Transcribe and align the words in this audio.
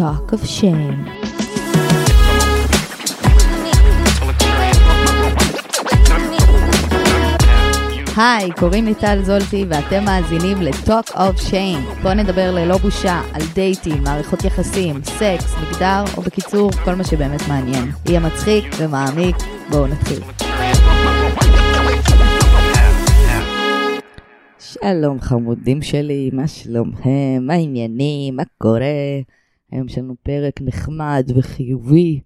Talk 0.00 0.32
of 0.32 0.42
Shame. 0.56 0.98
היי, 8.16 8.50
קוראים 8.58 8.84
לי 8.84 8.94
טל 8.94 9.22
זולטי 9.22 9.64
ואתם 9.68 10.04
מאזינים 10.04 10.62
ל-Talk 10.62 11.10
of 11.10 11.50
Shame. 11.50 12.02
בואו 12.02 12.14
נדבר 12.14 12.50
ללא 12.54 12.76
בושה 12.76 13.20
על 13.32 13.42
דייטים, 13.54 14.02
מערכות 14.02 14.44
יחסים, 14.44 15.00
סקס, 15.04 15.54
מגדר, 15.62 16.04
או 16.16 16.22
בקיצור, 16.22 16.70
כל 16.84 16.94
מה 16.94 17.04
שבאמת 17.04 17.48
מעניין. 17.48 17.90
יהיה 18.06 18.20
מצחיק 18.20 18.64
ומעמיק, 18.78 19.36
בואו 19.70 19.86
נתחיל. 19.86 20.20
שלום 24.58 25.20
חמודים 25.20 25.82
שלי, 25.82 26.30
מה 26.32 26.48
שלומכם? 26.48 27.38
מה 27.40 27.54
העניינים? 27.54 28.36
מה 28.36 28.42
קורה? 28.58 28.86
היום 29.72 29.86
יש 29.86 29.98
לנו 29.98 30.14
פרק 30.22 30.60
נחמד 30.60 31.30
וחיובי. 31.34 32.20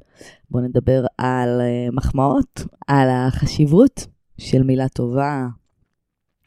בואו 0.51 0.65
נדבר 0.65 1.05
על 1.19 1.61
uh, 1.61 1.95
מחמאות, 1.95 2.67
על 2.87 3.09
החשיבות 3.11 4.07
של 4.39 4.62
מילה 4.62 4.89
טובה, 4.89 5.47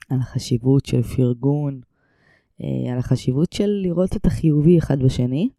על 0.10 0.20
החשיבות 0.20 0.86
של 0.86 1.04
פרגון, 1.04 1.82
uh, 2.62 2.66
על 2.92 2.98
החשיבות 2.98 3.54
של 3.54 3.70
לראות 3.84 4.16
את 4.16 4.26
החיובי 4.26 4.78
אחד 4.78 5.04
בשני. 5.04 5.50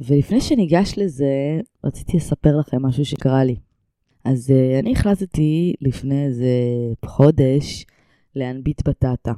ולפני 0.00 0.40
שניגש 0.40 0.94
לזה, 0.96 1.60
רציתי 1.84 2.16
לספר 2.16 2.56
לכם 2.56 2.82
משהו 2.82 3.04
שקרה 3.04 3.44
לי. 3.44 3.56
אז 4.24 4.50
uh, 4.50 4.80
אני 4.80 4.92
החלטתי 4.92 5.74
לפני 5.80 6.24
איזה 6.24 6.54
חודש 7.06 7.86
להנביט 8.36 8.88
בטטה. 8.88 9.32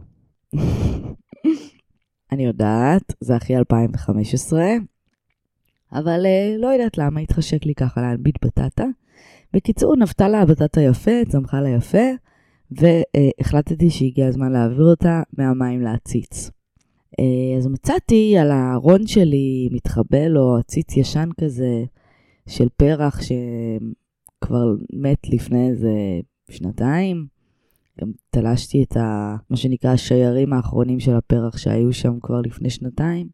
אני 2.33 2.45
יודעת, 2.45 3.15
זה 3.21 3.37
הכי 3.37 3.57
2015, 3.57 4.65
אבל 5.93 6.27
uh, 6.27 6.63
לא 6.63 6.67
יודעת 6.69 6.99
למה 6.99 7.21
התחשק 7.21 7.67
לי 7.67 7.75
ככה 7.75 8.01
להנביט 8.01 8.45
בטטה. 8.45 8.85
בקיצור, 9.53 9.97
נבטה 9.97 10.29
לה 10.29 10.41
הבטטה 10.41 10.81
יפה, 10.81 11.25
צמחה 11.29 11.61
לה 11.61 11.69
יפה, 11.69 12.07
והחלטתי 12.71 13.91
שהגיע 13.91 14.27
הזמן 14.27 14.53
להעביר 14.53 14.85
אותה 14.85 15.23
מהמים 15.39 15.81
לעציץ. 15.81 16.51
Uh, 17.21 17.59
אז 17.59 17.67
מצאתי 17.67 18.39
על 18.39 18.51
הארון 18.51 19.07
שלי 19.07 19.69
מתחבא 19.73 20.27
לו 20.27 20.57
עציץ 20.57 20.97
ישן 20.97 21.29
כזה 21.41 21.85
של 22.49 22.69
פרח 22.77 23.21
שכבר 23.23 24.75
מת 24.93 25.29
לפני 25.29 25.69
איזה 25.69 25.91
שנתיים. 26.51 27.27
גם 28.01 28.11
תלשתי 28.31 28.83
את 28.83 28.97
ה, 28.97 29.37
מה 29.51 29.57
שנקרא 29.57 29.91
השיירים 29.91 30.53
האחרונים 30.53 31.01
של 31.01 31.15
הפרח 31.15 31.57
שהיו 31.57 31.93
שם 31.93 32.21
כבר 32.21 32.41
לפני 32.41 32.71
שנתיים, 32.71 33.29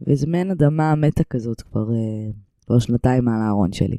וזה 0.00 0.26
מעין 0.26 0.50
אדמה 0.50 0.94
מתה 0.94 1.24
כזאת 1.24 1.62
כבר, 1.62 1.88
uh, 1.88 2.32
כבר 2.66 2.78
שנתיים 2.78 3.28
על 3.28 3.42
הארון 3.42 3.72
שלי. 3.72 3.96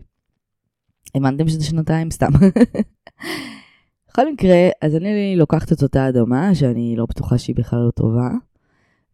הבנתם 1.16 1.48
שזה 1.48 1.64
שנתיים? 1.64 2.12
סתם. 2.12 2.32
בכל 4.10 4.32
מקרה, 4.32 4.70
אז 4.82 4.96
אני 4.96 5.36
לוקחת 5.38 5.72
את 5.72 5.84
אותה 5.84 6.10
אדמה, 6.10 6.56
שאני 6.56 6.96
לא 6.98 7.06
בטוחה 7.06 7.38
שהיא 7.38 7.56
בכלל 7.56 7.80
לא 7.80 7.92
טובה, 7.92 8.30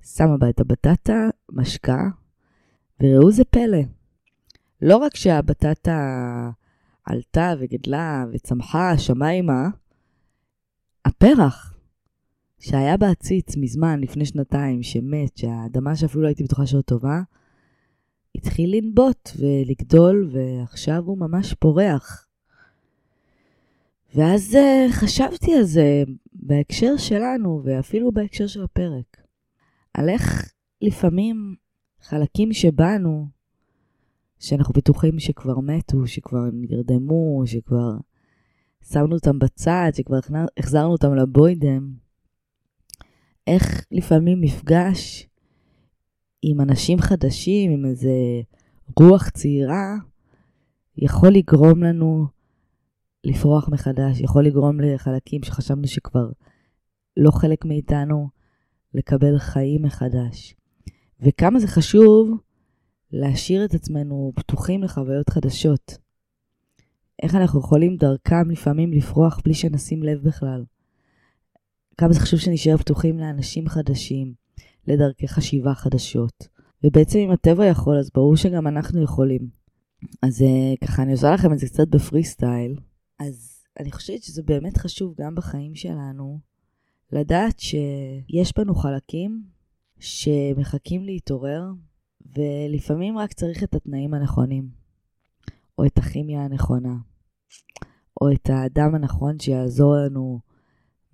שמה 0.03 0.37
בה 0.37 0.49
את 0.49 0.59
הבטטה, 0.59 1.29
משקה, 1.51 2.03
וראו 2.99 3.31
זה 3.31 3.43
פלא. 3.43 3.81
לא 4.81 4.97
רק 4.97 5.15
שהבטטה 5.15 6.49
עלתה 7.05 7.53
וגדלה 7.59 8.25
וצמחה 8.31 8.97
שמיימה, 8.97 9.67
הפרח 11.05 11.70
שהיה 12.61 12.97
בעציץ 12.97 13.57
מזמן, 13.57 13.99
לפני 13.99 14.25
שנתיים, 14.25 14.83
שמת, 14.83 15.37
שהאדמה 15.37 15.95
שאפילו 15.95 16.21
לא 16.21 16.27
הייתי 16.27 16.43
בטוחה 16.43 16.65
שלא 16.65 16.81
טובה, 16.81 17.21
התחיל 18.35 18.75
לנבוט 18.75 19.29
ולגדול, 19.39 20.29
ועכשיו 20.31 21.03
הוא 21.05 21.17
ממש 21.17 21.53
פורח. 21.53 22.27
ואז 24.15 24.55
uh, 24.55 24.91
חשבתי 24.91 25.53
על 25.53 25.63
זה 25.63 26.03
בהקשר 26.33 26.97
שלנו, 26.97 27.61
ואפילו 27.63 28.11
בהקשר 28.11 28.47
של 28.47 28.63
הפרק. 28.63 29.17
על 29.93 30.09
איך 30.09 30.53
לפעמים 30.81 31.55
חלקים 32.01 32.53
שבנו, 32.53 33.27
שאנחנו 34.39 34.73
בטוחים 34.73 35.19
שכבר 35.19 35.59
מתו, 35.59 36.07
שכבר 36.07 36.49
נרדמו, 36.53 37.43
שכבר 37.45 37.91
שמנו 38.91 39.15
אותם 39.15 39.39
בצד, 39.39 39.91
שכבר 39.95 40.19
החזרנו 40.57 40.91
אותם 40.91 41.15
לבוידם, 41.15 42.00
איך 43.47 43.85
לפעמים 43.91 44.41
מפגש 44.41 45.27
עם 46.41 46.61
אנשים 46.61 46.99
חדשים, 46.99 47.71
עם 47.71 47.85
איזה 47.85 48.11
רוח 48.99 49.29
צעירה, 49.29 49.95
יכול 50.97 51.29
לגרום 51.29 51.83
לנו 51.83 52.25
לפרוח 53.23 53.69
מחדש, 53.69 54.21
יכול 54.21 54.45
לגרום 54.45 54.79
לחלקים 54.79 55.43
שחשבנו 55.43 55.87
שכבר 55.87 56.29
לא 57.17 57.31
חלק 57.31 57.65
מאיתנו, 57.65 58.29
לקבל 58.93 59.37
חיים 59.39 59.81
מחדש. 59.81 60.55
וכמה 61.19 61.59
זה 61.59 61.67
חשוב 61.67 62.37
להשאיר 63.11 63.65
את 63.65 63.73
עצמנו 63.73 64.31
פתוחים 64.35 64.83
לחוויות 64.83 65.29
חדשות. 65.29 65.97
איך 67.23 67.35
אנחנו 67.35 67.59
יכולים 67.59 67.95
דרכם 67.95 68.51
לפעמים 68.51 68.93
לפרוח 68.93 69.39
בלי 69.45 69.53
שנשים 69.53 70.03
לב 70.03 70.23
בכלל. 70.23 70.63
כמה 72.01 72.13
זה 72.13 72.19
חשוב 72.19 72.39
שנשאר 72.39 72.77
פתוחים 72.77 73.19
לאנשים 73.19 73.69
חדשים, 73.69 74.33
לדרכי 74.87 75.27
חשיבה 75.27 75.73
חדשות. 75.73 76.47
ובעצם 76.83 77.19
אם 77.19 77.31
הטבע 77.31 77.65
יכול, 77.65 77.97
אז 77.99 78.09
ברור 78.13 78.35
שגם 78.35 78.67
אנחנו 78.67 79.03
יכולים. 79.03 79.49
אז 80.21 80.41
uh, 80.41 80.85
ככה, 80.87 81.03
אני 81.03 81.11
עושה 81.11 81.31
לכם 81.31 81.53
את 81.53 81.59
זה 81.59 81.65
קצת 81.65 81.87
בפרי 81.87 82.23
סטייל. 82.23 82.75
אז 83.19 83.63
אני 83.79 83.91
חושבת 83.91 84.23
שזה 84.23 84.43
באמת 84.43 84.77
חשוב 84.77 85.13
גם 85.21 85.35
בחיים 85.35 85.75
שלנו, 85.75 86.39
לדעת 87.11 87.59
שיש 87.59 88.53
בנו 88.57 88.75
חלקים 88.75 89.43
שמחכים 89.99 91.03
להתעורר, 91.03 91.63
ולפעמים 92.35 93.17
רק 93.17 93.33
צריך 93.33 93.63
את 93.63 93.75
התנאים 93.75 94.13
הנכונים, 94.13 94.69
או 95.77 95.85
את 95.85 95.97
הכימיה 95.97 96.45
הנכונה. 96.45 96.95
או 98.21 98.31
את 98.31 98.49
האדם 98.49 98.95
הנכון 98.95 99.39
שיעזור 99.39 99.95
לנו, 99.95 100.50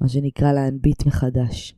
מה 0.01 0.07
שנקרא, 0.09 0.53
להנביט 0.53 1.05
מחדש. 1.05 1.75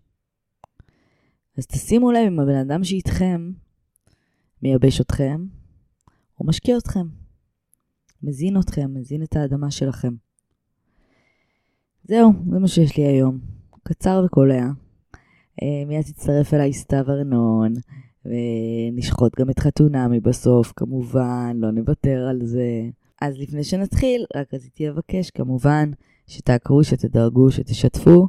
אז 1.57 1.68
תשימו 1.68 2.12
לב 2.12 2.28
אם 2.28 2.40
הבן 2.40 2.56
אדם 2.56 2.84
שאיתכם 2.84 3.52
מייבש 4.63 5.02
אתכם, 5.02 5.46
הוא 6.35 6.47
משקיע 6.47 6.78
אתכם, 6.78 7.08
מזין 8.24 8.59
אתכם, 8.59 8.94
מזין 8.94 9.24
את 9.24 9.35
האדמה 9.35 9.72
שלכם. 9.72 10.13
זהו, 12.03 12.31
זה 12.52 12.59
מה 12.59 12.68
שיש 12.68 12.97
לי 12.97 13.03
היום. 13.03 13.40
קצר 13.84 14.24
וקולע. 14.25 14.66
אה, 15.63 15.85
מיד 15.88 16.02
תצטרף 16.02 16.53
אליי 16.53 16.74
סתיו 16.74 17.06
ארנון, 17.09 17.74
ונשחוט 18.25 19.40
גם 19.40 19.50
את 19.50 19.59
חתונמי 19.59 20.19
בסוף, 20.19 20.74
כמובן, 20.75 21.58
לא 21.59 21.72
נוותר 21.72 22.28
על 22.29 22.40
זה. 22.44 22.90
אז 23.22 23.38
לפני 23.38 23.63
שנתחיל, 23.63 24.25
רק 24.35 24.53
רציתי 24.53 24.88
לבקש 24.88 25.29
כמובן 25.29 25.91
שתעקרו, 26.29 26.84
שתדרגו, 26.84 27.51
שתשתפו, 27.51 28.28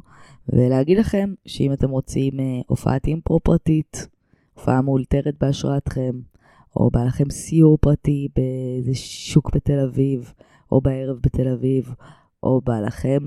ולהגיד 0.49 0.97
לכם 0.97 1.33
שאם 1.45 1.73
אתם 1.73 1.89
רוצים 1.89 2.39
אה, 2.39 2.61
הופעת 2.67 3.07
אימפרו 3.07 3.39
פרטית, 3.39 4.07
הופעה 4.53 4.81
מאולתרת 4.81 5.35
בהשראתכם, 5.41 6.11
או 6.75 6.89
בא 6.89 7.03
לכם 7.03 7.29
סיור 7.29 7.77
פרטי 7.77 8.27
באיזה 8.35 8.95
שוק 8.95 9.55
בתל 9.55 9.79
אביב, 9.79 10.33
או 10.71 10.81
בערב 10.81 11.17
בתל 11.23 11.47
אביב, 11.47 11.93
או 12.43 12.61
בא 12.61 12.79
לכם 12.79 13.19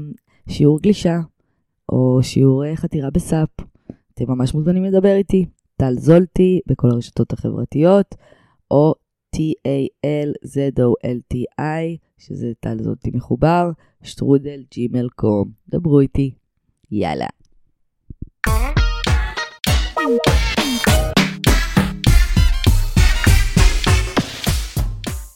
שיעור 0.48 0.80
גלישה, 0.80 1.20
או 1.88 2.18
שיעור 2.22 2.64
אה, 2.64 2.76
חתירה 2.76 3.10
בסאפ, 3.10 3.48
אתם 4.14 4.24
ממש 4.28 4.54
מוזמנים 4.54 4.84
לדבר 4.84 5.14
איתי. 5.14 5.46
טל 5.76 5.94
זולטי 5.98 6.60
בכל 6.66 6.90
הרשתות 6.90 7.32
החברתיות, 7.32 8.14
או 8.70 8.94
T-A-L-Z-O-L-T-I, 9.34 11.02
שזה 12.18 12.52
טל 12.60 12.82
זאתי 12.82 13.10
מחובר, 13.14 13.70
שטרודל 14.02 14.62
ג'ימל 14.70 15.08
קום. 15.08 15.50
דברו 15.68 16.00
איתי. 16.00 16.34
יאללה. 16.90 17.26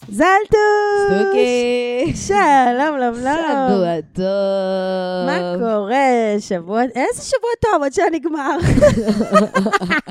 זלטוש! 0.09 0.99
סטוקי! 1.07 2.13
שלום, 2.15 2.97
לום, 2.99 3.15
לום. 3.15 3.37
שבוע 3.69 4.01
טוב. 4.13 5.27
מה 5.27 5.55
קורה? 5.59 6.37
שבוע... 6.39 6.83
איזה 6.83 7.23
שבוע 7.23 7.51
טוב, 7.61 7.83
עד 7.83 7.93
שנגמר. 7.93 8.59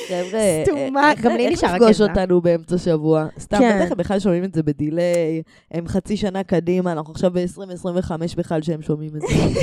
חבר'ה, 0.08 0.64
סתומה, 0.66 1.12
איך- 1.12 1.22
גם 1.22 1.32
לי 1.32 1.46
איך 1.46 1.54
נשאר 1.54 1.74
לפגוש 1.76 2.02
הקטע. 2.02 2.22
אותנו 2.22 2.42
באמצע 2.42 2.78
שבוע? 2.78 3.28
סתם, 3.40 3.58
כן. 3.58 3.80
בטח 3.82 3.92
הם 3.92 3.98
בכלל 3.98 4.20
שומעים 4.20 4.44
את 4.44 4.54
זה 4.54 4.64
בדיליי, 4.64 5.42
הם 5.72 5.88
חצי 5.88 6.18
שנה 6.18 6.44
קדימה, 6.44 6.92
אנחנו 6.92 7.14
עכשיו 7.14 7.32
ב-2025 7.32 8.12
בכלל 8.38 8.62
שהם 8.62 8.82
שומעים 8.82 9.12
את 9.16 9.22
זה. 9.22 9.62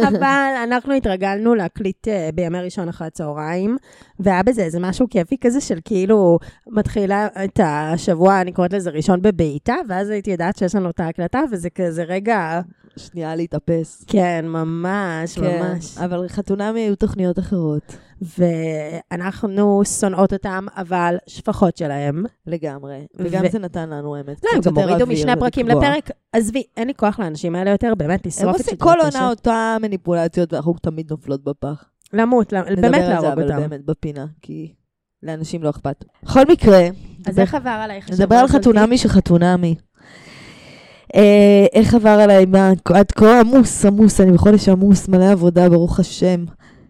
אבל 0.08 0.54
אנחנו 0.64 0.94
התרגלנו 0.94 1.54
להקליט 1.54 2.08
אה, 2.08 2.30
בימי 2.34 2.58
ראשון 2.60 2.88
אחרי 2.88 3.06
הצהריים, 3.06 3.76
והיה 4.20 4.42
בזה 4.42 4.62
איזה 4.62 4.80
משהו 4.80 5.06
כיפי 5.10 5.36
כזה 5.40 5.60
של 5.60 5.78
כאילו, 5.84 6.38
מתחילה 6.68 7.28
את 7.44 7.60
השבוע, 7.64 8.40
אני 8.40 8.52
קוראת 8.52 8.72
לזה 8.72 8.90
ראשון 8.90 9.22
בבעיטה, 9.22 9.74
ואז 9.88 10.10
הייתי 10.10 10.30
יודעת 10.30 10.56
שיש 10.56 10.74
לנו 10.74 10.90
את 10.90 11.00
ההקלטה, 11.00 11.40
וזה 11.52 11.70
כזה 11.70 12.02
רגע, 12.02 12.60
שנייה 12.96 13.36
להתאפס. 13.36 14.04
כן, 14.06 14.44
ממש, 14.48 15.38
כן, 15.38 15.62
ממש. 15.62 15.98
אבל 15.98 16.28
חתונמי 16.28 16.80
היו 16.80 16.96
תוכניות 16.96 17.38
אחרות. 17.38 17.96
ואנחנו 18.38 19.82
שונאות 19.84 20.32
אותם, 20.32 20.66
אבל 20.76 21.16
שפחות 21.26 21.76
שלהם. 21.76 22.24
לגמרי. 22.46 23.06
וגם 23.16 23.42
ו- 23.44 23.50
זה 23.50 23.58
נתן 23.58 23.90
לנו, 23.90 24.16
האמת. 24.16 24.44
לא, 24.44 24.50
הם 24.54 24.60
גם 24.60 24.78
הורידו 24.78 25.06
משני 25.06 25.32
פרקים 25.40 25.68
לקבוע. 25.68 25.88
לפרק. 25.88 26.10
עזבי, 26.32 26.62
אין 26.76 26.86
לי 26.88 26.94
כוח 26.94 27.18
לאנשים 27.20 27.54
האלה 27.54 27.70
יותר, 27.70 27.92
באמת, 27.98 28.20
הם 28.24 28.28
לשרוף 28.28 28.54
את 28.56 28.60
עושים 28.60 28.70
שידור 28.72 28.92
כל 28.92 29.00
הקשר. 29.00 29.18
עונה 29.18 29.30
אותה 29.30 29.76
מניפולציות, 29.82 30.52
ואנחנו 30.52 30.74
תמיד 30.82 31.10
נופלות 31.10 31.44
בפח. 31.44 31.84
למות, 32.12 32.52
למ- 32.52 32.64
נדבר 32.70 32.82
באמת 32.82 33.00
על 33.00 33.06
זה, 33.06 33.12
להרוג 33.12 33.26
אבל 33.26 33.42
אותם. 33.42 33.56
באמת 33.56 33.84
בפינה, 33.84 34.26
כי 34.42 34.72
לאנשים 35.22 35.62
לא 35.62 35.70
אכפת. 35.70 36.04
בכל 36.22 36.44
מקרה, 36.48 36.88
אז 37.26 37.38
איך 37.38 37.54
עבר 37.54 37.70
עלייך? 37.70 38.10
נדבר 38.10 38.36
על? 38.36 38.46
חתונמי 38.48 38.98
שחתונמי. 38.98 39.74
אה, 41.14 41.66
איך 41.72 41.94
עבר 41.94 42.08
עליי, 42.08 42.44
מה, 42.44 42.70
עד 42.94 43.12
כה 43.12 43.40
עמוס, 43.40 43.84
עמוס, 43.84 44.20
אני 44.20 44.32
בחודש 44.32 44.68
עמוס, 44.68 45.08
מלא 45.08 45.32
עבודה, 45.32 45.68
ברוך 45.68 46.00
השם. 46.00 46.44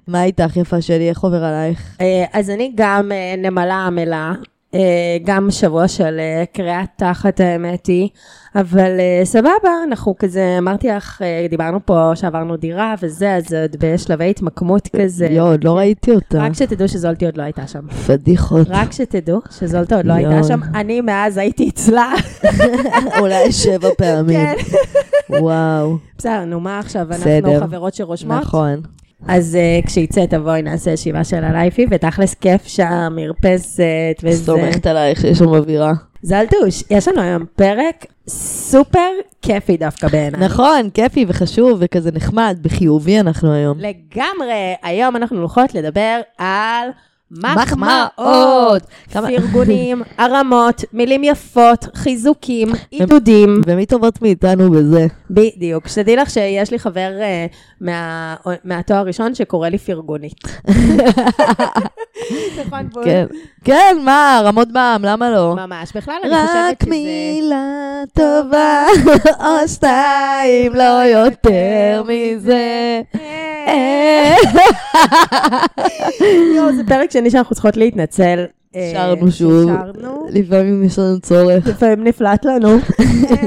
מה 0.08 0.24
איתך, 0.24 0.56
יפה 0.56 0.80
שלי, 0.82 1.08
איך 1.08 1.20
עובר 1.20 1.44
עלייך? 1.44 1.96
אה, 2.00 2.24
אז 2.32 2.50
אני 2.50 2.72
גם 2.74 3.12
אה, 3.12 3.34
נמלה 3.38 3.86
עמלה, 3.86 4.32
גם 5.24 5.50
שבוע 5.50 5.88
של 5.88 6.16
אה, 6.18 6.44
קריאת 6.52 6.88
תחת 6.96 7.40
האמת 7.40 7.86
היא, 7.86 8.08
אבל 8.54 9.00
אה, 9.00 9.24
סבבה, 9.24 9.70
אנחנו 9.88 10.14
כזה, 10.18 10.56
אמרתי 10.58 10.88
לך, 10.88 11.22
אה, 11.22 11.46
דיברנו 11.50 11.78
פה 11.84 12.10
שעברנו 12.14 12.56
דירה 12.56 12.94
וזה, 13.02 13.34
אז 13.34 13.52
עוד 13.52 13.76
בשלבי 13.80 14.30
התמקמות 14.30 14.88
כזה. 14.96 15.26
יואו, 15.26 15.46
עוד 15.46 15.64
לא 15.64 15.78
ראיתי 15.78 16.10
אותה. 16.10 16.38
רק 16.38 16.52
שתדעו 16.52 16.88
שזולטי 16.88 17.26
עוד 17.26 17.36
לא 17.36 17.42
הייתה 17.42 17.66
שם. 17.66 17.88
פדיחות. 18.06 18.66
רק 18.70 18.92
שתדעו 18.92 19.40
שזולטה 19.50 19.96
עוד 19.96 20.06
לא. 20.06 20.12
הייתה 20.12 20.44
שם. 20.44 20.60
אני 20.74 21.00
מאז 21.00 21.36
הייתי 21.36 21.68
אצלה. 21.68 22.12
אולי 23.20 23.52
שבע 23.52 23.88
פעמים. 23.98 24.38
כן. 24.38 24.54
וואו, 25.40 25.96
בסדר, 26.18 26.44
נו, 26.44 26.60
מה 26.60 26.78
עכשיו? 26.78 27.06
אנחנו. 27.10 27.60
חברות 27.60 27.94
שרושמות. 27.94 28.42
נכון. 28.42 28.80
אז 29.28 29.58
uh, 29.82 29.86
כשיצא 29.86 30.26
תבואי 30.26 30.62
נעשה 30.62 30.90
ישיבה 30.90 31.24
של 31.24 31.44
הלייפי, 31.44 31.86
ותכלס 31.90 32.34
כיף 32.34 32.66
שם, 32.66 33.12
מרפסת 33.16 34.20
וזה. 34.22 34.44
סומכת 34.44 34.86
עלייך 34.86 35.20
שיש 35.20 35.38
שם 35.38 35.48
אווירה. 35.48 35.92
זלטוש, 36.22 36.84
יש 36.90 37.08
לנו 37.08 37.20
היום 37.20 37.44
פרק 37.56 38.06
סופר 38.28 39.10
כיפי 39.42 39.76
דווקא 39.76 40.08
בעיניי. 40.08 40.40
נכון, 40.40 40.90
כיפי 40.94 41.24
וחשוב 41.28 41.78
וכזה 41.80 42.10
נחמד, 42.12 42.58
בחיובי 42.62 43.20
אנחנו 43.20 43.52
היום. 43.52 43.78
לגמרי. 43.78 44.74
היום 44.82 45.16
אנחנו 45.16 45.38
הולכות 45.38 45.74
לדבר 45.74 46.20
על 46.38 46.88
מחמאות. 47.42 48.82
פרגונים, 49.12 50.02
הרמות, 50.18 50.84
מילים 50.92 51.24
יפות, 51.24 51.86
חיזוקים, 51.94 52.68
עידודים. 52.90 53.60
ומי 53.66 53.86
טובות 53.86 54.22
מאיתנו 54.22 54.70
בזה? 54.70 55.06
בדיוק. 55.30 55.88
שתדעי 55.88 56.16
לך 56.16 56.30
שיש 56.30 56.70
לי 56.70 56.78
חבר 56.78 57.10
אה, 57.20 57.46
מה- 57.80 58.34
מהתואר 58.64 58.98
הראשון 58.98 59.34
שקורא 59.34 59.68
לי 59.68 59.78
פרגונית. 59.78 60.34
נכון, 62.66 62.88
בול? 62.92 63.04
כן. 63.04 63.26
כן, 63.64 63.96
מה, 64.04 64.40
רמות 64.44 64.72
בעם, 64.72 65.04
למה 65.04 65.30
לא? 65.30 65.54
ממש. 65.54 65.92
בכלל, 65.96 66.14
אני 66.24 66.32
חושבת 66.46 66.58
רק 66.70 66.82
שזה... 66.82 66.90
מילה 66.90 68.02
טובה, 68.14 68.84
או 69.40 69.68
שתיים, 69.68 70.74
לא 70.74 70.82
יותר 71.04 72.02
מזה. 72.08 73.00
אה. 73.66 74.36
יואו, 76.56 76.72
זה 76.76 76.82
פרק 76.88 77.10
שני 77.10 77.30
שאנחנו 77.30 77.54
צריכות 77.54 77.76
להתנצל. 77.76 78.44
אה, 78.76 78.92
שרנו 78.94 79.30
שוב. 79.32 79.70
ששרנו. 79.70 80.26
לפעמים 80.30 80.84
יש 80.84 80.98
לנו 80.98 81.20
צורך. 81.20 81.66
לפעמים 81.66 82.04
נפלט 82.04 82.44
לנו. 82.44 82.68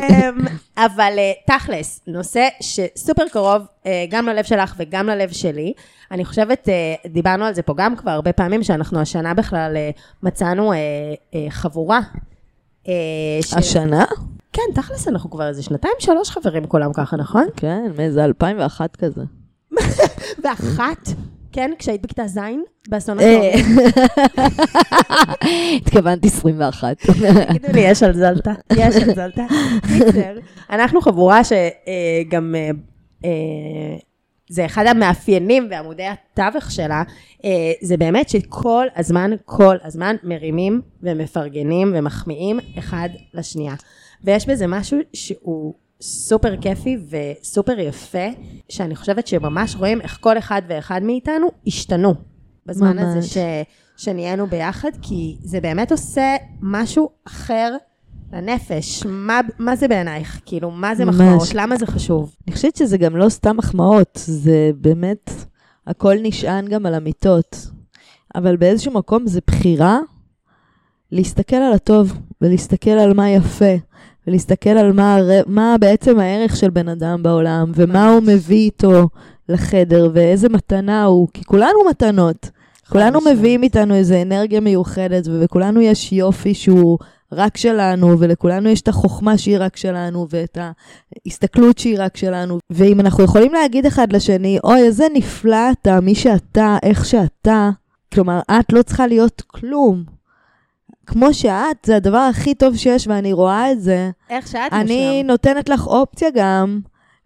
אמ, 0.09 0.37
אבל 0.77 1.13
אה, 1.17 1.57
תכלס, 1.57 2.01
נושא 2.07 2.47
שסופר 2.61 3.23
קרוב 3.31 3.61
אה, 3.85 4.05
גם 4.09 4.25
ללב 4.25 4.43
שלך 4.43 4.75
וגם 4.77 5.07
ללב 5.07 5.29
שלי. 5.31 5.73
אני 6.11 6.25
חושבת, 6.25 6.69
אה, 6.69 7.09
דיברנו 7.09 7.45
על 7.45 7.53
זה 7.53 7.61
פה 7.61 7.73
גם 7.77 7.95
כבר 7.95 8.11
הרבה 8.11 8.33
פעמים, 8.33 8.63
שאנחנו 8.63 8.99
השנה 8.99 9.33
בכלל 9.33 9.73
אה, 9.75 9.89
מצאנו 10.23 10.73
אה, 10.73 10.77
אה, 11.35 11.45
חבורה. 11.49 11.99
אה, 12.87 12.93
השנה? 13.57 14.05
כן, 14.53 14.61
תכלס, 14.75 15.07
אנחנו 15.07 15.29
כבר 15.29 15.47
איזה 15.47 15.63
שנתיים, 15.63 15.93
שלוש 15.99 16.29
חברים 16.29 16.65
כולם 16.65 16.93
ככה, 16.93 17.17
נכון? 17.17 17.47
כן, 17.55 17.85
מאיזה 17.97 18.25
2001 18.25 18.95
כזה. 18.95 19.21
ואחת, 20.43 21.09
כן, 21.51 21.71
כשהיית 21.79 22.01
בכיתה 22.01 22.27
ז', 22.27 22.39
באסון 22.89 23.19
אה, 23.19 23.51
התואר. 23.53 23.85
התכוונתי 25.77 26.27
21. 26.27 26.97
תגידו 26.97 27.67
לי, 27.73 27.79
יש 27.79 28.03
על 28.03 28.13
זלטה? 28.13 28.53
יש 28.73 28.95
על 28.95 29.15
זלטה? 29.15 29.45
קיצר, 29.87 30.35
אנחנו 30.69 31.01
חבורה 31.01 31.41
שגם, 31.43 32.55
זה 34.49 34.65
אחד 34.65 34.85
המאפיינים 34.85 35.67
ועמודי 35.71 36.05
התווך 36.05 36.71
שלה, 36.71 37.03
אה, 37.45 37.71
זה 37.81 37.97
באמת 37.97 38.29
שכל 38.29 38.87
הזמן, 38.95 39.31
כל 39.45 39.75
הזמן 39.83 40.15
מרימים 40.23 40.81
ומפרגנים 41.03 41.93
ומחמיאים 41.95 42.59
אחד 42.79 43.09
לשנייה. 43.33 43.73
ויש 44.23 44.49
בזה 44.49 44.67
משהו 44.67 44.97
שהוא 45.13 45.73
סופר 46.01 46.57
כיפי 46.61 46.97
וסופר 47.09 47.79
יפה, 47.79 48.27
שאני 48.69 48.95
חושבת 48.95 49.27
שממש 49.27 49.75
רואים 49.75 50.01
איך 50.01 50.17
כל 50.21 50.37
אחד 50.37 50.61
ואחד 50.67 51.03
מאיתנו 51.03 51.47
השתנו 51.67 52.13
בזמן 52.65 52.99
הזה 52.99 53.15
ממש. 53.15 53.33
ש... 53.33 53.37
שנהיינו 53.97 54.47
ביחד, 54.47 54.89
כי 55.01 55.37
זה 55.41 55.61
באמת 55.61 55.91
עושה 55.91 56.35
משהו 56.61 57.09
אחר 57.27 57.75
לנפש. 58.33 59.05
מה, 59.05 59.39
מה 59.59 59.75
זה 59.75 59.87
בעינייך? 59.87 60.39
כאילו, 60.45 60.71
מה 60.71 60.95
זה 60.95 61.05
ממש. 61.05 61.15
מחמאות? 61.15 61.47
למה 61.53 61.77
זה 61.77 61.85
חשוב? 61.85 62.35
אני 62.47 62.55
חושבת 62.55 62.75
שזה 62.75 62.97
גם 62.97 63.15
לא 63.15 63.29
סתם 63.29 63.57
מחמאות, 63.57 64.19
זה 64.25 64.71
באמת, 64.77 65.31
הכל 65.87 66.15
נשען 66.21 66.67
גם 66.67 66.85
על 66.85 66.95
אמיתות. 66.95 67.67
אבל 68.35 68.57
באיזשהו 68.57 68.93
מקום 68.93 69.27
זה 69.27 69.39
בחירה 69.47 69.99
להסתכל 71.11 71.55
על 71.55 71.73
הטוב, 71.73 72.13
ולהסתכל 72.41 72.89
על 72.89 73.13
מה 73.13 73.29
יפה, 73.29 73.75
ולהסתכל 74.27 74.69
על 74.69 74.93
מה, 74.93 75.17
מה 75.47 75.75
בעצם 75.79 76.19
הערך 76.19 76.55
של 76.55 76.69
בן 76.69 76.89
אדם 76.89 77.23
בעולם, 77.23 77.71
ומה 77.75 78.09
הוא 78.09 78.23
מביא 78.23 78.57
איתו 78.57 79.09
לחדר, 79.49 80.11
ואיזה 80.13 80.49
מתנה 80.49 81.03
הוא, 81.03 81.27
כי 81.33 81.43
כולנו 81.43 81.79
מתנות. 81.89 82.49
כולנו. 82.89 83.19
מביאים 83.31 83.63
איתנו 83.63 83.95
איזו 83.95 84.15
אנרגיה 84.21 84.59
מיוחדת, 84.59 85.27
ובכולנו 85.27 85.81
יש 85.81 86.13
יופי 86.13 86.53
שהוא 86.53 86.97
רק 87.31 87.57
שלנו, 87.57 88.19
ולכולנו 88.19 88.69
יש 88.69 88.81
את 88.81 88.87
החוכמה 88.87 89.37
שהיא 89.37 89.57
רק 89.59 89.77
שלנו, 89.77 90.27
ואת 90.29 90.57
ההסתכלות 91.25 91.77
שהיא 91.77 91.95
רק 91.99 92.17
שלנו. 92.17 92.59
ואם 92.69 92.99
אנחנו 92.99 93.23
יכולים 93.23 93.53
להגיד 93.53 93.85
אחד 93.85 94.13
לשני, 94.13 94.59
אוי, 94.63 94.81
איזה 94.81 95.05
נפלא 95.13 95.71
אתה, 95.71 96.01
מי 96.01 96.15
שאתה, 96.15 96.77
איך 96.83 97.05
שאתה, 97.05 97.69
כלומר, 98.13 98.39
את 98.51 98.73
לא 98.73 98.81
צריכה 98.81 99.07
להיות 99.07 99.41
כלום. 99.47 100.16
כמו 101.07 101.33
שאת, 101.33 101.77
זה 101.85 101.95
הדבר 101.95 102.17
הכי 102.17 102.55
טוב 102.55 102.77
שיש, 102.77 103.07
ואני 103.07 103.33
רואה 103.33 103.71
את 103.71 103.81
זה. 103.81 104.09
איך 104.29 104.47
שאת 104.47 104.73
אני 104.73 105.07
מושלם. 105.07 105.27
נותנת 105.27 105.69
לך 105.69 105.87
אופציה 105.87 106.29
גם 106.35 106.79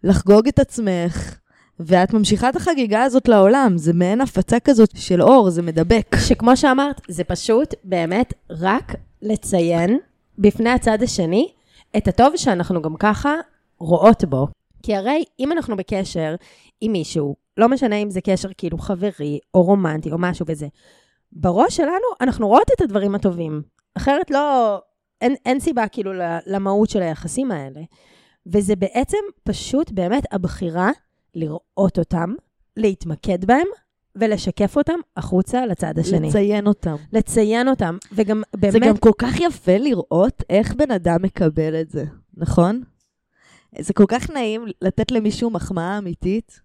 לחגוג 0.04 0.48
את 0.48 0.58
עצמך, 0.58 1.38
ואת 1.80 2.14
ממשיכה 2.14 2.48
את 2.48 2.56
החגיגה 2.56 3.02
הזאת 3.02 3.28
לעולם. 3.28 3.78
זה 3.78 3.92
מעין 3.92 4.20
הפצה 4.20 4.60
כזאת 4.60 4.90
של 4.96 5.22
אור, 5.22 5.50
זה 5.50 5.62
מדבק. 5.62 6.16
שכמו 6.28 6.56
שאמרת, 6.56 7.00
זה 7.08 7.24
פשוט 7.24 7.74
באמת 7.84 8.34
רק 8.50 8.94
לציין 9.22 9.98
בפני 10.38 10.70
הצד 10.70 11.02
השני 11.02 11.48
את 11.96 12.08
הטוב 12.08 12.36
שאנחנו 12.36 12.82
גם 12.82 12.96
ככה 12.98 13.34
רואות 13.78 14.24
בו. 14.24 14.46
כי 14.82 14.94
הרי 14.94 15.24
אם 15.40 15.52
אנחנו 15.52 15.76
בקשר 15.76 16.34
עם 16.80 16.92
מישהו, 16.92 17.34
לא 17.56 17.68
משנה 17.68 17.96
אם 17.96 18.10
זה 18.10 18.20
קשר 18.20 18.48
כאילו 18.58 18.78
חברי 18.78 19.38
או 19.54 19.62
רומנטי 19.62 20.12
או 20.12 20.18
משהו 20.18 20.46
וזה, 20.48 20.66
בראש 21.32 21.76
שלנו 21.76 22.06
אנחנו 22.20 22.48
רואות 22.48 22.70
את 22.76 22.80
הדברים 22.80 23.14
הטובים. 23.14 23.62
אחרת 23.94 24.30
לא, 24.30 24.78
אין, 25.20 25.34
אין 25.46 25.60
סיבה 25.60 25.88
כאילו 25.88 26.12
למהות 26.46 26.90
של 26.90 27.02
היחסים 27.02 27.50
האלה. 27.50 27.80
וזה 28.46 28.76
בעצם 28.76 29.18
פשוט 29.44 29.90
באמת 29.90 30.22
הבחירה 30.32 30.90
לראות 31.34 31.98
אותם, 31.98 32.34
להתמקד 32.76 33.44
בהם 33.44 33.66
ולשקף 34.16 34.76
אותם 34.76 34.98
החוצה 35.16 35.66
לצד 35.66 35.98
השני. 35.98 36.28
לציין 36.28 36.66
אותם. 36.66 36.96
לציין 37.12 37.68
אותם, 37.68 37.96
וגם 38.12 38.42
באמת... 38.56 38.72
זה 38.72 38.78
גם 38.78 38.96
כל 38.96 39.12
כך 39.18 39.40
יפה 39.40 39.78
לראות 39.78 40.42
איך 40.50 40.74
בן 40.74 40.90
אדם 40.90 41.22
מקבל 41.22 41.80
את 41.80 41.90
זה, 41.90 42.04
נכון? 42.36 42.82
זה 43.78 43.92
כל 43.92 44.04
כך 44.08 44.30
נעים 44.30 44.64
לתת 44.82 45.10
למישהו 45.10 45.50
מחמאה 45.50 45.98
אמיתית, 45.98 46.60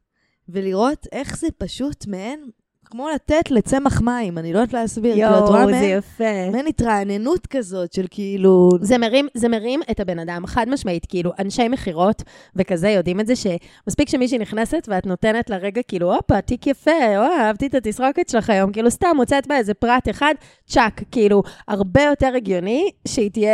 ולראות 0.50 1.08
איך 1.12 1.38
זה 1.38 1.48
פשוט 1.58 2.08
מעין 2.08 2.50
כמו 2.90 3.10
לתת 3.10 3.52
לצמח 3.52 4.02
מים, 4.02 4.38
אני 4.38 4.54
לא 4.54 4.60
יודעת 4.60 4.74
להסביר. 4.74 5.14
את 5.14 5.18
יואו, 5.18 5.46
רואה 5.48 5.66
זה 5.66 5.72
מעין- 5.72 5.98
יפה. 5.98 6.50
מעין 6.52 6.68
התרעננות 6.68 7.48
כזאת 7.48 7.94
של 7.94 8.06
כאילו... 8.10 8.70
זה 8.82 8.98
מרים, 8.98 9.28
זה 9.34 9.50
מרים 9.50 9.80
את 9.92 10.00
הבן 10.00 10.20
אדם, 10.20 10.46
חד 10.46 10.66
משמעית, 10.70 11.06
כאילו, 11.06 11.32
אנשי 11.40 11.68
מכירות 11.68 12.24
וכזה 12.56 12.90
יודעים 12.90 13.20
את 13.20 13.28
זה, 13.28 13.34
שמספיק 13.36 14.10
שמישהי 14.10 14.38
נכנסת 14.38 14.88
ואת 14.92 15.06
נותנת 15.06 15.50
לה 15.50 15.58
רגע, 15.58 15.82
כאילו, 15.88 16.14
הופה, 16.16 16.42
תיק 16.42 16.68
יפה, 16.68 16.92
או, 17.18 17.24
אהבתי 17.40 17.68
את 17.68 17.76
התסרוקת 17.76 18.30
שלך 18.30 18.50
היום, 18.50 18.72
כאילו, 18.72 18.92
סתם 18.92 19.08
מוצאת 19.16 19.48
בה 19.48 19.58
איזה 19.58 19.74
פרט 19.74 20.10
אחד, 20.10 20.34
צ'אק, 20.68 21.02
כאילו, 21.12 21.44
הרבה 21.68 22.02
יותר 22.04 22.32
הגיוני 22.36 22.90
שהיא 23.08 23.32
תהיה... 23.32 23.52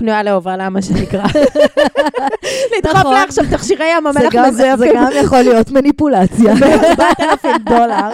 פנויה 0.00 0.22
להובלה, 0.22 0.68
מה 0.68 0.82
שנקרא. 0.82 1.24
לדחוף 2.78 2.96
נכון. 2.96 3.12
לה 3.14 3.22
עכשיו 3.22 3.44
תכשירי 3.50 3.84
ים 3.96 4.06
המלח 4.06 4.32
גם- 4.32 4.50
זה 4.50 4.72
מזויפים. 4.74 4.96
גם 4.96 5.10
יכול 5.24 5.38
להיות 5.38 5.70
מניפולציה. 5.70 6.54
ב-4,000 6.98 7.46
דולר. 7.64 8.10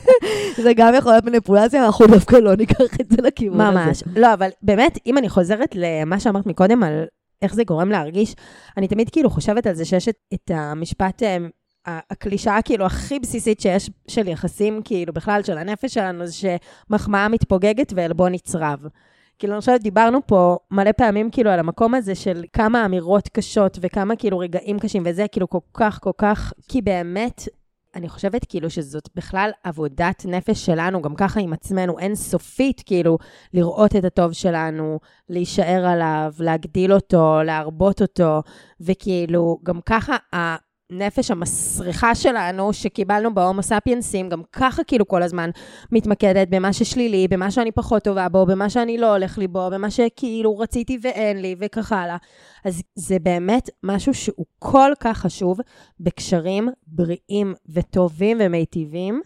זה 0.64 0.72
גם 0.76 0.94
יכול 0.98 1.12
להיות 1.12 1.24
מניפולציה, 1.24 1.86
אנחנו 1.86 2.06
דווקא 2.06 2.36
לא 2.36 2.56
ניקח 2.56 3.00
את 3.00 3.06
זה 3.10 3.22
לכיוון 3.22 3.60
הזה. 3.60 3.70
ממש. 3.86 4.02
לא, 4.16 4.34
אבל 4.34 4.48
באמת, 4.62 4.98
אם 5.06 5.18
אני 5.18 5.28
חוזרת 5.28 5.74
למה 5.74 6.20
שאמרת 6.20 6.46
מקודם 6.46 6.82
על 6.82 7.04
איך 7.42 7.54
זה 7.54 7.64
גורם 7.64 7.90
להרגיש, 7.90 8.34
אני 8.76 8.88
תמיד 8.88 9.10
כאילו 9.10 9.30
חושבת 9.30 9.66
על 9.66 9.74
זה 9.74 9.84
שיש 9.84 10.08
את, 10.08 10.14
את 10.34 10.50
המשפט, 10.54 11.22
אה, 11.22 11.36
הקלישאה 12.10 12.62
כאילו 12.62 12.86
הכי 12.86 13.18
בסיסית 13.18 13.60
שיש 13.60 13.90
של 14.08 14.28
יחסים, 14.28 14.80
כאילו 14.84 15.12
בכלל 15.12 15.42
של 15.42 15.58
הנפש 15.58 15.94
שלנו, 15.94 16.26
זה 16.26 16.32
שמחמאה 16.32 17.28
מתפוגגת 17.28 17.92
ועלבון 17.96 18.32
נצרב. 18.32 18.78
כאילו, 19.38 19.52
אני 19.52 19.60
חושבת, 19.60 19.80
דיברנו 19.80 20.26
פה 20.26 20.56
מלא 20.70 20.92
פעמים 20.92 21.30
כאילו 21.30 21.50
על 21.50 21.58
המקום 21.58 21.94
הזה 21.94 22.14
של 22.14 22.44
כמה 22.52 22.84
אמירות 22.84 23.28
קשות 23.28 23.78
וכמה 23.80 24.16
כאילו 24.16 24.38
רגעים 24.38 24.78
קשים, 24.78 25.02
וזה 25.06 25.26
כאילו 25.32 25.50
כל 25.50 25.58
כך, 25.74 25.98
כל 26.02 26.12
כך, 26.18 26.52
כי 26.68 26.82
באמת, 26.82 27.48
אני 27.94 28.08
חושבת 28.08 28.44
כאילו 28.48 28.70
שזאת 28.70 29.08
בכלל 29.14 29.50
עבודת 29.64 30.22
נפש 30.28 30.66
שלנו, 30.66 31.02
גם 31.02 31.14
ככה 31.14 31.40
עם 31.40 31.52
עצמנו, 31.52 31.98
אינסופית, 31.98 32.82
כאילו, 32.86 33.18
לראות 33.54 33.96
את 33.96 34.04
הטוב 34.04 34.32
שלנו, 34.32 34.98
להישאר 35.28 35.86
עליו, 35.86 36.32
להגדיל 36.40 36.92
אותו, 36.92 37.42
להרבות 37.44 38.02
אותו, 38.02 38.42
וכאילו, 38.80 39.58
גם 39.62 39.80
ככה 39.80 40.16
הנפש 40.90 41.30
המסריחה 41.30 42.14
שלנו, 42.14 42.72
שקיבלנו 42.72 43.34
בהומו 43.34 43.62
ספיינסים, 43.62 44.28
גם 44.28 44.42
ככה 44.52 44.84
כאילו 44.84 45.08
כל 45.08 45.22
הזמן 45.22 45.50
מתמקדת 45.92 46.48
במה 46.48 46.72
ששלילי, 46.72 47.28
במה 47.28 47.50
שאני 47.50 47.72
פחות 47.72 48.02
טובה 48.04 48.28
בו, 48.28 48.46
במה 48.46 48.70
שאני 48.70 48.98
לא 48.98 49.12
הולך 49.12 49.38
לי 49.38 49.48
בו, 49.48 49.68
במה 49.72 49.90
שכאילו 49.90 50.58
רציתי 50.58 50.98
ואין 51.02 51.42
לי, 51.42 51.56
וכך 51.58 51.92
הלאה. 51.92 52.16
אז 52.64 52.82
זה 52.94 53.18
באמת 53.18 53.70
משהו 53.82 54.14
שהוא 54.14 54.46
כל 54.58 54.90
כך 55.00 55.18
חשוב 55.18 55.58
בקשרים 56.00 56.68
בריאים 56.86 57.54
וטובים 57.68 58.38
ומיטיבים, 58.40 59.20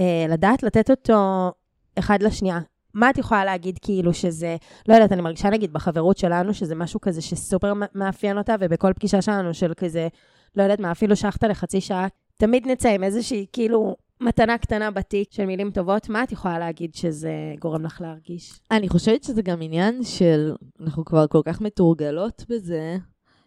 אה, 0.00 0.26
לדעת 0.28 0.62
לתת 0.62 0.90
אותו 0.90 1.50
אחד 1.98 2.22
לשנייה. 2.22 2.60
מה 2.94 3.10
את 3.10 3.18
יכולה 3.18 3.44
להגיד 3.44 3.78
כאילו 3.82 4.14
שזה, 4.14 4.56
לא 4.88 4.94
יודעת, 4.94 5.12
אני 5.12 5.22
מרגישה 5.22 5.50
נגיד 5.50 5.72
בחברות 5.72 6.18
שלנו, 6.18 6.54
שזה 6.54 6.74
משהו 6.74 7.00
כזה 7.00 7.22
שסופר 7.22 7.72
מאפיין 7.94 8.38
אותה, 8.38 8.54
ובכל 8.60 8.92
פגישה 8.92 9.22
שלנו 9.22 9.54
של 9.54 9.72
כזה, 9.76 10.08
לא 10.56 10.62
יודעת 10.62 10.80
מה, 10.80 10.92
אפילו 10.92 11.16
שחטה 11.16 11.48
לחצי 11.48 11.80
שעה, 11.80 12.06
תמיד 12.36 12.66
נצא 12.66 12.88
עם 12.88 13.04
איזושהי 13.04 13.46
כאילו 13.52 13.96
מתנה 14.20 14.58
קטנה 14.58 14.90
בתיק 14.90 15.32
של 15.32 15.46
מילים 15.46 15.70
טובות, 15.70 16.08
מה 16.08 16.22
את 16.22 16.32
יכולה 16.32 16.58
להגיד 16.58 16.94
שזה 16.94 17.32
גורם 17.60 17.84
לך 17.84 18.00
להרגיש? 18.00 18.60
אני 18.70 18.88
חושבת 18.88 19.24
שזה 19.24 19.42
גם 19.42 19.62
עניין 19.62 20.02
של, 20.04 20.54
אנחנו 20.80 21.04
כבר 21.04 21.26
כל 21.26 21.40
כך 21.44 21.60
מתורגלות 21.60 22.44
בזה, 22.48 22.96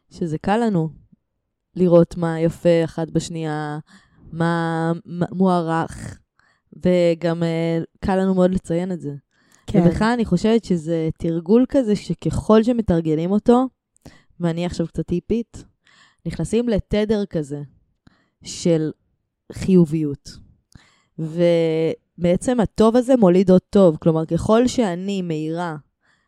שזה 0.09 0.37
קל 0.37 0.57
לנו 0.57 0.89
לראות 1.75 2.17
מה 2.17 2.39
יפה 2.39 2.83
אחת 2.83 3.09
בשנייה, 3.09 3.79
מה 4.31 4.91
מה 5.05 5.25
מוערך, 5.31 6.19
וגם 6.73 7.43
אה, 7.43 7.79
קל 7.99 8.15
לנו 8.15 8.35
מאוד 8.35 8.51
לציין 8.51 8.91
את 8.91 9.01
זה. 9.01 9.11
כן. 9.67 9.81
ובכלל 9.81 10.11
אני 10.13 10.25
חושבת 10.25 10.63
שזה 10.63 11.09
תרגול 11.17 11.65
כזה 11.69 11.95
שככל 11.95 12.63
שמתרגלים 12.63 13.31
אותו, 13.31 13.67
ואני 14.39 14.65
עכשיו 14.65 14.87
קצת 14.87 15.05
טיפית, 15.07 15.63
נכנסים 16.27 16.69
לתדר 16.69 17.25
כזה 17.25 17.61
של 18.43 18.91
חיוביות. 19.51 20.29
ובעצם 21.19 22.59
הטוב 22.59 22.95
הזה 22.95 23.15
מוליד 23.15 23.51
עוד 23.51 23.61
טוב. 23.69 23.97
כלומר, 24.01 24.25
ככל 24.25 24.67
שאני 24.67 25.21
מאירה 25.21 25.75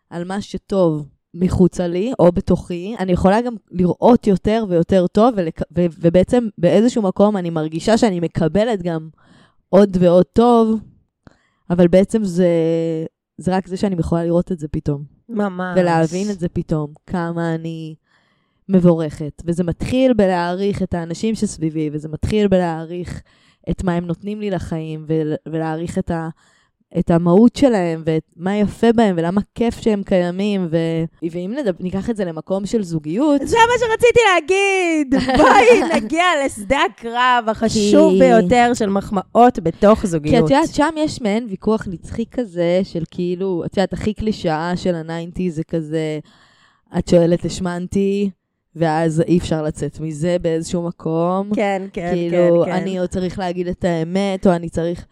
על 0.09 0.23
מה 0.23 0.41
שטוב 0.41 1.07
מחוצה 1.33 1.87
לי 1.87 2.11
או 2.19 2.31
בתוכי, 2.31 2.95
אני 2.99 3.11
יכולה 3.11 3.41
גם 3.41 3.55
לראות 3.71 4.27
יותר 4.27 4.65
ויותר 4.69 5.07
טוב, 5.07 5.33
ולק... 5.37 5.61
ו... 5.61 5.85
ובעצם 5.99 6.47
באיזשהו 6.57 7.01
מקום 7.01 7.37
אני 7.37 7.49
מרגישה 7.49 7.97
שאני 7.97 8.19
מקבלת 8.19 8.81
גם 8.81 9.09
עוד 9.69 9.97
ועוד 9.99 10.25
טוב, 10.33 10.79
אבל 11.69 11.87
בעצם 11.87 12.23
זה, 12.23 12.47
זה 13.37 13.55
רק 13.55 13.67
זה 13.67 13.77
שאני 13.77 13.95
יכולה 13.99 14.23
לראות 14.23 14.51
את 14.51 14.59
זה 14.59 14.67
פתאום. 14.67 15.03
ממש. 15.29 15.77
ולהבין 15.79 16.29
את 16.31 16.39
זה 16.39 16.49
פתאום, 16.49 16.93
כמה 17.07 17.55
אני 17.55 17.95
מבורכת. 18.69 19.41
וזה 19.45 19.63
מתחיל 19.63 20.13
בלהעריך 20.13 20.83
את 20.83 20.93
האנשים 20.93 21.35
שסביבי, 21.35 21.89
וזה 21.93 22.09
מתחיל 22.09 22.47
בלהעריך 22.47 23.21
את 23.69 23.83
מה 23.83 23.93
הם 23.93 24.05
נותנים 24.05 24.39
לי 24.41 24.49
לחיים, 24.49 25.05
ול, 25.07 25.33
ולהעריך 25.47 25.97
את, 25.97 26.11
ה, 26.11 26.29
את 26.99 27.11
המהות 27.11 27.55
שלהם, 27.55 28.03
ומה 28.37 28.55
יפה 28.55 28.93
בהם, 28.93 29.15
ולמה 29.17 29.41
כיף 29.55 29.79
שהם 29.81 30.03
קיימים. 30.03 30.67
ו, 30.71 30.77
ואם 31.31 31.53
נדב, 31.59 31.73
ניקח 31.79 32.09
את 32.09 32.15
זה 32.15 32.25
למקום 32.25 32.65
של 32.65 32.83
זוגיות, 32.83 33.41
זה 33.43 33.57
מה 33.57 33.73
שרציתי 33.79 34.19
להגיד. 34.33 35.15
בואי 35.41 35.95
נגיע 35.95 36.23
לשדה 36.45 36.79
הקרב 36.93 37.43
החשוב 37.47 38.13
כי- 38.13 38.19
ביותר 38.19 38.71
של 38.73 38.89
מחמאות 38.89 39.59
בתוך 39.63 39.99
כי 39.99 40.07
זוגיות. 40.07 40.45
את 40.45 40.49
יודעת, 40.49 40.69
שם 40.73 40.93
יש 40.97 41.21
מעין 41.21 41.47
ויכוח 41.49 41.87
נצחי 41.87 42.25
כזה, 42.31 42.81
של 42.83 43.03
כאילו, 43.11 43.63
את 43.65 43.77
יודעת, 43.77 43.93
הכי 43.93 44.13
קלישאה 44.13 44.77
של 44.77 44.95
הניינטי 44.95 45.51
זה 45.51 45.63
כזה, 45.63 46.19
את 46.97 47.07
שואלת 47.07 47.45
השמנתי, 47.45 48.29
ואז 48.79 49.21
אי 49.21 49.37
אפשר 49.37 49.63
לצאת 49.63 49.99
מזה 49.99 50.37
באיזשהו 50.41 50.87
מקום. 50.87 51.49
כן, 51.55 51.87
כן, 51.93 52.11
כאילו, 52.13 52.63
כן, 52.65 52.71
כן. 52.71 52.77
אני 52.77 52.99
עוד 52.99 53.09
צריך 53.09 53.39
להגיד 53.39 53.67
את 53.67 53.83
האמת, 53.83 54.47
או 54.47 54.51
אני 54.51 54.69
צריך... 54.69 55.05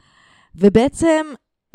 ובעצם, 0.55 1.25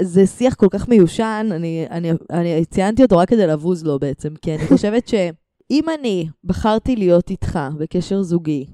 זה 0.01 0.27
שיח 0.27 0.55
כל 0.55 0.67
כך 0.71 0.89
מיושן, 0.89 1.49
אני, 1.51 1.87
אני, 1.91 2.11
אני 2.31 2.65
ציינתי 2.65 3.03
אותו 3.03 3.19
רק 3.19 3.29
כדי 3.29 3.47
לבוז 3.47 3.85
לו 3.85 3.99
בעצם, 3.99 4.35
כי 4.43 4.55
אני 4.55 4.67
חושבת 4.67 5.09
שאם 5.09 5.85
אני 6.01 6.29
בחרתי 6.45 6.97
להיות 6.97 7.31
איתך 7.31 7.59
בקשר 7.79 8.23
זוגי, 8.23 8.67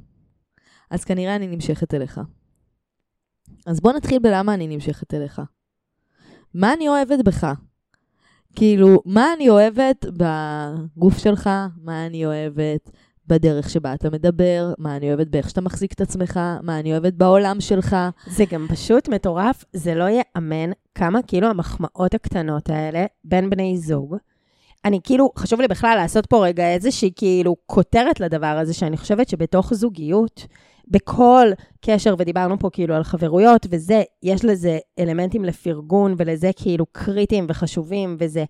אז 0.90 1.04
כנראה 1.04 1.37
אני 1.37 1.46
נמשכת 1.46 1.94
אליך. 1.94 2.20
אז 3.66 3.80
בוא 3.80 3.92
נתחיל 3.92 4.18
בלמה 4.18 4.54
אני 4.54 4.66
נמשכת 4.66 5.14
אליך. 5.14 5.42
מה 6.54 6.72
אני 6.72 6.88
אוהבת 6.88 7.25
בך? 7.25 7.52
כאילו, 8.56 9.02
מה 9.04 9.26
אני 9.37 9.48
אוהבת 9.50 10.06
בגוף 10.16 11.18
שלך? 11.18 11.50
מה 11.82 12.06
אני 12.06 12.26
אוהבת 12.26 12.90
בדרך 13.28 13.70
שבה 13.70 13.94
אתה 13.94 14.11
מדבר? 14.11 14.73
מה 14.78 14.97
אני 14.97 15.08
אוהבת 15.08 15.26
באיך 15.26 15.50
שאתה 15.50 15.61
מחזיק 15.61 15.92
את 15.92 16.00
עצמך? 16.00 16.40
מה 16.62 16.78
אני 16.78 16.92
אוהבת 16.92 17.12
בעולם 17.12 17.61
שלך? 17.61 17.97
זה 18.26 18.44
גם 18.50 18.66
פשוט 18.68 19.08
מטורף, 19.08 19.64
זה 19.73 19.94
לא 19.94 20.04
ייאמן 20.04 20.70
כמה 20.94 21.23
כאילו 21.23 21.49
המחמאות 21.49 22.14
הקטנות 22.14 22.70
האלה 22.70 23.06
בין 23.25 23.50
בני 23.50 23.78
זוג. 23.78 24.16
אני 24.85 25.00
כאילו, 25.04 25.30
חשוב 25.38 25.61
לי 25.61 25.68
בכלל 25.68 25.97
לעשות 25.97 26.26
פה 26.26 26.47
רגע 26.47 26.75
איזושהי 26.75 27.12
כאילו 27.16 27.56
כותרת 27.66 28.20
לדבר 28.20 28.47
הזה, 28.47 28.75
שאני 28.75 28.97
חושבת 28.97 29.28
שבתוך 29.28 29.75
זוגיות, 29.75 30.47
בכל 30.88 31.49
קשר, 31.80 32.14
ודיברנו 32.18 32.58
פה 32.58 32.70
כאילו 32.73 32.94
על 32.94 33.04
חברויות 33.04 33.66
וזה, 33.70 34.02
יש 34.23 34.44
לזה 34.44 34.78
אלמנטים 34.99 35.44
לפרגון 35.44 36.14
ולזה 36.18 36.50
כאילו 36.56 36.87
קריטיים 36.92 37.47
וחשובים 37.49 38.16
וזה, 38.18 38.44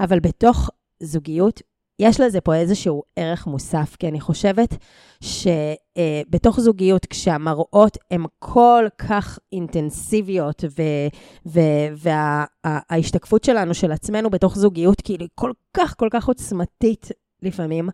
אבל 0.00 0.20
בתוך 0.20 0.70
זוגיות, 1.02 1.62
יש 2.02 2.20
לזה 2.20 2.40
פה 2.40 2.54
איזשהו 2.54 3.02
ערך 3.16 3.46
מוסף, 3.46 3.96
כי 3.98 4.08
אני 4.08 4.20
חושבת 4.20 4.76
שבתוך 5.20 6.60
זוגיות, 6.60 7.06
כשהמראות 7.06 7.98
הן 8.10 8.24
כל 8.38 8.84
כך 8.98 9.38
אינטנסיביות, 9.52 10.64
וההשתקפות 12.64 13.44
שלנו 13.44 13.74
של 13.74 13.92
עצמנו 13.92 14.30
בתוך 14.30 14.58
זוגיות, 14.58 15.00
כאילו, 15.00 15.22
היא 15.22 15.28
כל 15.34 15.52
כך, 15.74 15.94
כל 15.98 16.08
כך 16.10 16.28
עוצמתית 16.28 17.08
לפעמים, 17.42 17.88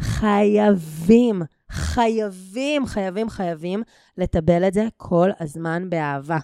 חייבים, 0.00 1.42
חייבים, 1.70 2.86
חייבים, 2.86 3.30
חייבים 3.30 3.82
לטבל 4.18 4.68
את 4.68 4.74
זה 4.74 4.86
כל 4.96 5.30
הזמן 5.40 5.90
באהבה. 5.90 6.38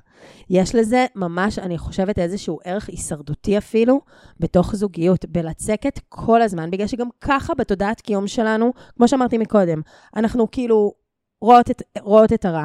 יש 0.50 0.74
לזה 0.74 1.06
ממש, 1.14 1.58
אני 1.58 1.78
חושבת, 1.78 2.18
איזשהו 2.18 2.58
ערך 2.64 2.88
הישרדותי 2.88 3.58
אפילו, 3.58 4.00
בתוך 4.40 4.76
זוגיות, 4.76 5.24
בלצקת 5.24 6.00
כל 6.08 6.42
הזמן, 6.42 6.70
בגלל 6.70 6.86
שגם 6.86 7.08
ככה 7.20 7.54
בתודעת 7.54 8.00
קיום 8.00 8.26
שלנו, 8.26 8.72
כמו 8.96 9.08
שאמרתי 9.08 9.38
מקודם, 9.38 9.80
אנחנו 10.16 10.50
כאילו 10.50 10.92
רואות 11.40 11.70
את, 11.70 11.82
רואות 12.00 12.32
את 12.32 12.44
הרע. 12.44 12.64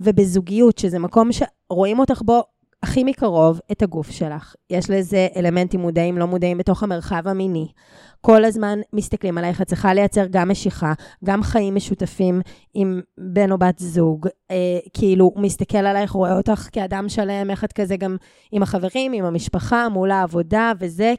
ובזוגיות, 0.00 0.78
שזה 0.78 0.98
מקום 0.98 1.30
שרואים 1.32 1.98
אותך 1.98 2.22
בו 2.24 2.44
הכי 2.82 3.04
מקרוב 3.04 3.60
את 3.72 3.82
הגוף 3.82 4.10
שלך. 4.10 4.54
יש 4.70 4.90
לזה 4.90 5.28
אלמנטים 5.36 5.80
מודעים, 5.80 6.18
לא 6.18 6.26
מודעים 6.26 6.58
בתוך 6.58 6.82
המרחב 6.82 7.28
המיני. 7.28 7.68
כל 8.20 8.44
הזמן 8.44 8.78
מסתכלים 8.92 9.38
עלייך, 9.38 9.62
את 9.62 9.66
צריכה 9.66 9.94
לייצר 9.94 10.26
גם 10.30 10.48
משיכה, 10.48 10.92
גם 11.24 11.42
חיים 11.42 11.74
משותפים 11.74 12.40
עם 12.74 13.00
בן 13.18 13.52
או 13.52 13.58
בת 13.58 13.78
זוג. 13.78 14.28
אה, 14.50 14.56
כאילו, 14.94 15.24
הוא 15.34 15.42
מסתכל 15.42 15.78
עלייך, 15.78 16.10
רואה 16.10 16.36
אותך 16.36 16.68
כאדם 16.72 17.08
שלם, 17.08 17.50
איך 17.50 17.64
את 17.64 17.72
כזה 17.72 17.96
גם 17.96 18.16
עם 18.52 18.62
החברים, 18.62 19.12
עם 19.12 19.24
המשפחה, 19.24 19.88
מול 19.88 20.10
העבודה 20.10 20.72
וזה. 20.80 21.14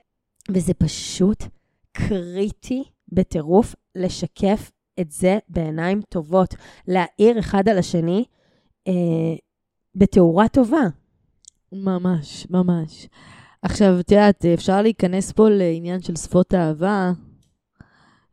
וזה 0.49 0.73
פשוט 0.73 1.43
קריטי 1.91 2.83
בטירוף 3.11 3.75
לשקף 3.95 4.71
את 4.99 5.11
זה 5.11 5.37
בעיניים 5.49 6.01
טובות, 6.09 6.55
להאיר 6.87 7.39
אחד 7.39 7.69
על 7.69 7.77
השני 7.77 8.25
אה, 8.87 8.93
בתאורה 9.95 10.47
טובה. 10.47 11.00
ממש, 11.71 12.47
ממש. 12.49 13.07
עכשיו, 13.61 13.99
את 13.99 14.11
יודעת, 14.11 14.45
אפשר 14.45 14.81
להיכנס 14.81 15.31
פה 15.31 15.49
לעניין 15.49 16.01
של 16.01 16.15
שפות 16.15 16.53
אהבה, 16.53 17.11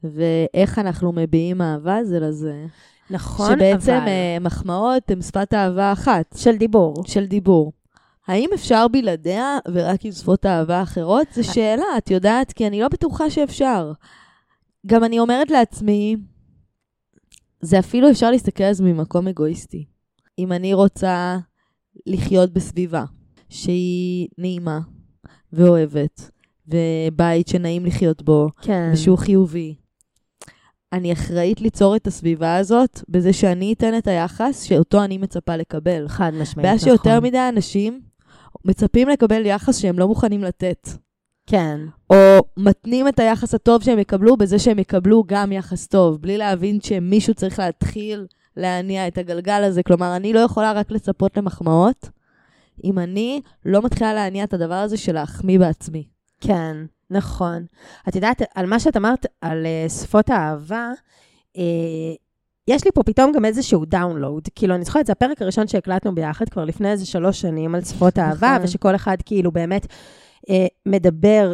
ואיך 0.04 0.78
אנחנו 0.78 1.12
מביעים 1.12 1.62
אהבה 1.62 2.04
זה 2.04 2.20
לזה. 2.20 2.66
נכון, 3.10 3.50
שבעצם 3.50 3.92
אבל... 3.92 4.08
אה, 4.08 4.36
מחמאות 4.40 5.10
הן 5.10 5.22
שפת 5.22 5.54
אהבה 5.54 5.92
אחת. 5.92 6.34
של 6.36 6.56
דיבור. 6.56 6.94
של 7.06 7.26
דיבור. 7.26 7.72
האם 8.26 8.50
אפשר 8.54 8.88
בלעדיה 8.88 9.58
ורק 9.72 10.04
עם 10.04 10.12
שפות 10.12 10.46
אהבה 10.46 10.82
אחרות? 10.82 11.26
זו 11.32 11.52
שאלה, 11.52 11.84
את 11.98 12.10
יודעת? 12.10 12.52
כי 12.52 12.66
אני 12.66 12.80
לא 12.80 12.88
בטוחה 12.88 13.30
שאפשר. 13.30 13.92
גם 14.86 15.04
אני 15.04 15.18
אומרת 15.18 15.50
לעצמי, 15.50 16.16
זה 17.60 17.78
אפילו 17.78 18.10
אפשר 18.10 18.30
להסתכל 18.30 18.64
על 18.64 18.72
זה 18.72 18.84
ממקום 18.84 19.28
אגואיסטי. 19.28 19.84
אם 20.38 20.52
אני 20.52 20.74
רוצה 20.74 21.38
לחיות 22.06 22.52
בסביבה 22.52 23.04
שהיא 23.48 24.28
נעימה 24.38 24.80
ואוהבת, 25.52 26.30
ובית 26.68 27.48
שנעים 27.48 27.86
לחיות 27.86 28.22
בו, 28.22 28.48
כן. 28.62 28.90
ושהוא 28.92 29.18
חיובי, 29.18 29.74
אני 30.92 31.12
אחראית 31.12 31.60
ליצור 31.60 31.96
את 31.96 32.06
הסביבה 32.06 32.56
הזאת 32.56 33.00
בזה 33.08 33.32
שאני 33.32 33.72
אתן 33.72 33.98
את 33.98 34.06
היחס 34.06 34.62
שאותו 34.62 35.04
אני 35.04 35.18
מצפה 35.18 35.56
לקבל. 35.56 36.08
חד 36.08 36.32
משמעית, 36.34 36.64
בעיה 36.64 36.74
נכון. 36.74 36.88
שיותר 36.88 37.20
מדי 37.20 37.48
אנשים 37.48 38.00
מצפים 38.64 39.08
לקבל 39.08 39.46
יחס 39.46 39.78
שהם 39.78 39.98
לא 39.98 40.08
מוכנים 40.08 40.44
לתת. 40.44 40.88
כן. 41.46 41.80
או 42.10 42.16
מתנים 42.56 43.08
את 43.08 43.18
היחס 43.18 43.54
הטוב 43.54 43.82
שהם 43.82 43.98
יקבלו 43.98 44.36
בזה 44.36 44.58
שהם 44.58 44.78
יקבלו 44.78 45.24
גם 45.26 45.52
יחס 45.52 45.86
טוב, 45.86 46.22
בלי 46.22 46.38
להבין 46.38 46.80
שמישהו 46.80 47.34
צריך 47.34 47.58
להתחיל 47.58 48.26
להניע 48.56 49.08
את 49.08 49.18
הגלגל 49.18 49.62
הזה. 49.64 49.82
כלומר, 49.82 50.16
אני 50.16 50.32
לא 50.32 50.40
יכולה 50.40 50.72
רק 50.72 50.90
לצפות 50.90 51.36
למחמאות, 51.36 52.08
אם 52.84 52.98
אני 52.98 53.40
לא 53.64 53.82
מתחילה 53.82 54.14
להניע 54.14 54.44
את 54.44 54.54
הדבר 54.54 54.74
הזה 54.74 54.96
של 54.96 55.12
להחמיא 55.12 55.58
בעצמי. 55.58 56.04
כן, 56.40 56.76
נכון. 57.10 57.64
את 58.08 58.14
יודעת, 58.16 58.42
על 58.54 58.66
מה 58.66 58.80
שאת 58.80 58.96
אמרת 58.96 59.26
על 59.40 59.66
uh, 59.66 59.92
שפות 59.92 60.30
האהבה, 60.30 60.90
uh, 61.56 61.60
יש 62.68 62.84
לי 62.84 62.90
פה 62.94 63.02
פתאום 63.02 63.32
גם 63.32 63.44
איזשהו 63.44 63.84
דאונלואוד. 63.84 64.48
כאילו, 64.54 64.74
אני 64.74 64.84
זוכרת, 64.84 65.06
זה 65.06 65.12
הפרק 65.12 65.42
הראשון 65.42 65.68
שהקלטנו 65.68 66.14
ביחד 66.14 66.48
כבר 66.48 66.64
לפני 66.64 66.90
איזה 66.90 67.06
שלוש 67.06 67.40
שנים 67.40 67.74
על 67.74 67.84
שפות 67.84 68.18
האהבה, 68.18 68.52
נכון. 68.52 68.64
ושכל 68.64 68.94
אחד 68.94 69.16
כאילו 69.24 69.52
באמת 69.52 69.84
uh, 69.84 70.52
מדבר 70.86 71.52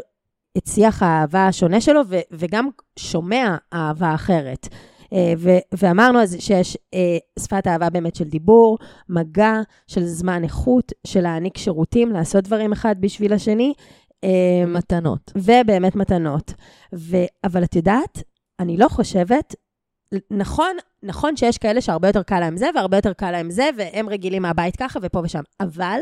את 0.58 0.66
שיח 0.66 1.02
האהבה 1.02 1.46
השונה 1.46 1.80
שלו, 1.80 2.00
ו- 2.08 2.20
וגם 2.32 2.68
שומע 2.98 3.56
אהבה 3.72 4.14
אחרת. 4.14 4.68
Uh, 5.14 5.16
ו- 5.38 5.76
ואמרנו 5.78 6.20
אז 6.22 6.36
שיש 6.40 6.76
uh, 6.76 6.98
שפת 7.42 7.66
אהבה 7.66 7.90
באמת 7.90 8.16
של 8.16 8.24
דיבור, 8.24 8.78
מגע, 9.08 9.60
של 9.86 10.04
זמן 10.04 10.44
איכות, 10.44 10.92
של 11.06 11.20
להעניק 11.20 11.58
שירותים, 11.58 12.12
לעשות 12.12 12.44
דברים 12.44 12.72
אחד 12.72 12.96
בשביל 13.00 13.32
השני. 13.32 13.74
אה, 14.24 14.66
מתנות. 14.66 15.32
ובאמת 15.36 15.96
מתנות. 15.96 16.54
ו... 16.94 17.16
אבל 17.44 17.64
את 17.64 17.76
יודעת, 17.76 18.22
אני 18.60 18.76
לא 18.76 18.88
חושבת, 18.88 19.54
נכון, 20.30 20.76
נכון 21.02 21.36
שיש 21.36 21.58
כאלה 21.58 21.80
שהרבה 21.80 22.08
יותר 22.08 22.22
קל 22.22 22.40
להם 22.40 22.56
זה, 22.56 22.66
והרבה 22.74 22.96
יותר 22.96 23.12
קל 23.12 23.30
להם 23.30 23.50
זה, 23.50 23.70
והם 23.76 24.08
רגילים 24.08 24.42
מהבית 24.42 24.76
ככה 24.76 24.98
ופה 25.02 25.20
ושם, 25.24 25.42
אבל 25.60 26.00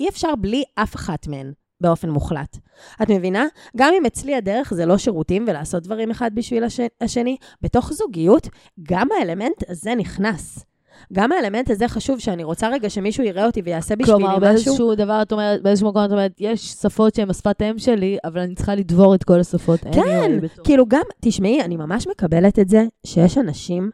אי 0.00 0.08
אפשר 0.08 0.34
בלי 0.40 0.64
אף 0.74 0.96
אחת 0.96 1.26
מהן. 1.26 1.52
באופן 1.82 2.10
מוחלט. 2.10 2.58
את 3.02 3.10
מבינה? 3.10 3.46
גם 3.76 3.92
אם 3.98 4.06
אצלי 4.06 4.34
הדרך 4.34 4.74
זה 4.74 4.86
לא 4.86 4.98
שירותים 4.98 5.44
ולעשות 5.48 5.82
דברים 5.82 6.10
אחד 6.10 6.30
בשביל 6.34 6.64
הש... 6.64 6.80
השני, 7.00 7.36
בתוך 7.62 7.92
זוגיות, 7.92 8.48
גם 8.82 9.08
האלמנט 9.18 9.70
הזה 9.70 9.94
נכנס. 9.94 10.64
גם 11.12 11.32
האלמנט 11.32 11.70
הזה 11.70 11.88
חשוב, 11.88 12.18
שאני 12.18 12.44
רוצה 12.44 12.68
רגע 12.68 12.90
שמישהו 12.90 13.24
יראה 13.24 13.46
אותי 13.46 13.62
ויעשה 13.64 13.96
בשבילי 13.96 14.18
כלומר, 14.18 14.36
משהו. 14.36 14.40
באיזשהו 14.40 14.94
דבר, 14.94 15.22
את 15.22 15.32
אומרת, 15.32 15.62
באיזשהו 15.62 15.88
מקום 15.88 16.04
את 16.04 16.10
אומרת, 16.10 16.32
יש 16.38 16.60
שפות 16.72 17.14
שהן 17.14 17.30
השפת 17.30 17.62
אם 17.62 17.78
שלי, 17.78 18.18
אבל 18.24 18.40
אני 18.40 18.54
צריכה 18.54 18.74
לדבור 18.74 19.14
את 19.14 19.24
כל 19.24 19.40
השפות. 19.40 19.80
כן, 19.80 20.38
כאילו 20.64 20.86
גם, 20.88 21.02
תשמעי, 21.20 21.62
אני 21.62 21.76
ממש 21.76 22.06
מקבלת 22.06 22.58
את 22.58 22.68
זה 22.68 22.84
שיש 23.06 23.38
אנשים 23.38 23.90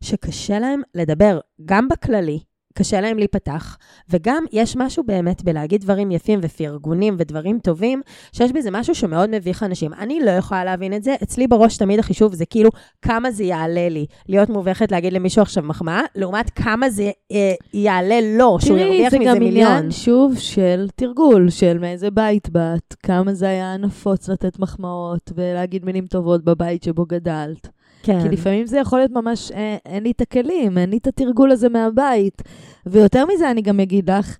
שקשה 0.00 0.58
להם 0.58 0.82
לדבר, 0.94 1.38
גם 1.64 1.88
בכללי, 1.88 2.38
קשה 2.76 3.00
להם 3.00 3.18
להיפתח, 3.18 3.76
וגם 4.10 4.44
יש 4.52 4.76
משהו 4.76 5.04
באמת 5.04 5.44
בלהגיד 5.44 5.80
דברים 5.80 6.10
יפים 6.10 6.38
ופרגונים 6.42 7.16
ודברים 7.18 7.58
טובים, 7.58 8.02
שיש 8.32 8.52
בזה 8.52 8.70
משהו 8.70 8.94
שמאוד 8.94 9.30
מביך 9.30 9.62
אנשים. 9.62 9.94
אני 9.94 10.20
לא 10.24 10.30
יכולה 10.30 10.64
להבין 10.64 10.92
את 10.92 11.02
זה, 11.04 11.14
אצלי 11.22 11.46
בראש 11.46 11.76
תמיד 11.76 11.98
החישוב 11.98 12.34
זה 12.34 12.46
כאילו 12.46 12.70
כמה 13.02 13.30
זה 13.30 13.44
יעלה 13.44 13.88
לי 13.88 14.06
להיות 14.28 14.48
מובכת 14.48 14.92
להגיד 14.92 15.12
למישהו 15.12 15.42
עכשיו 15.42 15.62
מחמאה, 15.62 16.02
לעומת 16.14 16.50
כמה 16.50 16.90
זה 16.90 17.10
אה, 17.32 17.54
יעלה 17.74 18.20
לו, 18.38 18.56
שהוא 18.60 18.78
תראי, 18.78 18.88
ירוויח 18.88 19.10
זה 19.10 19.18
מזה 19.18 19.30
גם 19.30 19.38
מיליון. 19.38 19.72
עניין, 19.72 19.90
שוב, 19.90 20.38
של 20.38 20.86
תרגול, 20.96 21.50
של 21.50 21.78
מאיזה 21.78 22.10
בית 22.10 22.48
באת, 22.48 22.94
כמה 23.02 23.34
זה 23.34 23.48
היה 23.48 23.76
נפוץ 23.76 24.28
לתת 24.28 24.58
מחמאות 24.58 25.32
ולהגיד 25.36 25.84
מילים 25.84 26.06
טובות 26.06 26.44
בבית 26.44 26.82
שבו 26.82 27.06
גדלת. 27.06 27.75
כן. 28.06 28.22
כי 28.22 28.28
לפעמים 28.28 28.66
זה 28.66 28.78
יכול 28.78 28.98
להיות 28.98 29.10
ממש, 29.10 29.50
אה, 29.50 29.76
אין 29.86 30.02
לי 30.02 30.10
את 30.10 30.20
הכלים, 30.20 30.78
אין 30.78 30.90
לי 30.90 30.96
את 30.96 31.06
התרגול 31.06 31.50
הזה 31.50 31.68
מהבית. 31.68 32.42
ויותר 32.86 33.24
מזה, 33.26 33.50
אני 33.50 33.62
גם 33.62 33.80
אגיד 33.80 34.10
לך, 34.10 34.36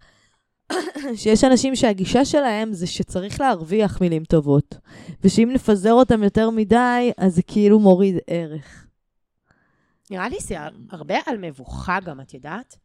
שיש 1.16 1.44
אנשים 1.44 1.76
שהגישה 1.76 2.24
שלהם 2.24 2.72
זה 2.72 2.86
שצריך 2.86 3.40
להרוויח 3.40 4.00
מילים 4.00 4.24
טובות, 4.24 4.74
ושאם 5.24 5.50
נפזר 5.52 5.92
אותם 5.92 6.22
יותר 6.22 6.50
מדי, 6.50 7.12
אז 7.18 7.34
זה 7.34 7.42
כאילו 7.42 7.78
מוריד 7.78 8.16
ערך. 8.26 8.86
נראה 10.10 10.28
לי 10.28 10.36
זה 10.40 10.56
הרבה 10.90 11.14
על 11.26 11.38
מבוכה 11.38 11.98
גם, 12.04 12.20
את 12.20 12.34
יודעת? 12.34 12.76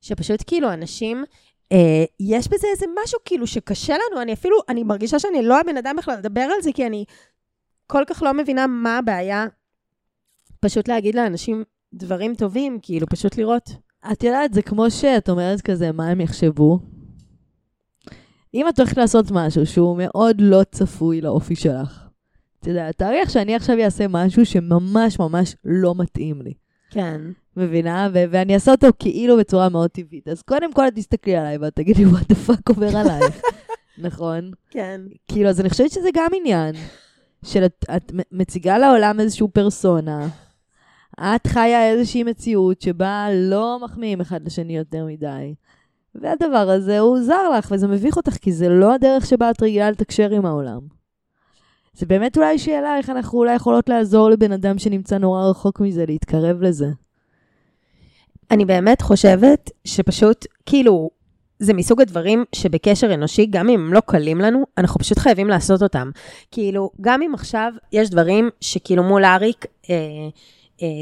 שפשוט 0.00 0.42
כאילו 0.46 0.72
אנשים, 0.72 1.24
אה, 1.72 2.04
יש 2.20 2.48
בזה 2.48 2.66
איזה 2.72 2.86
משהו 3.04 3.18
כאילו 3.24 3.46
שקשה 3.46 3.94
לנו, 3.94 4.22
אני 4.22 4.32
אפילו, 4.32 4.56
אני 4.68 4.82
מרגישה 4.82 5.18
שאני 5.18 5.42
לא 5.42 5.60
הבן 5.60 5.76
אדם 5.76 5.96
בכלל 5.98 6.18
לדבר 6.18 6.40
על 6.40 6.62
זה, 6.62 6.70
כי 6.74 6.86
אני 6.86 7.04
כל 7.86 8.02
כך 8.06 8.22
לא 8.22 8.34
מבינה 8.34 8.66
מה 8.66 8.98
הבעיה 8.98 9.46
פשוט 10.64 10.88
להגיד 10.88 11.14
לאנשים 11.14 11.64
דברים 11.94 12.34
טובים, 12.34 12.78
כאילו 12.82 13.06
פשוט 13.06 13.38
לראות. 13.38 13.70
את 14.12 14.24
יודעת, 14.24 14.54
זה 14.54 14.62
כמו 14.62 14.90
שאת 14.90 15.28
אומרת 15.28 15.60
כזה, 15.60 15.92
מה 15.92 16.08
הם 16.08 16.20
יחשבו? 16.20 16.78
אם 18.54 18.68
את 18.68 18.78
הולכת 18.78 18.96
לעשות 18.96 19.26
משהו 19.30 19.66
שהוא 19.66 19.96
מאוד 19.98 20.36
לא 20.40 20.62
צפוי 20.72 21.20
לאופי 21.20 21.56
שלך, 21.56 22.04
את 22.60 22.66
יודעת, 22.66 22.96
תארי 22.98 23.20
לך 23.22 23.30
שאני 23.30 23.54
עכשיו 23.54 23.76
אעשה 23.80 24.08
משהו 24.08 24.46
שממש 24.46 25.18
ממש 25.18 25.56
לא 25.64 25.94
מתאים 25.98 26.42
לי. 26.42 26.52
כן. 26.90 27.20
מבינה? 27.56 28.08
ו- 28.14 28.24
ואני 28.30 28.54
אעשה 28.54 28.70
אותו 28.72 28.86
כאילו 28.98 29.36
בצורה 29.36 29.68
מאוד 29.68 29.90
טבעית. 29.90 30.28
אז 30.28 30.42
קודם 30.42 30.72
כל 30.72 30.88
את 30.88 30.94
תסתכלי 30.94 31.36
עליי 31.36 31.56
ואת 31.56 31.74
תגידי, 31.76 32.04
what 32.04 32.32
the 32.32 32.50
fuck 32.50 32.62
עובר 32.68 32.96
עלייך. 32.96 33.40
נכון? 33.98 34.50
כן. 34.70 35.00
כאילו, 35.28 35.48
אז 35.48 35.60
אני 35.60 35.70
חושבת 35.70 35.90
שזה 35.90 36.08
גם 36.14 36.30
עניין 36.40 36.74
של 37.44 37.64
את, 37.64 37.84
את 37.96 38.12
מ- 38.14 38.38
מציגה 38.38 38.78
לעולם 38.78 39.20
איזושהי 39.20 39.46
פרסונה, 39.52 40.28
את 41.20 41.46
חיה 41.46 41.90
איזושהי 41.90 42.22
מציאות 42.22 42.80
שבה 42.80 43.26
לא 43.32 43.78
מחמיאים 43.84 44.20
אחד 44.20 44.46
לשני 44.46 44.76
יותר 44.76 45.04
מדי. 45.04 45.54
והדבר 46.14 46.70
הזה 46.70 46.98
הוא 46.98 47.22
זר 47.22 47.50
לך, 47.58 47.68
וזה 47.70 47.88
מביך 47.88 48.16
אותך, 48.16 48.36
כי 48.36 48.52
זה 48.52 48.68
לא 48.68 48.94
הדרך 48.94 49.26
שבה 49.26 49.50
את 49.50 49.62
רגילה 49.62 49.90
לתקשר 49.90 50.30
עם 50.30 50.46
העולם. 50.46 50.80
זה 51.94 52.06
באמת 52.06 52.36
אולי 52.36 52.58
שאלה 52.58 52.96
איך 52.96 53.10
אנחנו 53.10 53.38
אולי 53.38 53.54
יכולות 53.54 53.88
לעזור 53.88 54.30
לבן 54.30 54.52
אדם 54.52 54.78
שנמצא 54.78 55.18
נורא 55.18 55.50
רחוק 55.50 55.80
מזה, 55.80 56.06
להתקרב 56.06 56.62
לזה. 56.62 56.88
אני 58.50 58.64
באמת 58.64 59.02
חושבת 59.02 59.70
שפשוט, 59.84 60.46
כאילו, 60.66 61.10
זה 61.58 61.72
מסוג 61.72 62.00
הדברים 62.00 62.44
שבקשר 62.54 63.14
אנושי, 63.14 63.46
גם 63.46 63.68
אם 63.68 63.80
הם 63.80 63.94
לא 63.94 64.00
קלים 64.00 64.40
לנו, 64.40 64.64
אנחנו 64.78 65.00
פשוט 65.00 65.18
חייבים 65.18 65.48
לעשות 65.48 65.82
אותם. 65.82 66.10
כאילו, 66.50 66.90
גם 67.00 67.22
אם 67.22 67.34
עכשיו 67.34 67.72
יש 67.92 68.10
דברים 68.10 68.50
שכאילו 68.60 69.02
מול 69.02 69.24
אריק, 69.24 69.66
אה, 69.90 69.96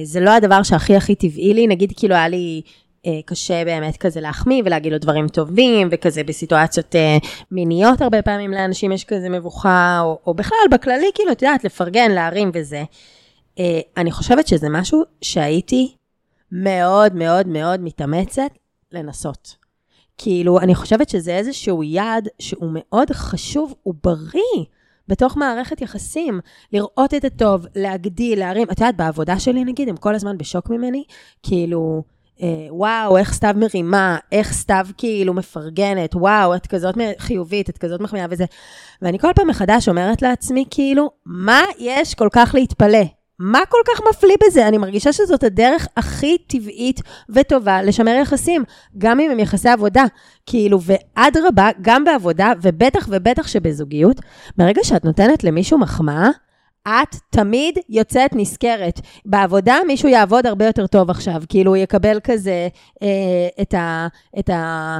זה 0.04 0.20
לא 0.20 0.30
הדבר 0.30 0.62
שהכי 0.62 0.96
הכי 0.96 1.14
טבעי 1.14 1.54
לי, 1.54 1.66
נגיד 1.66 1.92
כאילו 1.96 2.14
היה 2.14 2.28
לי 2.28 2.62
אה, 3.06 3.20
קשה 3.24 3.64
באמת 3.64 3.96
כזה 3.96 4.20
להחמיא 4.20 4.62
ולהגיד 4.64 4.92
לו 4.92 4.98
דברים 4.98 5.28
טובים, 5.28 5.88
וכזה 5.90 6.24
בסיטואציות 6.24 6.96
אה, 6.96 7.16
מיניות 7.50 8.00
הרבה 8.00 8.22
פעמים 8.22 8.50
לאנשים 8.50 8.92
יש 8.92 9.04
כזה 9.04 9.28
מבוכה, 9.28 10.00
או, 10.04 10.18
או 10.26 10.34
בכלל 10.34 10.58
בכללי, 10.70 11.10
כאילו, 11.14 11.32
את 11.32 11.42
יודעת, 11.42 11.64
לפרגן, 11.64 12.10
להרים 12.10 12.50
וזה. 12.54 12.84
אה, 13.58 13.80
אני 13.96 14.10
חושבת 14.10 14.46
שזה 14.46 14.68
משהו 14.68 15.02
שהייתי 15.20 15.94
מאוד 16.52 17.14
מאוד 17.14 17.48
מאוד 17.48 17.80
מתאמצת 17.80 18.50
לנסות. 18.92 19.56
כאילו, 20.18 20.60
אני 20.60 20.74
חושבת 20.74 21.08
שזה 21.08 21.36
איזשהו 21.36 21.82
יעד 21.82 22.28
שהוא 22.38 22.70
מאוד 22.72 23.10
חשוב, 23.10 23.74
הוא 23.82 23.94
בריא. 24.04 24.64
בתוך 25.12 25.36
מערכת 25.36 25.80
יחסים, 25.80 26.40
לראות 26.72 27.14
את 27.14 27.24
הטוב, 27.24 27.66
להגדיל, 27.76 28.38
להרים. 28.38 28.70
את 28.70 28.80
יודעת, 28.80 28.96
בעבודה 28.96 29.38
שלי 29.38 29.64
נגיד, 29.64 29.88
הם 29.88 29.96
כל 29.96 30.14
הזמן 30.14 30.38
בשוק 30.38 30.70
ממני, 30.70 31.04
כאילו, 31.42 32.02
אה, 32.42 32.66
וואו, 32.70 33.16
איך 33.16 33.32
סתיו 33.32 33.54
מרימה, 33.56 34.18
איך 34.32 34.52
סתיו 34.52 34.86
כאילו 34.96 35.34
מפרגנת, 35.34 36.14
וואו, 36.14 36.54
את 36.54 36.66
כזאת 36.66 36.94
חיובית, 37.18 37.70
את 37.70 37.78
כזאת 37.78 38.00
מחמיאה 38.00 38.26
וזה. 38.30 38.44
ואני 39.02 39.18
כל 39.18 39.30
פעם 39.36 39.48
מחדש 39.48 39.88
אומרת 39.88 40.22
לעצמי, 40.22 40.64
כאילו, 40.70 41.10
מה 41.26 41.62
יש 41.78 42.14
כל 42.14 42.28
כך 42.32 42.54
להתפלא? 42.54 43.21
מה 43.44 43.60
כל 43.68 43.78
כך 43.86 44.00
מפליא 44.10 44.36
בזה? 44.46 44.68
אני 44.68 44.78
מרגישה 44.78 45.12
שזאת 45.12 45.42
הדרך 45.42 45.86
הכי 45.96 46.38
טבעית 46.38 47.00
וטובה 47.28 47.82
לשמר 47.82 48.10
יחסים, 48.10 48.64
גם 48.98 49.20
אם 49.20 49.30
הם 49.30 49.38
יחסי 49.38 49.68
עבודה. 49.68 50.04
כאילו, 50.46 50.78
ואדרבה, 50.82 51.68
גם 51.80 52.04
בעבודה, 52.04 52.52
ובטח 52.62 53.06
ובטח 53.10 53.46
שבזוגיות, 53.46 54.20
ברגע 54.56 54.80
שאת 54.84 55.04
נותנת 55.04 55.44
למישהו 55.44 55.78
מחמאה, 55.78 56.28
את 56.88 57.16
תמיד 57.30 57.78
יוצאת 57.88 58.30
נשכרת. 58.32 59.00
בעבודה 59.26 59.76
מישהו 59.86 60.08
יעבוד 60.08 60.46
הרבה 60.46 60.66
יותר 60.66 60.86
טוב 60.86 61.10
עכשיו, 61.10 61.42
כאילו 61.48 61.70
הוא 61.70 61.76
יקבל 61.76 62.18
כזה 62.24 62.68
אה, 63.02 63.08
את 63.62 63.74
ה... 63.74 64.06
את 64.38 64.50
ה 64.50 64.98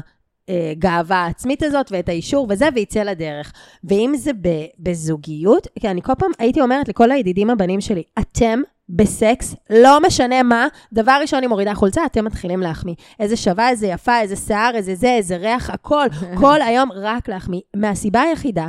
הגאווה 0.49 1.17
העצמית 1.17 1.63
הזאת 1.63 1.93
ואת 1.93 2.09
האישור 2.09 2.47
וזה, 2.51 2.69
ויצא 2.75 3.03
לדרך. 3.03 3.53
ואם 3.85 4.13
זה 4.17 4.31
בזוגיות, 4.79 5.67
כי 5.81 5.89
אני 5.89 6.03
כל 6.03 6.13
פעם 6.19 6.31
הייתי 6.39 6.61
אומרת 6.61 6.89
לכל 6.89 7.11
הידידים 7.11 7.51
הבנים 7.51 7.81
שלי, 7.81 8.03
אתם 8.19 8.61
בסקס, 8.89 9.55
לא 9.71 10.01
משנה 10.01 10.43
מה, 10.43 10.67
דבר 10.93 11.19
ראשון 11.21 11.37
אני 11.39 11.47
מורידה 11.47 11.75
חולצה, 11.75 12.07
אתם 12.07 12.25
מתחילים 12.25 12.61
להחמיא. 12.61 12.95
איזה 13.21 13.37
שווה, 13.37 13.69
איזה 13.69 13.87
יפה, 13.87 14.21
איזה 14.21 14.37
שיער, 14.37 14.71
איזה 14.75 14.95
זה, 14.95 15.09
איזה 15.09 15.37
ריח, 15.37 15.71
הכל, 15.71 16.07
כל 16.41 16.63
היום 16.63 16.93
רק 16.93 17.29
להחמיא. 17.29 17.61
מהסיבה 17.77 18.21
היחידה 18.21 18.69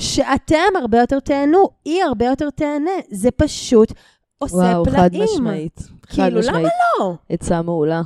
שאתם 0.00 0.76
הרבה 0.80 0.98
יותר 0.98 1.20
תהנו, 1.20 1.68
היא 1.84 2.02
הרבה 2.02 2.26
יותר 2.26 2.50
תהנה. 2.50 2.90
זה 3.10 3.30
פשוט 3.30 3.92
עושה 4.38 4.56
וואו, 4.56 4.84
פלאים. 4.84 4.98
וואו, 4.98 5.26
חד 5.28 5.34
משמעית. 5.34 5.80
כאילו, 6.06 6.26
חד 6.26 6.34
משמעית. 6.34 6.64
למה 6.64 6.68
לא? 6.98 7.14
עצה 7.28 7.62
מעולה. 7.62 8.02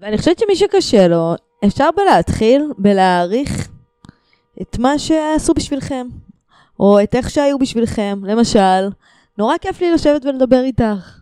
ואני 0.00 0.18
חושבת 0.18 0.38
שמי 0.38 0.56
שקשה 0.56 1.08
לו, 1.08 1.34
אפשר 1.64 1.88
בלהתחיל 1.96 2.72
בלהעריך 2.78 3.68
את 4.62 4.78
מה 4.78 4.98
שעשו 4.98 5.54
בשבילכם, 5.54 6.06
או 6.80 7.02
את 7.02 7.14
איך 7.14 7.30
שהיו 7.30 7.58
בשבילכם. 7.58 8.20
למשל, 8.24 8.88
נורא 9.38 9.58
כיף 9.60 9.80
לי 9.80 9.92
לשבת 9.92 10.24
ולדבר 10.24 10.60
איתך. 10.60 11.20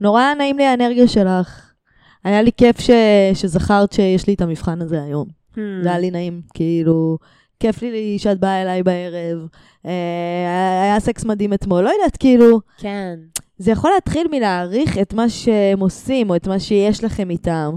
נורא 0.00 0.34
נעים 0.34 0.58
לי 0.58 0.64
האנרגיה 0.64 1.08
שלך. 1.08 1.72
היה 2.24 2.42
לי 2.42 2.50
כיף 2.56 2.80
ש... 2.80 2.90
שזכרת 3.34 3.92
שיש 3.92 4.26
לי 4.26 4.34
את 4.34 4.40
המבחן 4.40 4.82
הזה 4.82 5.02
היום. 5.02 5.26
Hmm. 5.54 5.58
זה 5.82 5.88
היה 5.88 5.98
לי 5.98 6.10
נעים, 6.10 6.40
כאילו, 6.54 7.18
כיף 7.60 7.82
לי 7.82 8.18
שאת 8.18 8.40
באה 8.40 8.62
אליי 8.62 8.82
בערב, 8.82 9.38
אה, 9.86 10.82
היה 10.82 11.00
סקס 11.00 11.24
מדהים 11.24 11.52
אתמול, 11.52 11.84
לא 11.84 11.90
יודעת, 11.90 12.16
כאילו, 12.16 12.60
כן. 12.78 13.18
זה 13.58 13.70
יכול 13.70 13.90
להתחיל 13.90 14.28
מלהעריך 14.30 14.98
את 14.98 15.14
מה 15.14 15.28
שהם 15.28 15.80
עושים, 15.80 16.30
או 16.30 16.36
את 16.36 16.48
מה 16.48 16.58
שיש 16.58 17.04
לכם 17.04 17.30
איתם, 17.30 17.74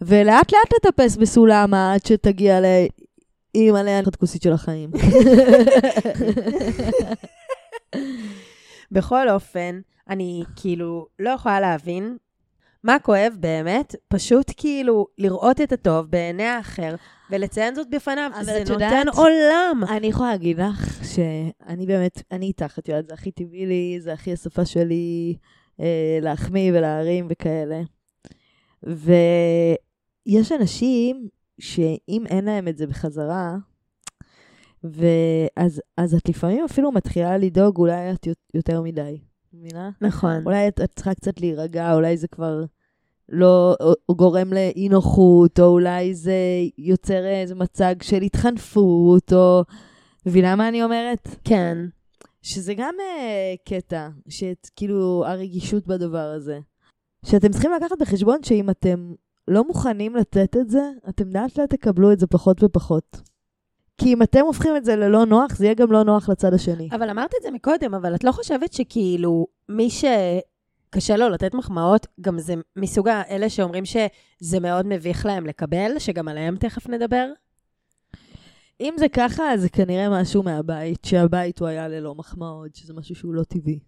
ולאט 0.00 0.52
לאט 0.52 0.72
לטפס 0.86 1.16
בסולם 1.16 1.74
עד 1.74 2.06
שתגיע 2.06 2.60
ל... 2.60 2.64
אימא'לה, 3.54 4.00
את 4.00 4.16
כוסית 4.16 4.42
של 4.42 4.52
החיים. 4.52 4.90
בכל 8.92 9.28
אופן, 9.28 9.80
אני 10.10 10.42
כאילו 10.56 11.06
לא 11.18 11.30
יכולה 11.30 11.60
להבין 11.60 12.16
מה 12.84 12.98
כואב 12.98 13.32
באמת, 13.40 13.94
פשוט 14.08 14.52
כאילו 14.56 15.06
לראות 15.18 15.60
את 15.60 15.72
הטוב 15.72 16.06
בעיני 16.06 16.44
האחר 16.44 16.94
ולציין 17.30 17.74
זאת 17.74 17.90
בפניו, 17.90 18.30
זה 18.42 18.58
נותן 18.60 18.72
יודעת- 18.72 19.06
עולם. 19.16 19.82
אני 19.90 20.06
יכולה 20.06 20.30
להגיד 20.30 20.60
לך 20.60 21.04
שאני 21.14 21.86
באמת, 21.86 22.22
אני 22.32 22.46
איתך, 22.46 22.78
את 22.78 22.88
יודעת, 22.88 23.06
זה 23.06 23.14
הכי 23.14 23.30
טבעי 23.30 23.66
לי, 23.66 23.96
זה 24.00 24.12
הכי 24.12 24.32
השפה 24.32 24.64
שלי 24.64 25.36
אה, 25.80 26.18
להחמיא 26.22 26.72
ולהרים 26.74 27.26
וכאלה. 27.30 27.80
ויש 30.28 30.52
אנשים 30.52 31.28
שאם 31.60 32.24
אין 32.26 32.44
להם 32.44 32.68
את 32.68 32.78
זה 32.78 32.86
בחזרה, 32.86 33.56
ואז 34.84 35.82
אז 35.96 36.14
את 36.14 36.28
לפעמים 36.28 36.64
אפילו 36.64 36.92
מתחילה 36.92 37.38
לדאוג, 37.38 37.76
אולי 37.76 38.12
את 38.12 38.26
יות- 38.26 38.50
יותר 38.54 38.82
מדי, 38.82 39.20
מבינה? 39.52 39.90
נכון. 40.00 40.42
אולי 40.44 40.68
את, 40.68 40.80
את 40.80 40.92
צריכה 40.94 41.14
קצת 41.14 41.40
להירגע, 41.40 41.94
אולי 41.94 42.16
זה 42.16 42.28
כבר 42.28 42.64
לא 43.28 43.76
או, 43.80 43.92
או 44.08 44.14
גורם 44.16 44.52
לאי 44.52 44.88
נוחות, 44.88 45.60
או 45.60 45.64
אולי 45.64 46.14
זה 46.14 46.36
יוצר 46.78 47.26
איזה 47.26 47.54
מצג 47.54 47.94
של 48.02 48.22
התחנפות, 48.22 49.32
או... 49.32 49.62
מבינה 50.26 50.56
מה 50.56 50.68
אני 50.68 50.84
אומרת? 50.84 51.28
כן. 51.44 51.78
שזה 52.42 52.74
גם 52.74 52.94
uh, 52.98 53.68
קטע, 53.68 54.08
שכאילו 54.28 55.24
הרגישות 55.26 55.86
בדבר 55.86 56.32
הזה. 56.36 56.58
שאתם 57.24 57.48
צריכים 57.48 57.70
לקחת 57.76 57.98
בחשבון 58.00 58.42
שאם 58.42 58.70
אתם 58.70 59.12
לא 59.48 59.64
מוכנים 59.64 60.16
לתת 60.16 60.56
את 60.56 60.70
זה, 60.70 60.90
אתם 61.08 61.24
לאט 61.32 61.58
לאט 61.58 61.70
תקבלו 61.70 62.12
את 62.12 62.20
זה 62.20 62.26
פחות 62.26 62.62
ופחות. 62.62 63.20
כי 63.98 64.12
אם 64.12 64.22
אתם 64.22 64.40
הופכים 64.40 64.76
את 64.76 64.84
זה 64.84 64.96
ללא 64.96 65.26
נוח, 65.26 65.56
זה 65.56 65.64
יהיה 65.64 65.74
גם 65.74 65.92
לא 65.92 66.04
נוח 66.04 66.28
לצד 66.28 66.54
השני. 66.54 66.88
אבל 66.92 67.10
אמרת 67.10 67.30
את 67.38 67.42
זה 67.42 67.50
מקודם, 67.50 67.94
אבל 67.94 68.14
את 68.14 68.24
לא 68.24 68.32
חושבת 68.32 68.72
שכאילו 68.72 69.46
מי 69.68 69.88
שקשה 69.90 71.16
לו 71.16 71.28
לתת 71.28 71.54
מחמאות, 71.54 72.06
גם 72.20 72.38
זה 72.38 72.54
מסוג 72.76 73.08
האלה 73.08 73.50
שאומרים 73.50 73.84
שזה 73.84 74.60
מאוד 74.60 74.86
מביך 74.86 75.26
להם 75.26 75.46
לקבל, 75.46 75.98
שגם 75.98 76.28
עליהם 76.28 76.56
תכף 76.56 76.88
נדבר? 76.88 77.26
אם 78.80 78.94
זה 78.98 79.08
ככה, 79.08 79.52
אז 79.52 79.60
זה 79.60 79.68
כנראה 79.68 80.22
משהו 80.22 80.42
מהבית, 80.42 81.04
שהבית 81.04 81.58
הוא 81.58 81.68
היה 81.68 81.88
ללא 81.88 82.14
מחמאות, 82.14 82.74
שזה 82.74 82.94
משהו 82.94 83.14
שהוא 83.14 83.34
לא 83.34 83.42
טבעי. 83.42 83.78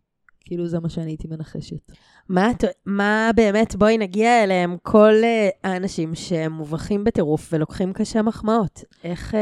כאילו 0.45 0.69
זה 0.69 0.81
מה 0.81 0.89
שאני 0.89 1.11
הייתי 1.11 1.29
מנחשת. 1.29 1.93
מה, 2.29 2.51
מה 2.87 3.31
באמת, 3.37 3.77
בואי 3.77 3.99
נגיע 3.99 4.45
אליהם, 4.45 4.77
כל 4.83 5.13
uh, 5.21 5.69
האנשים 5.69 6.15
שהם 6.15 6.53
מובכים 6.53 7.05
בטירוף 7.05 7.49
ולוקחים 7.53 7.93
קשה 7.93 8.23
מחמאות. 8.23 8.85
איך, 9.05 9.35
uh, 9.35 9.37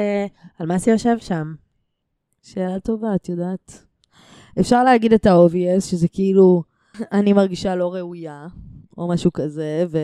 על 0.59 0.67
מה 0.67 0.79
זה 0.79 0.91
יושב 0.91 1.19
שם? 1.19 1.55
שאלה 2.43 2.81
טובה, 2.81 3.15
את 3.15 3.29
יודעת. 3.29 3.85
אפשר 4.61 4.85
להגיד 4.85 5.13
את 5.13 5.27
ה-obvious, 5.27 5.81
שזה 5.81 6.09
כאילו, 6.09 6.63
אני 7.13 7.33
מרגישה 7.33 7.77
לא 7.77 7.95
ראויה, 7.95 8.47
או 8.99 9.09
משהו 9.09 9.33
כזה, 9.33 9.85
ו... 9.89 9.99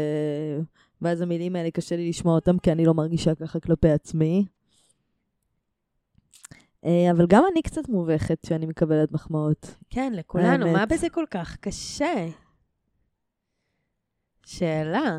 ואז 1.02 1.20
המילים 1.20 1.56
האלה 1.56 1.70
קשה 1.70 1.96
לי 1.96 2.08
לשמוע 2.08 2.34
אותם, 2.34 2.58
כי 2.58 2.72
אני 2.72 2.84
לא 2.84 2.94
מרגישה 2.94 3.34
ככה 3.34 3.60
כלפי 3.60 3.90
עצמי. 3.90 4.44
אה, 6.84 7.10
אבל 7.10 7.26
גם 7.26 7.44
אני 7.52 7.62
קצת 7.62 7.88
מובכת 7.88 8.38
שאני 8.46 8.66
מקבלת 8.66 9.12
מחמאות. 9.12 9.74
כן, 9.90 10.12
לכולנו, 10.16 10.66
האמת. 10.66 10.76
מה 10.76 10.86
בזה 10.86 11.08
כל 11.10 11.24
כך 11.30 11.56
קשה? 11.56 12.26
שאלה, 14.46 15.18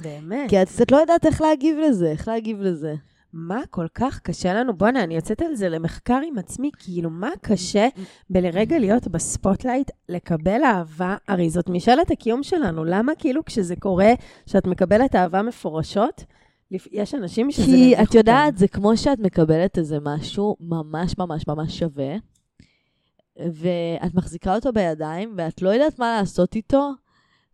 באמת. 0.00 0.50
כי 0.50 0.62
את 0.62 0.68
קצת 0.68 0.92
לא 0.92 0.96
יודעת 0.96 1.26
איך 1.26 1.40
להגיב 1.40 1.78
לזה, 1.78 2.10
איך 2.10 2.28
להגיב 2.28 2.60
לזה. 2.60 2.94
מה 3.32 3.60
כל 3.70 3.86
כך 3.94 4.20
קשה 4.20 4.54
לנו? 4.54 4.76
בואנה, 4.76 5.04
אני 5.04 5.14
יוצאת 5.14 5.42
על 5.42 5.54
זה 5.54 5.68
למחקר 5.68 6.20
עם 6.28 6.38
עצמי, 6.38 6.70
כאילו, 6.78 7.10
מה 7.10 7.30
קשה 7.40 7.88
בלרגע 8.30 8.78
להיות 8.78 9.08
ב 9.08 9.15
spotlight, 9.15 9.90
לקבל 10.08 10.64
אהבה? 10.64 11.16
הרי 11.28 11.50
זאת 11.50 11.68
משאלת 11.68 12.10
הקיום 12.10 12.42
שלנו. 12.42 12.84
למה 12.84 13.12
כאילו 13.18 13.44
כשזה 13.44 13.76
קורה, 13.76 14.12
שאת 14.46 14.66
מקבלת 14.66 15.14
אהבה 15.14 15.42
מפורשות, 15.42 16.24
יש 16.92 17.14
אנשים 17.14 17.50
שזה 17.50 17.64
כי 17.66 17.94
את 18.02 18.14
יודעת. 18.14 18.58
זה 18.58 18.68
כמו 18.68 18.96
שאת 18.96 19.18
מקבלת 19.18 19.78
איזה 19.78 19.98
משהו 20.02 20.56
ממש 20.60 21.18
ממש 21.18 21.48
ממש 21.48 21.78
שווה, 21.78 22.14
ואת 23.38 24.14
מחזיקה 24.14 24.54
אותו 24.54 24.72
בידיים, 24.72 25.34
ואת 25.36 25.62
לא 25.62 25.70
יודעת 25.70 25.98
מה 25.98 26.16
לעשות 26.20 26.54
איתו 26.56 26.90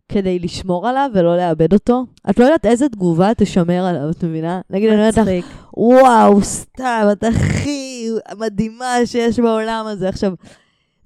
כדי 0.08 0.38
לשמור 0.38 0.88
עליו 0.88 1.10
ולא 1.14 1.36
לאבד 1.36 1.72
אותו. 1.72 2.06
את 2.30 2.38
לא 2.38 2.44
יודעת 2.44 2.66
איזה 2.66 2.88
תגובה 2.88 3.34
תשמר 3.36 3.86
עליו, 3.86 4.10
את 4.10 4.24
מבינה? 4.24 4.60
נגיד, 4.70 4.88
אני 4.88 4.98
אומרת 4.98 5.16
לך. 5.16 5.68
וואו, 5.76 6.42
סתם, 6.42 7.08
את 7.12 7.24
הכי 7.24 8.08
מדהימה 8.38 8.94
שיש 9.04 9.40
בעולם 9.40 9.84
הזה. 9.88 10.08
עכשיו, 10.08 10.32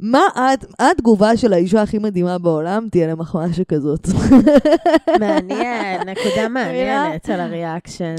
מה 0.03 0.21
את, 0.55 0.65
מה 0.81 0.91
התגובה 0.91 1.37
של 1.37 1.53
האישה 1.53 1.83
הכי 1.83 1.99
מדהימה 1.99 2.38
בעולם 2.38 2.88
תהיה 2.91 3.07
למחמאה 3.07 3.53
שכזאת? 3.53 4.09
מעניין, 5.21 6.09
נקודה 6.09 6.49
מעניינת 6.55 7.29
על 7.29 7.41
הריאקשן. 7.41 8.17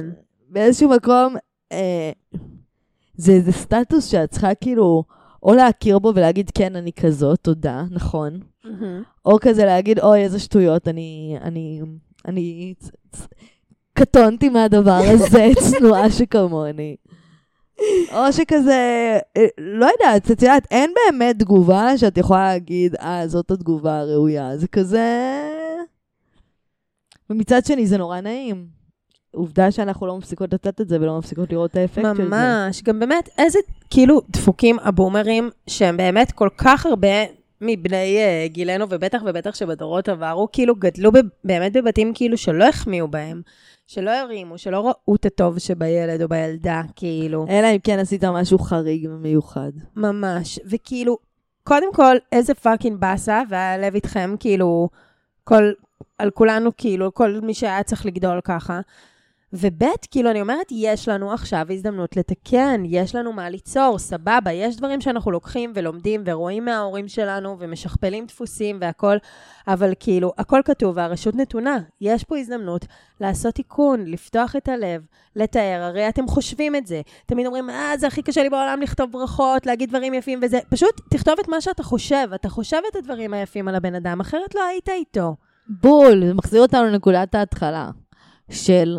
באיזשהו 0.50 0.90
מקום, 0.90 1.36
אה, 1.72 2.12
זה 3.16 3.32
איזה 3.32 3.52
סטטוס 3.52 4.06
שאת 4.06 4.32
צריכה 4.32 4.56
כאילו, 4.56 5.04
או 5.44 5.54
להכיר 5.54 6.00
בו 6.00 6.12
ולהגיד, 6.16 6.52
כן, 6.54 6.76
אני 6.76 6.92
כזאת, 6.94 7.40
תודה, 7.42 7.84
נכון. 7.92 8.40
או 9.26 9.38
כזה 9.42 9.66
להגיד, 9.66 10.00
אוי, 10.00 10.24
איזה 10.24 10.40
שטויות, 10.40 10.88
אני, 10.88 11.38
אני, 11.42 11.82
אני 12.26 12.74
קטונתי 13.94 14.50
מהדבר 14.50 15.02
הזה, 15.08 15.50
צנועה 15.72 16.12
שכמוני. 16.12 16.96
או 18.14 18.34
שכזה, 18.34 19.18
אה, 19.38 19.46
לא 19.58 19.86
יודעת, 19.86 20.32
את 20.32 20.42
יודעת, 20.42 20.68
אין 20.72 20.94
באמת 20.94 21.40
תגובה 21.40 21.98
שאת 21.98 22.18
יכולה 22.18 22.44
להגיד, 22.44 22.96
אה, 22.96 23.28
זאת 23.28 23.52
התגובה 23.52 24.00
הראויה. 24.00 24.58
זה 24.58 24.68
כזה... 24.68 25.40
ומצד 27.30 27.66
שני, 27.66 27.88
זה 27.88 27.98
נורא 27.98 28.22
נעים. 28.22 28.66
עובדה 29.32 29.72
שאנחנו 29.72 30.08
לא 30.08 30.18
מפסיקות 30.18 30.54
לתת 30.54 30.82
את 30.82 30.90
זה 30.90 30.98
ולא 31.02 31.18
מפסיקות 31.18 31.52
לראות 31.52 31.72
את 31.72 31.76
האפקט 31.76 32.04
של 32.04 32.16
זה. 32.16 32.24
ממש, 32.24 32.82
גם 32.84 33.00
באמת, 33.00 33.30
איזה 33.38 33.60
כאילו 33.90 34.22
דפוקים 34.30 34.80
ה 34.80 34.87
boomerים, 34.87 35.50
שהם 35.68 35.98
באמת 35.98 36.32
כל 36.32 36.50
כך 36.58 36.86
הרבה 36.86 37.24
מבני 37.62 38.18
uh, 38.18 38.52
גילנו, 38.52 38.86
ובטח 38.90 39.22
ובטח 39.26 39.56
שבדורות 39.56 40.10
עברו, 40.10 40.48
כאילו 40.52 40.76
גדלו 40.76 41.12
ב, 41.12 41.18
באמת 41.44 41.74
בבתים 41.74 42.12
כאילו 42.14 42.38
שלא 42.38 42.68
החמיאו 42.68 43.08
בהם, 43.08 43.42
שלא 43.94 44.12
הרימו, 44.12 44.58
שלא 44.58 44.88
ראו 44.88 45.16
את 45.16 45.26
הטוב 45.26 45.60
שבילד 45.60 46.22
או 46.22 46.28
בילדה, 46.28 46.82
כאילו. 46.96 47.46
אלא 47.50 47.68
אם 47.68 47.80
כן 47.84 48.00
עשית 48.00 48.24
משהו 48.24 48.60
חריג 48.60 49.08
ומיוחד. 49.12 49.72
ממש, 49.96 50.60
וכאילו, 50.66 51.18
קודם 51.64 51.94
כל, 51.94 52.16
איזה 52.32 52.54
fucking 52.54 53.00
באסה, 53.00 53.42
והלב 53.50 53.96
איתכם, 53.96 54.36
כאילו, 54.40 54.90
כל, 55.44 55.72
על 56.18 56.32
כולנו, 56.32 56.70
כאילו, 56.78 57.14
כל 57.14 57.40
מי 57.44 57.54
שהיה 57.54 57.84
צריך 57.84 58.06
לגדול 58.06 58.42
ככה. 58.42 58.80
וב', 59.56 59.84
כאילו, 60.12 60.32
אני 60.32 60.42
אומרת, 60.42 60.68
יש 60.72 61.08
לנו 61.08 61.34
עכשיו 61.34 61.66
הזדמנות 61.70 62.18
לתקן, 62.18 62.84
יש 62.86 63.16
לנו 63.16 63.34
מה 63.34 63.50
ליצור, 63.50 64.00
סבבה, 64.00 64.52
יש 64.52 64.78
דברים 64.78 65.02
שאנחנו 65.02 65.32
לוקחים 65.32 65.72
ולומדים 65.76 66.24
ורואים 66.26 66.66
מההורים 66.66 67.08
שלנו 67.08 67.58
ומשכפלים 67.60 68.26
דפוסים 68.26 68.78
והכול, 68.82 69.18
אבל 69.68 69.94
כאילו, 70.00 70.34
הכל 70.38 70.62
כתוב 70.66 70.98
והרשות 70.98 71.36
נתונה. 71.36 71.78
יש 72.02 72.24
פה 72.24 72.38
הזדמנות 72.38 72.86
לעשות 73.22 73.56
תיקון, 73.56 74.06
לפתוח 74.06 74.56
את 74.56 74.70
הלב, 74.70 75.02
לתאר, 75.36 75.82
הרי 75.82 76.10
אתם 76.10 76.28
חושבים 76.28 76.76
את 76.76 76.88
זה. 76.88 77.02
תמיד 77.26 77.46
אומרים, 77.46 77.70
אה, 77.70 77.94
זה 77.98 78.08
הכי 78.08 78.22
קשה 78.22 78.44
לי 78.44 78.50
בעולם 78.50 78.82
לכתוב 78.82 79.12
ברכות, 79.12 79.66
להגיד 79.66 79.90
דברים 79.90 80.14
יפים 80.14 80.40
וזה. 80.42 80.60
פשוט 80.70 81.02
תכתוב 81.10 81.36
את 81.40 81.48
מה 81.48 81.62
שאתה 81.62 81.84
חושב, 81.84 82.28
אתה 82.36 82.50
חושב 82.50 82.80
את 82.92 82.96
הדברים 82.96 83.34
היפים 83.34 83.68
על 83.68 83.76
הבן 83.76 83.96
אדם, 83.96 84.20
אחרת 84.20 84.56
לא 84.56 84.64
היית 84.64 84.90
איתו. 84.90 85.36
בול, 85.68 86.26
זה 86.28 86.34
מחזיר 86.34 86.62
אותנו 86.62 86.86
לנקודת 86.86 87.36
ההתחלה 87.36 87.90
של 88.52 88.98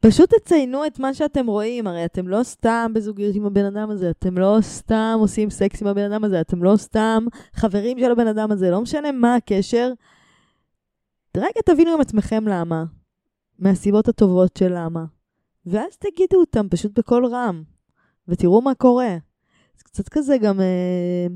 פשוט 0.00 0.34
תציינו 0.34 0.86
את 0.86 0.98
מה 0.98 1.14
שאתם 1.14 1.46
רואים, 1.46 1.86
הרי 1.86 2.04
אתם 2.04 2.28
לא 2.28 2.42
סתם 2.42 2.92
בזוגיות 2.94 3.34
עם 3.36 3.46
הבן 3.46 3.64
אדם 3.64 3.90
הזה, 3.90 4.10
אתם 4.10 4.38
לא 4.38 4.58
סתם 4.60 5.16
עושים 5.20 5.50
סקס 5.50 5.82
עם 5.82 5.88
הבן 5.88 6.12
אדם 6.12 6.24
הזה, 6.24 6.40
אתם 6.40 6.62
לא 6.62 6.76
סתם 6.76 7.24
חברים 7.52 7.98
של 7.98 8.12
הבן 8.12 8.26
אדם 8.26 8.52
הזה, 8.52 8.70
לא 8.70 8.80
משנה 8.80 9.12
מה 9.12 9.34
הקשר. 9.34 9.92
רגע 11.36 11.60
תבינו 11.66 11.94
עם 11.94 12.00
עצמכם 12.00 12.48
למה, 12.48 12.84
מהסיבות 13.58 14.08
הטובות 14.08 14.56
של 14.56 14.72
למה, 14.76 15.04
ואז 15.66 15.96
תגידו 15.96 16.40
אותם 16.40 16.68
פשוט 16.70 16.98
בקול 16.98 17.26
רם, 17.26 17.62
ותראו 18.28 18.62
מה 18.62 18.74
קורה. 18.74 19.16
זה 19.76 19.84
קצת 19.84 20.08
כזה 20.08 20.38
גם... 20.38 20.60
אה, 20.60 21.26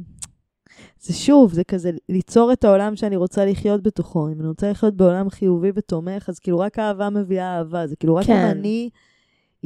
זה 1.00 1.14
שוב, 1.14 1.52
זה 1.52 1.64
כזה 1.64 1.90
ליצור 2.08 2.52
את 2.52 2.64
העולם 2.64 2.96
שאני 2.96 3.16
רוצה 3.16 3.44
לחיות 3.44 3.82
בתוכו. 3.82 4.28
אם 4.28 4.40
אני 4.40 4.48
רוצה 4.48 4.70
לחיות 4.70 4.94
בעולם 4.94 5.30
חיובי 5.30 5.70
ותומך, 5.74 6.28
אז 6.28 6.38
כאילו 6.38 6.58
רק 6.58 6.78
אהבה 6.78 7.10
מביאה 7.10 7.58
אהבה. 7.58 7.87
זה 7.87 7.96
כאילו 7.96 8.14
רק 8.14 8.26
כן. 8.26 8.32
אם 8.32 8.50
אני 8.50 8.90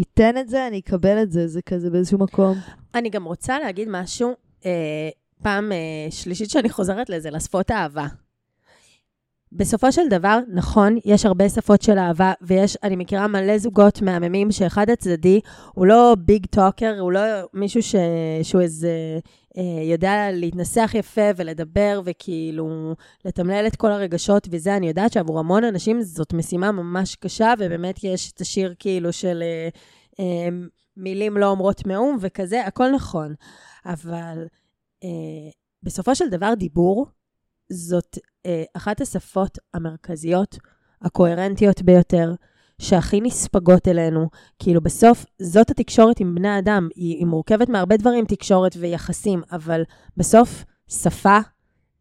אתן 0.01 0.39
את 0.39 0.49
זה, 0.49 0.67
אני 0.67 0.79
אקבל 0.79 1.23
את 1.23 1.33
זה, 1.33 1.49
זה 1.49 1.63
כזה 1.63 1.91
באיזשהו 1.91 2.19
מקום. 2.19 2.59
אני 2.95 3.11
גם 3.11 3.25
רוצה 3.25 3.59
להגיד 3.59 3.89
משהו, 3.91 4.35
אה, 4.67 5.09
פעם 5.43 5.73
אה, 5.73 6.11
שלישית 6.11 6.51
שאני 6.51 6.69
חוזרת 6.69 7.11
לזה, 7.11 7.31
לשפות 7.31 7.71
אהבה. 7.71 8.07
בסופו 9.53 9.93
של 9.93 10.09
דבר, 10.11 10.39
נכון, 10.49 10.97
יש 11.05 11.27
הרבה 11.27 11.49
שפות 11.49 11.83
של 11.83 11.99
אהבה, 11.99 12.33
ויש, 12.43 12.77
אני 12.83 12.97
מכירה 12.97 13.27
מלא 13.27 13.59
זוגות 13.59 14.03
מהממים 14.03 14.53
שאחד 14.53 14.91
הצדדי 14.91 15.41
הוא 15.75 15.87
לא 15.87 16.17
ביג 16.19 16.47
טוקר, 16.47 17.01
הוא 17.01 17.13
לא 17.13 17.21
מישהו 17.55 17.83
ש, 17.83 17.95
שהוא 18.43 18.63
איזה, 18.63 19.19
יודע 19.83 20.31
להתנסח 20.33 20.91
יפה 20.95 21.31
ולדבר 21.37 22.01
וכאילו 22.05 22.95
לתמלל 23.25 23.67
את 23.67 23.77
כל 23.77 23.93
הרגשות 23.93 24.49
וזה. 24.51 24.77
אני 24.77 24.89
יודעת 24.89 25.13
שעבור 25.13 25.39
המון 25.39 25.65
אנשים 25.65 26.03
זאת 26.03 26.33
משימה 26.33 26.73
ממש 26.73 27.17
קשה, 27.17 27.55
ובאמת 27.59 28.05
יש 28.05 28.33
את 28.33 28.41
השיר 28.41 28.75
כאילו 28.79 29.13
של 29.13 29.43
אה, 29.43 29.69
אה, 30.21 30.49
מילים 30.97 31.37
לא 31.37 31.47
אומרות 31.47 31.87
מאום 31.87 32.19
וכזה, 32.21 32.67
הכל 32.67 32.91
נכון. 32.91 33.35
אבל 33.87 34.47
אה, 35.05 35.51
בסופו 35.83 36.15
של 36.15 36.29
דבר, 36.29 36.55
דיבור 36.55 37.07
זאת 37.73 38.19
אה, 38.47 38.65
אחת 38.75 39.01
השפות 39.01 39.59
המרכזיות, 39.75 40.59
הקוהרנטיות 41.03 41.83
ביותר, 41.83 42.35
שהכי 42.83 43.21
נספגות 43.21 43.89
אלינו. 43.89 44.29
כאילו, 44.59 44.81
בסוף, 44.81 45.27
זאת 45.43 45.71
התקשורת 45.71 46.21
עם 46.21 46.35
בני 46.35 46.59
אדם. 46.59 46.89
היא, 46.95 47.17
היא 47.17 47.27
מורכבת 47.27 47.69
מהרבה 47.69 47.97
דברים, 47.97 48.25
תקשורת 48.25 48.77
ויחסים, 48.81 49.43
אבל 49.53 49.83
בסוף, 50.17 50.65
שפה 50.89 51.39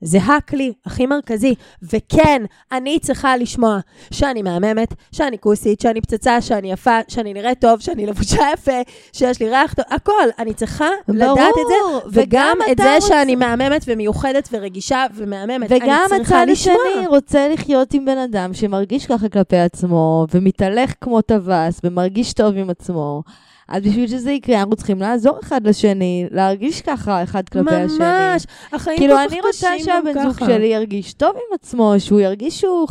זה 0.01 0.17
הכלי 0.17 0.73
הכי 0.85 1.05
מרכזי. 1.05 1.55
וכן, 1.83 2.41
אני 2.71 2.99
צריכה 2.99 3.37
לשמוע 3.37 3.79
שאני 4.11 4.41
מהממת, 4.41 4.93
שאני 5.11 5.37
כוסית, 5.39 5.81
שאני 5.81 6.01
פצצה, 6.01 6.41
שאני 6.41 6.71
יפה, 6.71 6.99
שאני 7.07 7.33
נראית 7.33 7.61
טוב, 7.61 7.79
שאני 7.79 8.05
לבושה 8.05 8.41
יפה, 8.53 8.81
שיש 9.13 9.39
לי 9.39 9.49
ריח 9.49 9.73
טוב, 9.73 9.85
הכל. 9.89 10.27
אני 10.39 10.53
צריכה 10.53 10.87
ברור, 11.07 11.33
לדעת 11.33 11.49
את 11.49 11.67
זה, 11.67 12.09
וגם 12.21 12.57
את 12.71 12.77
זה 12.77 12.95
רוצה... 12.95 13.07
שאני 13.07 13.35
מהממת 13.35 13.83
ומיוחדת 13.87 14.49
ורגישה 14.51 15.05
ומהממת. 15.15 15.71
וגם 15.71 16.07
הצד 16.21 16.45
השני 16.51 17.07
רוצה 17.07 17.47
לחיות 17.47 17.93
עם 17.93 18.05
בן 18.05 18.17
אדם 18.17 18.53
שמרגיש 18.53 19.05
ככה 19.05 19.29
כלפי 19.29 19.57
עצמו, 19.57 20.25
ומתהלך 20.33 20.93
כמו 21.01 21.21
טווס, 21.21 21.79
ומרגיש 21.83 22.33
טוב 22.33 22.57
עם 22.57 22.69
עצמו. 22.69 23.23
אז 23.67 23.83
בשביל 23.83 24.07
שזה 24.07 24.31
יקרה, 24.31 24.59
אנחנו 24.59 24.75
צריכים 24.75 24.99
לעזור 24.99 25.39
אחד 25.43 25.67
לשני, 25.67 26.27
להרגיש 26.31 26.81
ככה 26.81 27.23
אחד 27.23 27.49
כלפי 27.49 27.71
ממש, 27.71 27.91
השני. 27.91 28.05
ממש, 28.05 28.45
החיים 28.73 28.97
כאילו, 28.97 29.15
כל 29.15 29.21
כך 29.29 29.47
קשים 29.49 29.69
גם 29.69 29.77
ככה. 29.79 29.85
כאילו, 29.87 30.03
אני 30.03 30.07
רוצה 30.07 30.13
שהבן 30.13 30.33
זוג 30.33 30.47
שלי 30.47 30.67
ירגיש 30.67 31.13
טוב 31.13 31.35
עם 31.35 31.53
עצמו, 31.53 31.93
שהוא 31.99 32.19
ירגיש 32.19 32.59
שהוא... 32.59 32.87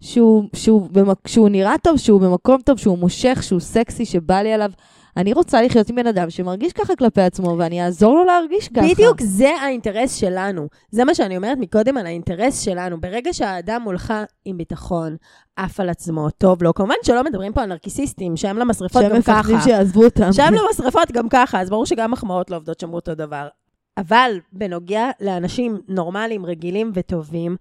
שהוא, 0.00 0.44
שהוא, 0.54 0.88
שהוא, 0.94 1.14
שהוא 1.26 1.48
נראה 1.48 1.74
טוב, 1.82 1.96
שהוא 1.96 2.20
במקום 2.20 2.60
טוב, 2.60 2.78
שהוא 2.78 2.98
מושך, 2.98 3.42
שהוא 3.42 3.60
סקסי, 3.60 4.04
שבא 4.04 4.42
לי 4.42 4.52
עליו. 4.52 4.70
אני 5.16 5.32
רוצה 5.32 5.62
לחיות 5.62 5.90
עם 5.90 5.96
בן 5.96 6.06
אדם 6.06 6.30
שמרגיש 6.30 6.72
ככה 6.72 6.96
כלפי 6.96 7.20
עצמו, 7.20 7.56
ואני 7.58 7.84
אעזור 7.84 8.14
לו 8.14 8.24
להרגיש 8.24 8.68
ככה. 8.68 8.86
בדיוק, 8.90 9.20
זה 9.20 9.48
האינטרס 9.48 10.14
שלנו. 10.14 10.68
זה 10.90 11.04
מה 11.04 11.14
שאני 11.14 11.36
אומרת 11.36 11.58
מקודם 11.58 11.96
על 11.96 12.06
האינטרס 12.06 12.60
שלנו. 12.60 13.00
ברגע 13.00 13.32
שהאדם 13.32 13.82
מולך 13.82 14.14
עם 14.44 14.58
ביטחון, 14.58 15.16
עף 15.56 15.80
על 15.80 15.88
עצמו, 15.88 16.30
טוב 16.30 16.62
לו, 16.62 16.74
כמובן 16.74 16.94
שלא 17.02 17.24
מדברים 17.24 17.52
פה 17.52 17.62
על 17.62 17.68
נרקיסיסטים, 17.68 18.36
שהם 18.36 18.58
למשרפות 18.58 19.02
גם 19.02 19.22
ככה. 19.22 19.32
שהם 19.32 19.38
מפחדים 19.38 19.60
שיעזבו 19.60 20.04
אותם. 20.04 20.32
שהם 20.32 20.54
למשרפות 20.54 21.12
גם 21.12 21.28
ככה, 21.28 21.60
אז 21.60 21.70
ברור 21.70 21.86
שגם 21.86 22.10
מחמאות 22.10 22.50
לא 22.50 22.56
עובדות 22.56 22.80
שם 22.80 22.94
אותו 22.94 23.14
דבר. 23.14 23.48
אבל 23.96 24.40
בנוגע 24.52 25.10
לאנשים 25.20 25.80
נורמליים, 25.88 26.46
רגילים 26.46 26.90
וטובים, 26.94 27.56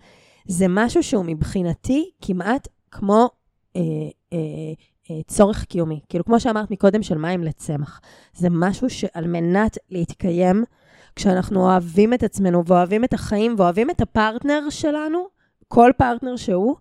זה 0.48 0.66
משהו 0.70 1.04
שהוא 1.04 1.26
מבחינתי 1.26 2.10
כמעט 2.22 2.68
כמו 2.92 3.30
אה, 3.76 3.82
אה, 3.82 4.38
אה, 4.38 4.74
צורך 5.28 5.64
קיומי. 5.64 6.00
כאילו, 6.10 6.26
כמו 6.26 6.40
שאמרת 6.40 6.72
מקודם, 6.72 7.04
של 7.04 7.18
מים 7.18 7.44
לצמח. 7.44 8.02
זה 8.34 8.48
משהו 8.52 8.90
שעל 8.90 9.28
מנת 9.28 9.78
להתקיים, 9.90 10.64
כשאנחנו 11.16 11.62
אוהבים 11.62 12.14
את 12.14 12.24
עצמנו 12.24 12.66
ואוהבים 12.66 13.04
את 13.04 13.14
החיים 13.14 13.56
ואוהבים 13.58 13.90
את 13.90 14.02
הפרטנר 14.02 14.70
שלנו, 14.70 15.28
כל 15.68 15.92
פרטנר 15.98 16.36
שהוא, 16.36 16.76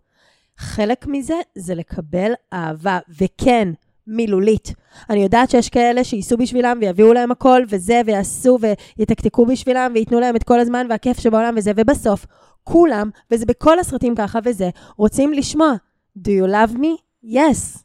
חלק 0.59 1.07
מזה 1.07 1.35
זה 1.55 1.75
לקבל 1.75 2.33
אהבה. 2.53 2.99
וכן, 3.21 3.69
מילולית. 4.07 4.75
אני 5.11 5.23
יודעת 5.23 5.51
שיש 5.51 5.69
כאלה 5.69 6.05
שייסעו 6.05 6.39
בשבילם 6.39 6.79
ויביאו 6.81 7.13
להם 7.13 7.31
הכל 7.31 7.63
וזה, 7.69 8.01
ויעשו 8.07 8.59
ויתקתקו 8.99 9.47
בשבילם 9.47 9.93
וייתנו 9.95 10.21
להם 10.21 10.37
את 10.37 10.43
כל 10.43 10.61
הזמן 10.61 10.87
והכיף 10.91 11.21
שבעולם 11.21 11.55
וזה, 11.57 11.73
ובסוף, 11.77 12.27
כולם, 12.65 13.11
וזה 13.31 13.47
בכל 13.47 13.79
הסרטים 13.79 14.15
ככה 14.15 14.39
וזה, 14.45 14.71
רוצים 14.97 15.33
לשמוע, 15.33 15.73
Do 16.19 16.31
you 16.31 16.47
love 16.47 16.77
me? 16.77 17.03
Yes. 17.25 17.83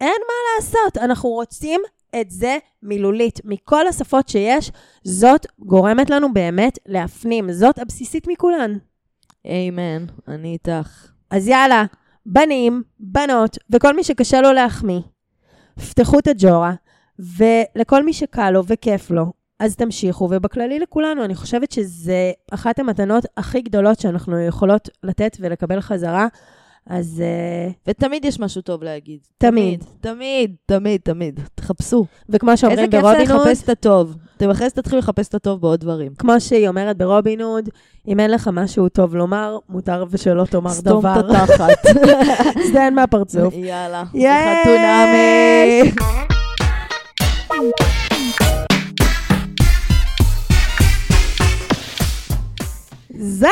אין 0.00 0.20
מה 0.26 0.34
לעשות, 0.56 0.96
אנחנו 0.96 1.28
רוצים 1.28 1.80
את 2.20 2.30
זה 2.30 2.58
מילולית. 2.82 3.40
מכל 3.44 3.86
השפות 3.86 4.28
שיש, 4.28 4.70
זאת 5.04 5.46
גורמת 5.58 6.10
לנו 6.10 6.32
באמת 6.32 6.78
להפנים. 6.86 7.52
זאת 7.52 7.78
הבסיסית 7.78 8.26
מכולן. 8.28 8.72
אמן, 9.46 10.04
אני 10.28 10.52
איתך. 10.52 11.08
אז 11.30 11.48
יאללה, 11.48 11.84
בנים, 12.26 12.82
בנות, 13.00 13.58
וכל 13.70 13.96
מי 13.96 14.04
שקשה 14.04 14.40
לו 14.40 14.52
להחמיא, 14.52 15.00
פתחו 15.90 16.18
את 16.18 16.28
הג'ורה, 16.28 16.72
ולכל 17.18 18.04
מי 18.04 18.12
שקל 18.12 18.50
לו 18.50 18.62
וכיף 18.66 19.10
לו, 19.10 19.32
אז 19.60 19.76
תמשיכו, 19.76 20.28
ובכללי 20.30 20.78
לכולנו, 20.78 21.24
אני 21.24 21.34
חושבת 21.34 21.72
שזה 21.72 22.32
אחת 22.50 22.78
המתנות 22.78 23.24
הכי 23.36 23.60
גדולות 23.60 24.00
שאנחנו 24.00 24.40
יכולות 24.40 24.88
לתת 25.02 25.36
ולקבל 25.40 25.80
חזרה. 25.80 26.26
אז... 26.86 27.22
אה, 27.24 27.70
ותמיד 27.86 28.24
יש 28.24 28.40
משהו 28.40 28.62
טוב 28.62 28.82
להגיד. 28.82 29.18
תמיד. 29.38 29.84
תמיד, 30.00 30.54
תמיד, 30.66 31.00
תמיד. 31.04 31.40
תחפשו. 31.54 32.06
וכמו 32.28 32.56
שאומרים 32.56 32.90
ברובין 32.90 33.06
הוד... 33.10 33.16
איזה 33.16 33.32
כיף 33.32 33.36
זה 33.36 33.44
לחפש 33.44 33.62
את 33.62 33.68
הטוב. 33.68 34.16
אתם 34.36 34.50
אחרי 34.50 34.68
זה 34.68 34.74
תתחילו 34.74 34.98
לחפש 34.98 35.28
את 35.28 35.34
הטוב 35.34 35.60
בעוד 35.60 35.80
דברים. 35.80 36.14
כמו 36.18 36.40
שהיא 36.40 36.68
אומרת 36.68 36.96
ברובין 36.96 37.40
הוד, 37.40 37.68
אם 38.08 38.20
אין 38.20 38.30
לך 38.30 38.50
משהו 38.52 38.88
טוב 38.88 39.16
לומר, 39.16 39.58
מותר 39.68 40.04
ושלא 40.10 40.44
תאמר 40.44 40.70
דבר. 40.80 41.00
סתום 41.00 41.06
את 41.06 41.24
התחת. 41.30 41.86
זדיין 42.70 42.94
מהפרצוף. 42.94 43.54
יאללה. 43.54 44.04
חתונמי. 44.62 45.92
זלדו! 53.24 53.48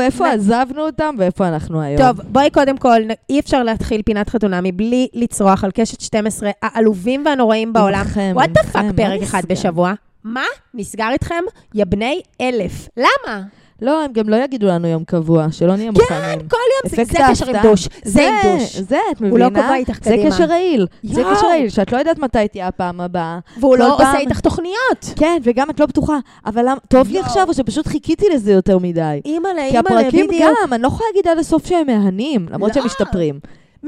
איפה 0.00 0.28
עזבנו 0.30 0.86
אותם 0.86 1.14
ואיפה 1.18 1.48
אנחנו 1.48 1.80
היום? 1.80 2.02
טוב, 2.02 2.20
בואי 2.24 2.50
קודם 2.50 2.76
כל, 2.76 3.00
אי 3.30 3.40
אפשר 3.40 3.62
להתחיל 3.62 4.02
פינת 4.02 4.28
חתונה 4.28 4.60
מבלי 4.62 5.08
לצרוח 5.14 5.64
על 5.64 5.70
קשת 5.74 6.00
12 6.00 6.50
העלובים 6.62 7.22
והנוראים 7.26 7.72
בעולם. 7.72 8.04
what 8.32 8.50
the 8.50 8.62
fuck 8.62 8.84
פרק 8.96 9.22
אחד? 9.22 9.42
בשבוע? 9.48 9.92
מה? 10.24 10.44
נסגר 10.74 11.08
איתכם? 11.12 11.44
יא 11.74 11.84
בני 11.84 12.20
אלף. 12.40 12.88
למה? 12.96 13.40
לא, 13.82 14.04
הם 14.04 14.12
גם 14.12 14.28
לא 14.28 14.36
יגידו 14.36 14.66
לנו 14.66 14.88
יום 14.88 15.04
קבוע, 15.04 15.46
שלא 15.52 15.76
נהיה 15.76 15.90
כן, 15.92 16.00
מוכנים. 16.00 16.48
כל 16.48 16.56
יום 16.56 16.90
זה- 16.96 17.04
זה 17.04 17.18
קשר 17.30 17.46
עם. 17.56 17.62
douche. 17.62 17.88
זה 18.04 18.28
עם 18.28 18.34
douche. 18.58 18.76
זה, 18.76 18.98
את 19.12 19.18
הוא 19.20 19.28
מבינה? 19.28 19.44
לא 19.44 19.54
קובע 19.54 19.74
איתך 19.74 19.94
זה 19.94 20.10
קדימה. 20.10 20.30
קשר 20.30 20.44
רעיל. 20.44 20.86
זה 21.02 21.20
יואו. 21.20 21.34
קשר 21.36 21.46
רעיל, 21.46 21.68
שאת 21.68 21.92
לא 21.92 21.98
יודעת 21.98 22.18
מתי 22.18 22.48
תהיה 22.48 22.68
הפעם 22.68 23.00
הבאה. 23.00 23.38
והוא 23.60 23.76
לא 23.76 23.84
פעם- 23.98 24.06
עושה 24.06 24.18
איתך 24.18 24.40
תוכניות. 24.40 25.04
כן, 25.16 25.38
וגם 25.44 25.70
את 25.70 25.80
לא 25.80 25.86
בטוחה. 25.86 26.18
אבל 26.46 26.62
למה- 26.62 26.80
טוב 26.88 27.08
לי 27.08 27.14
יואו. 27.14 27.26
עכשיו, 27.26 27.48
או 27.48 27.54
שפשוט 27.54 27.86
חיכיתי 27.86 28.26
לזה 28.34 28.52
יותר 28.52 28.78
מדי? 28.78 29.20
אימא'לה, 29.24 29.54
כי 29.70 29.76
אימא'לה, 29.76 30.00
הפרקים 30.00 30.26
בדיוק. 30.26 30.50
גם, 30.64 30.72
אני 30.72 30.82
לא 30.82 30.88
יכולה 30.88 31.08
להגיד 31.14 31.28
עד 31.30 31.38
הסוף 31.38 31.66
שהם 31.66 31.86
מהנים, 31.86 32.46
למרות 32.50 32.74
שהם 32.74 32.82
לא. 32.82 32.86
משתפרים. 32.86 33.40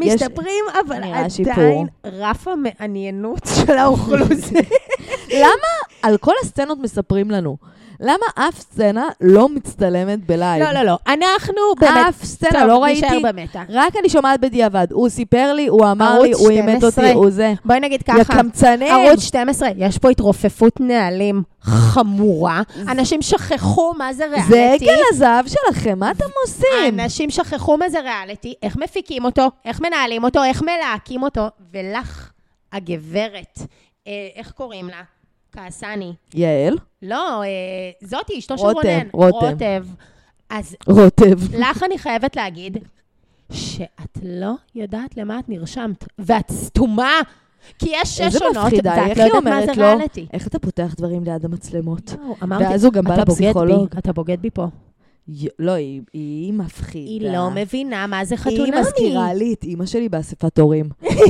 יש- 0.03 0.15
משתפרים, 0.23 0.65
אבל 0.87 0.97
עדיין 0.97 1.31
שיפור. 1.31 1.87
רף 2.05 2.49
המעניינות 2.49 3.41
של 3.67 3.73
האוכלוסייה. 3.79 4.63
על 6.03 6.17
כל 6.17 6.33
הסצנות 6.43 6.79
מספרים 6.79 7.31
לנו. 7.31 7.57
למה 8.03 8.49
אף 8.49 8.61
סצנה 8.61 9.09
לא 9.21 9.49
מצטלמת 9.49 10.27
בלייב? 10.27 10.63
לא, 10.63 10.73
לא, 10.73 10.83
לא. 10.83 10.99
אנחנו 11.07 11.55
באמת... 11.81 12.07
אף 12.09 12.25
סצנה, 12.25 12.67
לא 12.67 12.83
ראיתי. 12.83 13.09
טוב, 13.11 13.29
במתח. 13.29 13.63
רק 13.69 13.97
אני 13.97 14.09
שומעת 14.09 14.41
בדיעבד. 14.41 14.87
הוא 14.93 15.09
סיפר 15.09 15.53
לי, 15.53 15.67
הוא 15.67 15.91
אמר 15.91 16.19
לי, 16.19 16.33
הוא 16.33 16.51
אימת 16.51 16.79
12. 16.79 17.05
אותי, 17.05 17.15
הוא 17.15 17.31
זה. 17.31 17.55
בואי 17.65 17.81
נגיד 17.81 18.03
יא 18.09 18.25
ככה. 18.25 18.35
קמצנים. 18.35 18.93
ערוץ 18.93 19.21
12, 19.23 19.69
יש 19.77 19.99
פה 19.99 20.11
התרופפות 20.11 20.81
נהלים 20.81 21.43
חמורה. 21.63 22.63
אנשים 22.89 23.23
שכחו 23.23 23.95
מה 23.99 24.13
זה 24.13 24.25
ריאליטי. 24.27 24.49
זה 24.49 24.73
עגל 24.73 25.03
הזהב 25.11 25.47
שלכם, 25.47 25.99
מה 25.99 26.11
אתם 26.11 26.25
עושים? 26.47 27.01
אנשים 27.01 27.31
שכחו 27.31 27.77
מה 27.77 27.89
זה 27.89 28.01
ריאליטי, 28.01 28.55
איך 28.63 28.77
מפיקים 28.77 29.25
אותו, 29.25 29.51
איך 29.65 29.81
מנהלים 29.81 30.25
אותו, 30.25 30.45
איך 30.45 30.63
מלהקים 30.63 31.23
אותו, 31.23 31.49
ולך, 31.73 32.31
הגברת, 32.73 33.59
אה, 34.07 34.13
איך 34.37 34.51
קוראים 34.51 34.87
לה? 34.89 35.03
כעסני. 35.53 36.13
יעל, 36.35 36.79
לא, 37.03 37.43
אה, 37.43 37.49
זאתי, 38.01 38.39
אשתו 38.39 38.59
של 38.59 38.65
רונן. 38.65 38.79
רותם. 39.13 39.37
רוטב. 39.47 39.87
אז 40.51 40.77
רוטב. 40.89 41.39
לך 41.59 41.83
אני 41.83 41.99
חייבת 41.99 42.37
להגיד 42.37 42.79
שאת 43.53 44.19
לא 44.23 44.53
יודעת 44.75 45.17
למה 45.17 45.39
את 45.39 45.49
נרשמת, 45.49 46.05
ואת 46.19 46.51
סתומה. 46.53 47.21
כי 47.79 47.89
יש 47.93 48.09
שש 48.19 48.37
עונות, 48.43 48.73
ואת 48.73 48.85
לא 48.85 48.91
היא 48.91 49.25
יודעת 49.25 49.43
מה 49.45 49.67
זה? 49.67 49.73
ריאליטי. 49.83 50.27
איך 50.33 50.47
אתה 50.47 50.59
פותח 50.59 50.95
דברים 50.97 51.25
ליד 51.25 51.45
המצלמות? 51.45 52.15
לא, 52.23 52.35
אמרתי, 52.43 52.65
ואז 52.65 52.85
הוא 52.85 52.93
גם 52.93 53.05
בא 53.05 53.17
לפסיכולוג. 53.17 53.89
בי, 53.95 53.99
אתה 53.99 54.13
בוגד 54.13 54.41
בי 54.43 54.51
פה. 54.51 54.67
י- 55.29 55.47
לא, 55.59 55.73
היא- 55.73 56.01
היא 56.13 56.53
מפחידה. 56.53 57.07
היא 57.11 57.33
לא 57.33 57.51
מבינה 57.55 58.07
מה 58.07 58.25
זה 58.25 58.35
היא 58.35 58.41
חתונמי. 58.57 58.81
מזכירה 58.81 59.35
לי 59.35 59.53
את 59.53 59.65
אימא 59.65 59.87
שלי 59.87 60.09
באספת 60.09 60.59
הורים. 60.59 60.89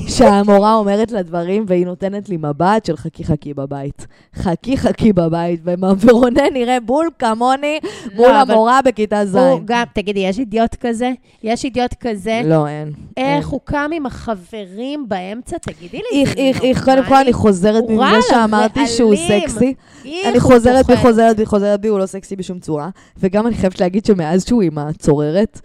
שהמורה 0.08 0.74
אומרת 0.74 1.12
לה 1.12 1.22
דברים, 1.22 1.64
והיא 1.68 1.86
נותנת 1.86 2.28
לי 2.28 2.36
מבט 2.36 2.84
של 2.84 2.96
חכי 2.96 3.24
חכי 3.24 3.54
בבית. 3.54 4.06
חכי 4.34 4.76
חכי 4.76 5.12
בבית, 5.12 5.60
ורונן 6.02 6.52
נראה 6.52 6.80
בול 6.80 7.08
כמוני 7.18 7.78
מול 8.14 8.28
לא, 8.28 8.42
אבל 8.42 8.52
המורה 8.52 8.80
בכיתה 8.84 9.26
ז'. 9.26 9.36
הוא 9.36 9.60
גם, 9.64 9.82
תגידי, 9.94 10.20
יש 10.20 10.38
אידיוט 10.38 10.74
כזה? 10.80 11.10
יש 11.42 11.64
אידיוט 11.64 11.94
כזה? 12.00 12.40
לא, 12.44 12.68
אין. 12.68 12.92
איך 13.16 13.48
הוא 13.48 13.60
קם 13.64 13.90
עם 13.94 14.06
החברים 14.06 15.08
באמצע? 15.08 15.58
תגידי 15.58 16.00
לי, 16.12 16.20
איך, 16.20 16.36
איך, 16.36 16.62
איך, 16.62 16.84
קודם 16.84 17.04
כל? 17.08 17.16
אני 17.16 17.32
חוזרת 17.32 17.84
מזה 17.88 18.22
שאמרתי 18.30 18.86
שהוא. 18.86 19.14
סקסי. 19.16 19.74
אני 20.04 20.40
חוזרת 20.40 20.86
בי. 20.86 20.96
חוזרת 20.96 21.36
בי, 21.36 21.46
חוזרת 21.46 21.80
בי, 21.80 21.88
הוא 21.88 21.98
לא 21.98 22.06
סקסי 22.06 22.36
בשום 22.36 22.58
צורה. 22.58 22.88
וגם 23.18 23.46
אני 23.46 23.54
חייבת 23.54 23.80
להגיד 23.80 24.04
שמאז 24.04 24.46
שהוא 24.46 24.62
עם 24.62 24.78
הצוררת. 24.78 25.60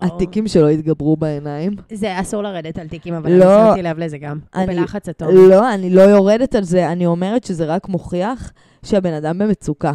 התיקים 0.00 0.48
שלו 0.48 0.68
התגברו 0.68 1.16
בעיניים. 1.16 1.72
זה 1.92 2.20
אסור 2.20 2.42
לרדת 2.42 2.78
על 2.78 2.88
תיקים, 2.88 3.14
אבל 3.14 3.32
לא. 3.32 3.44
אני 3.62 3.70
שמתי 3.70 3.82
לב 3.82 3.98
לזה 3.98 4.18
גם. 4.18 4.38
הוא 4.54 4.62
אני- 4.62 4.74
בלחץ 4.76 5.08
אטומי. 5.08 5.48
לא, 5.48 5.74
אני 5.74 5.90
לא 5.90 6.02
יורדת 6.02 6.54
על 6.54 6.64
זה, 6.64 6.92
אני 6.92 7.06
אומרת 7.06 7.44
שזה 7.44 7.64
רק 7.66 7.88
מוכיח 7.88 8.52
שהבן 8.84 9.12
אדם 9.12 9.38
במצוקה. 9.38 9.92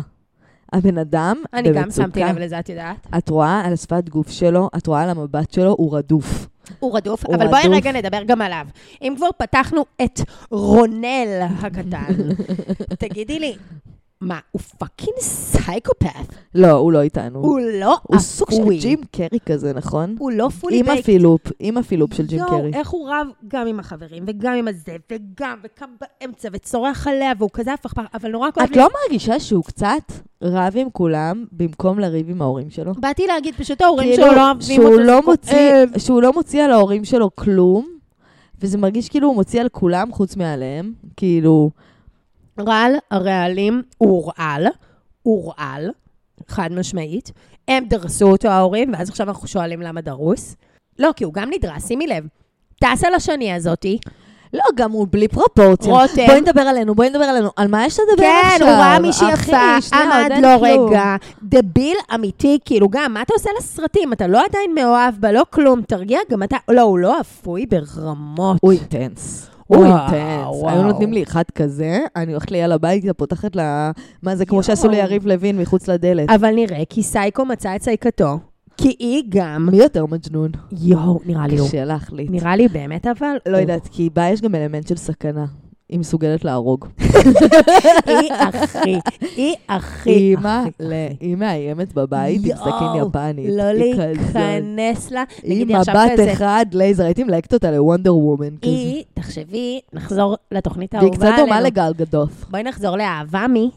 הבן 0.74 0.98
אדם 0.98 1.38
אני 1.54 1.70
במצוקה. 1.72 1.82
גם 1.84 1.92
שמתי 1.92 2.20
לב 2.20 2.38
לזה, 2.38 2.60
את 2.60 2.70
יודעת. 2.70 3.08
את 3.18 3.30
רואה 3.30 3.62
על 3.66 3.74
השפת 3.74 4.10
גוף 4.10 4.30
שלו, 4.30 4.70
את 4.78 4.88
רואה 4.88 5.02
על 5.04 5.10
המבט 5.10 5.52
שלו, 5.54 5.76
הוא 5.78 5.98
רדוף. 5.98 6.48
הוא 6.80 6.98
רדוף, 6.98 7.26
הוא 7.26 7.36
אבל 7.36 7.48
בואי 7.48 7.62
רדוף. 7.64 7.76
רגע 7.76 7.92
נדבר 7.92 8.24
גם 8.24 8.42
עליו. 8.42 8.66
אם 9.02 9.14
כבר 9.18 9.28
פתחנו 9.38 9.86
את 10.02 10.20
רונל 10.52 11.28
הקטן, 11.62 12.14
תגידי 13.00 13.40
לי, 13.40 13.56
מה, 14.22 14.40
הוא 14.52 14.62
פאקינג 14.78 15.18
סייקופת. 15.20 16.36
לא, 16.56 16.72
הוא 16.72 16.92
לא 16.92 17.02
איתנו. 17.02 17.40
הוא 17.40 17.60
לא 17.60 17.98
הוא 18.04 18.20
סוג 18.20 18.52
של 18.52 18.62
אפוי. 18.62 18.80
ג'ים 18.80 19.00
קרי 19.12 19.40
כזה, 19.46 19.74
נכון? 19.74 20.16
הוא 20.20 20.32
לא 20.32 20.50
פולי 20.50 20.80
עם 20.80 20.86
בייקט. 20.86 21.00
הפילופ, 21.02 21.42
עם 21.60 21.78
הפילופ 21.78 22.14
של 22.14 22.26
ג'ים 22.26 22.40
קרי. 22.48 22.58
יואו, 22.58 22.74
איך 22.74 22.90
הוא 22.90 23.10
רב 23.10 23.28
גם 23.48 23.68
עם 23.68 23.80
החברים, 23.80 24.24
וגם 24.28 24.54
עם 24.54 24.68
הזה, 24.68 24.96
וגם, 25.12 25.58
וקם 25.64 25.86
באמצע, 26.02 26.50
וצורח 26.54 27.08
עליה, 27.08 27.32
והוא 27.38 27.50
כזה 27.54 27.74
הפכפך, 27.74 28.04
אבל 28.14 28.32
נורא 28.32 28.52
כואב 28.52 28.66
את 28.66 28.76
לי. 28.76 28.82
לא 28.82 28.90
מרגישה 29.04 29.40
שהוא 29.40 29.64
קצת 29.64 30.12
רב 30.42 30.74
עם 30.78 30.90
כולם 30.90 31.46
במקום 31.52 32.00
לריב 32.00 32.30
עם 32.30 32.42
ההורים 32.42 32.70
שלו? 32.70 32.94
באתי 32.94 33.28
להגיד, 33.28 33.56
פשוט 33.56 33.82
ההורים 33.82 34.10
כאילו, 34.10 34.28
שלו 34.28 34.36
לא 34.36 34.46
אוהבים 34.46 34.82
אותו, 34.82 35.52
לא. 35.94 35.98
שהוא 35.98 36.22
לא 36.22 36.34
מוציא 36.34 36.64
על 36.64 36.72
ההורים 36.72 37.06
שלו 37.06 37.30
כלום, 37.36 37.88
וזה 38.62 38.78
מרגיש 38.78 39.10
כאילו 39.10 39.28
הוא 39.28 39.36
מוציא 39.36 39.62
על 39.62 39.70
כולם 39.70 40.12
חוץ 40.12 40.36
מעליהם. 40.36 40.94
כאילו, 41.18 41.70
רעל 42.60 42.96
הרעלים 43.12 43.82
הוא 43.98 44.32
רעל, 44.38 44.68
הוא 45.24 45.54
רעל, 45.58 45.90
חד 46.48 46.70
משמעית. 46.72 47.32
הם 47.68 47.86
דרסו 47.88 48.32
אותו 48.32 48.48
ההורים, 48.48 48.94
ואז 48.94 49.10
עכשיו 49.10 49.30
אנחנו 49.30 49.48
שואלים 49.48 49.82
למה 49.82 50.02
דרוס. 50.02 50.56
לא, 51.00 51.10
כי 51.16 51.24
הוא 51.24 51.34
גם 51.34 51.50
נדרס, 51.54 51.88
שימי 51.88 52.08
לב. 52.08 52.28
טס 52.80 53.04
על 53.04 53.14
השני 53.14 53.54
הזאתי, 53.54 53.98
לא, 54.54 54.64
גם 54.76 54.92
הוא 54.92 55.08
בלי 55.10 55.28
פרופורציה. 55.28 55.94
רותם. 55.94 56.26
בואי 56.28 56.42
נדבר 56.42 56.62
עלינו, 56.62 56.96
בואי 56.96 57.10
נדבר 57.10 57.24
עלינו. 57.24 57.50
על 57.56 57.68
מה 57.68 57.86
יש 57.86 58.00
לדבר 58.00 58.24
כן, 58.24 58.48
עכשיו? 58.54 58.68
הוא 58.68 58.76
ראה 58.76 59.00
מישהי 59.00 59.32
יפה, 59.32 59.58
עמד 59.94 60.32
לו 60.42 60.60
כלום. 60.60 60.90
רגע, 60.90 61.16
דביל 61.44 61.98
אמיתי, 62.16 62.60
כאילו 62.66 62.90
גם, 62.90 63.14
מה 63.14 63.22
אתה 63.22 63.34
עושה 63.34 63.50
לסרטים? 63.58 64.14
אתה 64.14 64.28
לא 64.28 64.46
עדיין 64.46 64.76
מאוהב 64.76 65.16
בה, 65.20 65.32
לא 65.32 65.44
כלום, 65.50 65.82
תרגיע, 65.82 66.20
גם 66.32 66.44
אתה, 66.44 66.58
לא, 66.68 66.82
הוא 66.82 67.00
לא 67.00 67.22
אפוי 67.22 67.66
ברמות. 67.66 68.58
הוא 68.62 68.72
אינטנס. 68.72 69.50
הוא 69.68 69.86
אינטנס. 69.86 70.64
היו 70.68 70.84
נותנים 70.84 71.14
לי 71.14 71.24
אחד 71.24 71.44
כזה, 71.56 72.00
אני 72.16 72.32
הולכת 72.32 72.52
ליד 72.52 72.72
הביתה, 72.72 73.14
פותחת 73.14 73.56
לה... 73.56 73.92
מה 74.24 74.36
זה, 74.36 74.46
כמו. 74.46 74.64
שעשו 74.64 74.90
ליריב 74.90 75.28
לוין 75.28 75.58
מחוץ 75.58 75.88
לדלת. 75.88 76.30
אבל 76.30 76.52
נראה 76.56 76.84
כי 76.90 77.04
סייקו 77.04 77.46
מצא 77.46 77.76
את 77.76 77.82
סייקתו, 77.82 78.40
כי 78.78 78.96
היא 79.00 79.24
גם, 79.30 79.70
מי 79.72 79.78
יותר 79.78 80.06
מג'נון? 80.06 80.52
יואו, 80.72 81.20
נראה 81.26 81.48
לי 81.48 81.58
הוא. 81.58 81.68
קשה 81.68 81.86
להחליט. 81.86 82.32
נראה 82.32 82.56
לי 82.56 82.68
באמת 82.68 83.08
אבל, 83.08 83.36
לא. 83.46 83.58
יודעת, 83.58 83.88
כי 83.92 84.10
בה 84.14 84.30
יש 84.30 84.42
גם 84.42 84.56
אלמנט 84.56 84.88
של 84.88 84.96
סכנה. 84.96 85.46
היא 85.90 86.00
מסוגלת 86.00 86.46
להרוג. 86.46 86.86
היא 88.06 88.34
הכי, 88.34 88.96
היא 89.36 89.56
הכי, 89.70 90.10
אימא. 90.10 90.64
היא 91.20 91.36
מאיימת 91.36 91.94
בבית 91.94 92.42
עם 92.46 92.56
סכין 92.56 93.08
יפנית. 93.08 93.50
לא. 93.50 93.72
להיכנס 93.72 95.12
לה. 95.12 95.24
היא 95.44 95.66
מבט 95.66 96.20
אחד 96.34 96.66
לייזר, 96.74 97.04
הייתי 97.04 97.24
מלהקת 97.24 97.54
אותה 97.54 97.72
לוונדר 97.72 98.16
וומן. 98.16 98.56
היא, 98.62 99.04
תחשבי, 99.14 99.80
נחזור 99.94 100.36
לתוכנית 100.52 100.94
והיא 100.94 101.04
האהובה 101.04 101.18
קצת 101.28 101.38
דומה 101.38 101.58
עלינו. 101.58 101.68
לגל 101.68 101.94
גדוף. 101.98 102.46
בואי 102.50 102.64
נחזור 102.64 102.98
לאהבמי, 102.98 103.70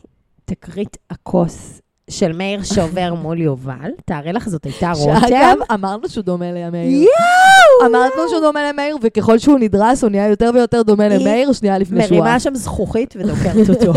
תקרית 0.44 0.96
הכוס 1.10 1.80
של 2.10 2.32
מאיר 2.32 2.62
שובר 2.62 3.14
מול 3.14 3.40
יובל. 3.40 3.90
תארי 4.04 4.32
לך, 4.32 4.48
זאת 4.48 4.64
הייתה 4.64 4.92
רותם. 4.96 5.20
שאגב, 5.20 5.56
אמרנו 5.74 6.08
שהוא 6.08 6.24
דומה 6.24 6.52
למאיר. 6.52 6.90
יואו! 6.90 7.86
אמרנו 7.90 8.28
שהוא 8.28 8.40
דומה 8.40 8.72
למאיר, 8.72 8.96
וככל 9.02 9.38
שהוא 9.38 9.58
נדרס, 9.58 10.02
הוא 10.04 10.10
נהיה 10.10 10.28
יותר 10.28 10.50
ויותר 10.54 10.82
דומה 10.82 11.08
למאיר, 11.08 11.52
שנייה 11.52 11.78
לפני 11.78 12.06
שהוא 12.06 12.18
מרימה. 12.18 12.40
שם 12.40 12.54
זכוכית 12.54 13.14
ודוקרת 13.18 13.70
אותו. 13.70 13.92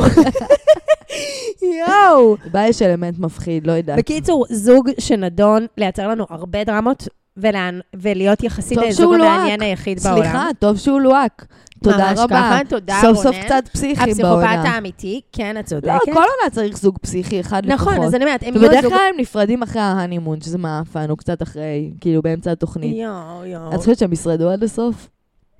יואו! 1.61 2.35
בה 2.51 2.67
יש 2.67 2.81
אלמנט 2.81 3.19
מפחיד, 3.19 3.67
לא 3.67 3.71
יודעת. 3.71 3.97
בקיצור, 3.97 4.45
זוג 4.49 4.89
שנדון 4.99 5.65
לייצר 5.77 6.07
לנו 6.07 6.25
הרבה 6.29 6.63
דרמות 6.63 7.07
ולאן- 7.37 7.79
ולהיות 7.93 8.43
יחסית 8.43 8.79
שהוא 8.91 9.15
לוהק. 9.15 9.29
המעניין 9.31 9.61
היחיד 9.61 9.99
בעולם. 9.99 10.21
סליחה, 10.23 10.47
טוב 10.59 10.77
שהוא 10.77 11.01
לוהק. 11.01 11.45
תודה 11.83 11.97
ממש 12.09 12.19
רבה. 12.19 12.35
ככה, 12.35 12.59
תודה, 12.69 12.97
סוף 13.01 13.17
סוף 13.17 13.25
רונן. 13.35 13.45
קצת 13.45 13.63
פסיכים 13.73 13.95
הפסיכופת 14.03 14.23
בעונה. 14.23 14.69
האמיתי, 14.69 15.21
כן, 15.31 15.51
את 15.59 15.63
לא, 15.63 15.69
צודקת. 15.69 15.99
כל 16.05 16.11
עונה 16.13 16.49
צריך 16.51 16.77
זוג 16.77 16.97
פסיכי 17.01 17.39
אחד 17.39 17.65
לפחות. 17.65 17.87
נכון, 17.93 18.05
אז 18.05 18.15
אני 18.15 18.23
אומרת, 18.25 18.43
הם 18.43 18.53
יהיו 18.55 18.65
ובדרך 18.65 18.81
זוג... 18.81 18.93
כלל 18.93 19.01
הם 19.13 19.19
נפרדים 19.19 19.63
אחרי 19.63 19.81
ההנימון, 19.81 20.41
שזה 20.41 20.57
מעפן, 20.57 21.09
או 21.09 21.15
קצת 21.15 21.41
אחרי, 21.41 21.91
כאילו 22.01 22.21
באמצע 22.21 22.51
התוכנית. 22.51 22.97
יואו, 22.97 23.45
יואו. 23.45 23.73
את 23.73 23.79
חושבת 23.79 23.97
שהם 23.97 24.13
ישרדו 24.13 24.49
עד 24.49 24.63
הסוף? 24.63 25.09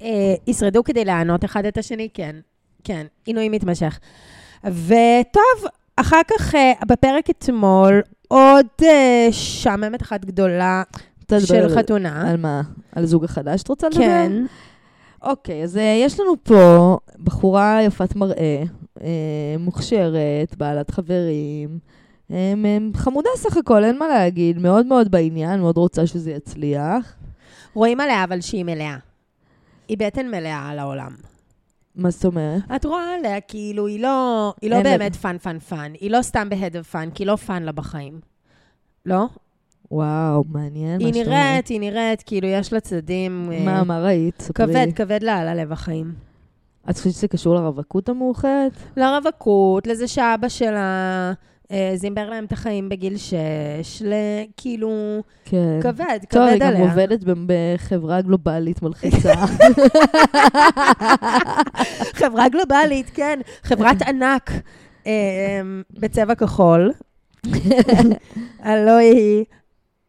אה, 0.01 0.07
ישרדו 0.47 0.83
כדי 0.83 1.05
לענות 1.05 1.45
אחד 1.45 1.65
את 1.65 1.77
השני? 1.77 2.07
כן. 2.13 2.35
כן, 2.83 3.05
עינוי 3.25 3.49
מתמשך. 3.49 3.99
וטוב, 4.63 5.69
אחר 5.97 6.21
כך, 6.27 6.55
אה, 6.55 6.71
בפרק 6.87 7.29
אתמול, 7.29 8.01
עוד 8.27 8.65
אה, 8.83 9.27
שממת 9.31 10.01
אחת 10.01 10.25
גדולה 10.25 10.83
רוצה 11.41 11.55
לדבר 11.55 11.67
של 11.69 11.77
על- 11.77 11.83
חתונה. 11.83 12.29
על 12.31 12.37
מה? 12.37 12.61
על 12.95 13.03
הזוג 13.03 13.23
החדש 13.23 13.61
את 13.63 13.67
רוצה 13.67 13.87
לדבר? 13.89 13.99
כן. 14.03 14.31
אוקיי, 15.21 15.63
אז 15.63 15.77
אה, 15.77 15.99
יש 16.05 16.19
לנו 16.19 16.33
פה 16.43 16.97
בחורה 17.23 17.79
יפת 17.83 18.15
מראה, 18.15 18.63
אה, 19.01 19.07
מוכשרת, 19.59 20.57
בעלת 20.57 20.91
חברים, 20.91 21.79
חמודה 22.95 23.29
סך 23.35 23.57
הכל, 23.57 23.83
אין 23.83 23.99
מה 23.99 24.07
להגיד. 24.07 24.57
מאוד 24.59 24.85
מאוד 24.85 25.11
בעניין, 25.11 25.59
מאוד 25.59 25.77
רוצה 25.77 26.07
שזה 26.07 26.31
יצליח. 26.31 27.15
רואים 27.73 27.99
עליה 27.99 28.23
אבל 28.23 28.41
שהיא 28.41 28.63
מלאה. 28.65 28.97
היא 29.87 29.97
בטן 29.97 30.27
מלאה 30.27 30.69
על 30.69 30.79
העולם. 30.79 31.11
מה 31.95 32.09
זאת 32.09 32.25
אומרת? 32.25 32.61
את 32.75 32.85
רואה 32.85 33.15
עליה 33.15 33.41
כאילו 33.41 33.87
היא 33.87 33.99
לא, 33.99 34.53
היא 34.61 34.69
לא 34.69 34.83
באמת 34.83 35.15
fun 35.15 35.37
fun 35.37 35.59
fun. 35.59 35.91
היא 35.99 36.11
לא 36.11 36.21
סתם 36.21 36.49
בעד 36.49 36.77
fun, 36.77 37.09
כי 37.15 37.25
לא 37.25 37.35
fun 37.35 37.63
לה 37.63 37.71
בחיים. 37.71 38.19
לא? 39.05 39.27
וואו, 39.93 40.43
מעניין 40.49 40.99
היא 40.99 41.13
נראית, 41.13 41.67
היא 41.67 41.79
נראית, 41.79 42.23
כאילו 42.25 42.47
יש 42.47 42.73
לה 42.73 42.79
צדדים... 42.79 43.49
אה, 43.51 43.65
מה, 43.65 43.83
מה 43.83 43.99
ראית? 43.99 44.49
כבד, 44.53 44.87
כבד 44.95 45.23
לה 45.23 45.37
על 45.37 45.47
הלב 45.47 45.71
החיים. 45.71 46.13
את 46.89 46.97
חושבת 46.97 47.13
שזה 47.13 47.27
קשור 47.27 47.55
לרווקות 47.55 48.09
המאוחרת? 48.09 48.71
לרווקות, 48.97 49.87
לזה 49.87 50.07
שאבא 50.07 50.49
שלה 50.49 51.33
אה, 51.71 51.91
זימבר 51.95 52.29
להם 52.29 52.45
את 52.45 52.51
החיים 52.51 52.89
בגיל 52.89 53.17
שש, 53.17 54.01
לכאילו, 54.01 55.23
כן. 55.45 55.79
כבד, 55.81 56.19
טוב, 56.29 56.41
היא 56.41 56.51
כבד 56.51 56.59
גם 56.59 56.67
עליה. 56.67 56.81
עובדת 56.81 57.19
בחברה 57.45 58.21
גלובלית 58.21 58.81
מלחיצה. 58.81 59.33
חברה 62.19 62.49
גלובלית, 62.49 63.11
כן, 63.13 63.39
חברת 63.63 64.01
ענק 64.01 64.51
אה, 65.07 65.61
בצבע 65.99 66.35
כחול. 66.35 66.91
הלוא 68.59 68.97
היא 68.97 69.45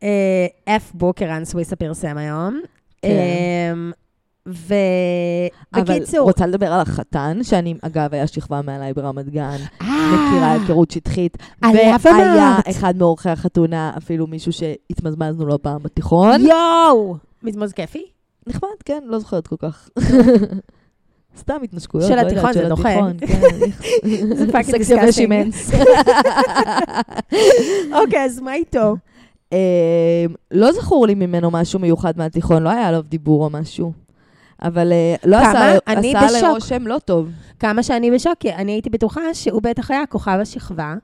אה, 0.04 0.76
F 0.76 0.82
בוקר, 0.94 1.24
רן 1.24 1.44
סוויסה 1.44 1.76
פרסם 1.76 2.16
היום. 2.16 2.60
כן. 3.02 3.08
אבל 5.74 5.80
ובקיצור, 5.80 6.20
רוצה 6.20 6.46
לדבר 6.46 6.72
על 6.72 6.80
החתן, 6.80 7.38
שאני, 7.42 7.74
אגב, 7.82 8.14
היה 8.14 8.26
שכבה 8.26 8.62
מעליי 8.62 8.92
ברמת 8.92 9.28
גן, 9.28 9.56
אה, 9.82 10.12
מכירה 10.12 10.52
היכרות 10.52 10.90
שטחית, 10.90 11.36
והיה. 11.62 11.96
אחד 12.70 12.96
מאורחי 12.96 13.30
החתונה, 13.30 13.92
אפילו 13.96 14.26
מישהו 14.26 14.52
שהתמזמזנו 14.52 15.46
לא 15.46 15.58
פעם 15.62 15.82
בתיכון. 15.82 16.40
יואו! 16.40 17.16
מזמוז 17.42 17.72
כיפי? 17.72 18.04
נחמד, 18.46 18.68
כן, 18.84 19.02
לא 19.06 19.18
זוכרת 19.18 19.46
כל 19.46 19.56
כך. 19.58 19.88
סתם 21.38 21.56
התנשקויות, 21.64 22.08
של 22.08 22.14
לא 22.14 22.20
התיכון, 22.20 22.52
זה 22.52 22.68
דוחה. 22.68 22.88
כן. 23.18 23.40
זה 24.36 24.52
fucking. 24.52 25.10
שימנס. 25.10 25.70
אוקיי, 28.00 28.24
אז 28.24 28.40
מה 28.40 28.54
איתו? 28.54 28.96
אה, 29.54 30.26
לא 30.50 30.72
זכור 30.72 31.06
לי 31.06 31.14
ממנו 31.14 31.50
משהו 31.50 31.78
מיוחד 31.78 32.12
מהתיכון, 32.16 32.62
לא 32.62 32.68
היה 32.68 32.88
עליו 32.88 33.02
דיבור 33.08 33.44
או 33.44 33.50
משהו. 33.50 33.92
אבל 34.62 34.92
אה, 34.92 35.14
לא? 35.24 35.36
עשה 35.36 35.78
עשה 35.86 36.20
עליי 36.20 36.42
בשוק. 36.42 36.50
רושם 36.54 36.86
לא 36.86 36.98
טוב. 37.04 37.30
כמה 37.58 37.82
שאני 37.82 38.10
בשוק, 38.10 38.34
כי 38.40 38.52
אני 38.52 38.72
הייתי 38.72 38.90
בטוחה 38.90 39.34
שהוא 39.34 39.62
בטח 39.62 39.90
היה 39.90 40.06
כוכב 40.06 40.38
השכבה. 40.40 40.94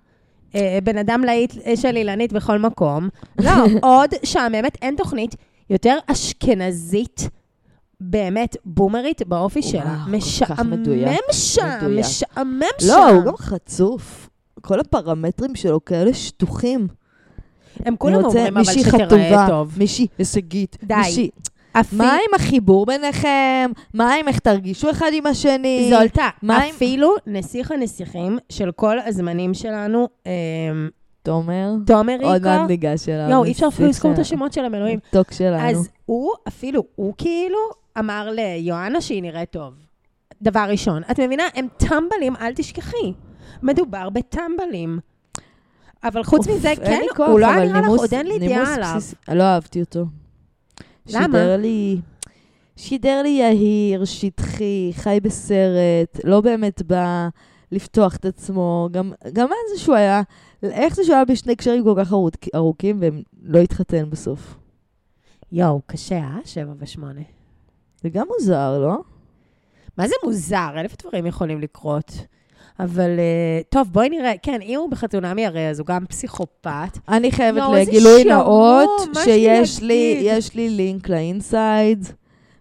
אה, 0.54 0.78
בן 0.84 0.98
אדם 0.98 1.22
להיט 1.24 1.54
של 1.76 1.96
אילנית 1.96 2.32
בכל 2.32 2.58
מקום. 2.58 3.08
לא, 3.38 3.50
עוד 3.82 4.10
שהממת, 4.22 4.78
אין 4.82 4.96
תוכנית 4.96 5.36
יותר 5.70 5.98
אשכנזית, 6.06 7.28
באמת 8.00 8.56
בומרית 8.64 9.22
באופי 9.26 9.62
שלה. 9.62 10.04
משעמם 10.08 10.84
שם. 11.30 11.98
משעמם 11.98 12.62
שם. 12.78 12.86
לא, 12.88 13.08
הוא 13.10 13.24
גם 13.24 13.36
חצוף. 13.36 14.28
כל 14.60 14.80
הפרמטרים 14.80 15.54
שלו 15.54 15.84
כאלה 15.84 16.14
שטוחים. 16.14 16.88
הם 17.84 17.96
כולם 17.96 18.24
אומרים 18.24 18.56
אבל 18.56 18.64
חטובה, 18.82 19.46
טוב. 19.48 19.74
מישהי 19.78 20.06
הישגית, 20.18 20.76
די. 20.82 20.94
מישהי... 20.94 21.30
אפי- 21.72 21.96
מה 21.96 22.12
עם 22.12 22.34
החיבור 22.34 22.86
ביניכם? 22.86 23.70
מה 23.94 24.14
עם 24.14 24.28
איך 24.28 24.38
תרגישו 24.38 24.90
אחד 24.90 25.10
עם 25.12 25.26
השני? 25.26 25.90
זולטה, 25.90 26.28
מה 26.42 26.56
עם- 26.62 26.70
אפילו 26.74 27.14
נסיך 27.26 27.70
הנסיכים 27.72 28.38
של 28.48 28.70
כל 28.72 28.96
הזמנים 29.06 29.54
שלנו, 29.54 30.08
אה, 30.26 30.32
תומר? 31.22 31.70
תומר 31.86 32.16
עוד 32.22 32.32
ריקו, 32.32 32.48
מעט 32.48 32.68
ניגש 32.70 33.08
אליו. 33.08 33.30
יואו, 33.30 33.44
אי 33.44 33.52
אפשר 33.52 33.66
אפילו 33.68 33.88
לזכור 33.88 34.12
את 34.12 34.18
השמות 34.18 34.52
שלהם, 34.52 34.74
אלוהים. 34.74 34.98
המתוק 35.12 35.32
שלנו. 35.32 35.68
אז 35.70 35.88
הוא, 36.06 36.30
אפילו, 36.48 36.84
הוא 36.96 37.14
כאילו 37.18 37.58
אמר 37.98 38.28
ליואנה 38.32 39.00
שהיא 39.00 39.22
נראית 39.22 39.50
טוב. 39.50 39.74
דבר 40.42 40.64
ראשון. 40.68 41.02
את 41.10 41.20
מבינה? 41.20 41.42
הם 41.54 41.66
טמבלים, 41.76 42.36
אל 42.40 42.52
תשכחי. 42.54 43.12
מדובר 43.62 44.08
בטמבלים. 44.10 44.98
אבל 46.04 46.22
חוץ 46.24 46.48
מזה, 46.48 46.68
אין 46.68 46.76
כן, 46.76 47.00
לי 47.00 47.08
כוח, 47.16 47.28
הוא 47.28 47.40
לא 47.40 47.46
היה 47.46 47.64
נראה 47.64 47.80
לך, 47.80 47.88
עוד 47.88 48.14
אין 48.14 48.26
לי 48.26 48.48
דעה 48.48 48.74
עליו. 48.74 49.00
לא 49.28 49.42
אהבתי 49.42 49.80
אותו. 49.80 50.04
למה? 51.06 51.22
שידר 51.38 51.56
לי... 51.56 52.00
שידר 52.76 53.22
לי 53.22 53.28
יהיר, 53.28 54.04
שטחי, 54.04 54.90
חי 54.94 55.18
בסרט, 55.22 56.20
לא 56.24 56.40
באמת 56.40 56.82
בא 56.82 57.28
לפתוח 57.72 58.16
את 58.16 58.24
עצמו. 58.24 58.88
גם, 58.92 59.12
גם 59.32 59.46
אז 59.46 59.78
זה 59.78 59.84
שהוא 59.84 59.94
היה, 59.94 60.22
איך 60.62 60.94
זה 60.94 61.04
שהוא 61.04 61.14
היה 61.14 61.24
בשני 61.24 61.56
קשרים 61.56 61.84
כל 61.84 61.94
כך 61.98 62.12
ארוכ- 62.12 62.48
ארוכים 62.54 62.98
והם 63.00 63.22
לא 63.42 63.58
התחתן 63.58 64.10
בסוף. 64.10 64.56
יואו, 65.52 65.80
קשה, 65.86 66.18
אה? 66.18 66.38
שבע 66.44 66.72
ושמונה. 66.78 67.20
זה 68.02 68.08
גם 68.08 68.26
מוזר, 68.38 68.78
לא? 68.78 68.96
מה 69.98 70.08
זה 70.08 70.14
מוזר? 70.24 70.70
אלף 70.76 70.96
דברים 71.02 71.26
יכולים 71.26 71.60
לקרות. 71.60 72.12
אבל 72.84 73.10
אה, 73.18 73.60
טוב, 73.68 73.88
בואי 73.92 74.08
נראה. 74.08 74.32
כן, 74.42 74.58
אם 74.62 74.78
הוא 74.78 74.90
בחתונמי 74.90 75.46
הרי, 75.46 75.68
אז 75.68 75.78
הוא 75.80 75.86
גם 75.86 76.06
פסיכופת. 76.08 76.98
אני 77.08 77.32
חייבת 77.32 77.62
איזה 77.76 77.90
לגילוי 77.90 78.24
נאות, 78.24 78.90
שיש 79.24 79.82
לי? 79.82 80.18
יש 80.22 80.54
לי 80.54 80.70
לינק 80.70 81.08
לאינסייד, 81.08 82.06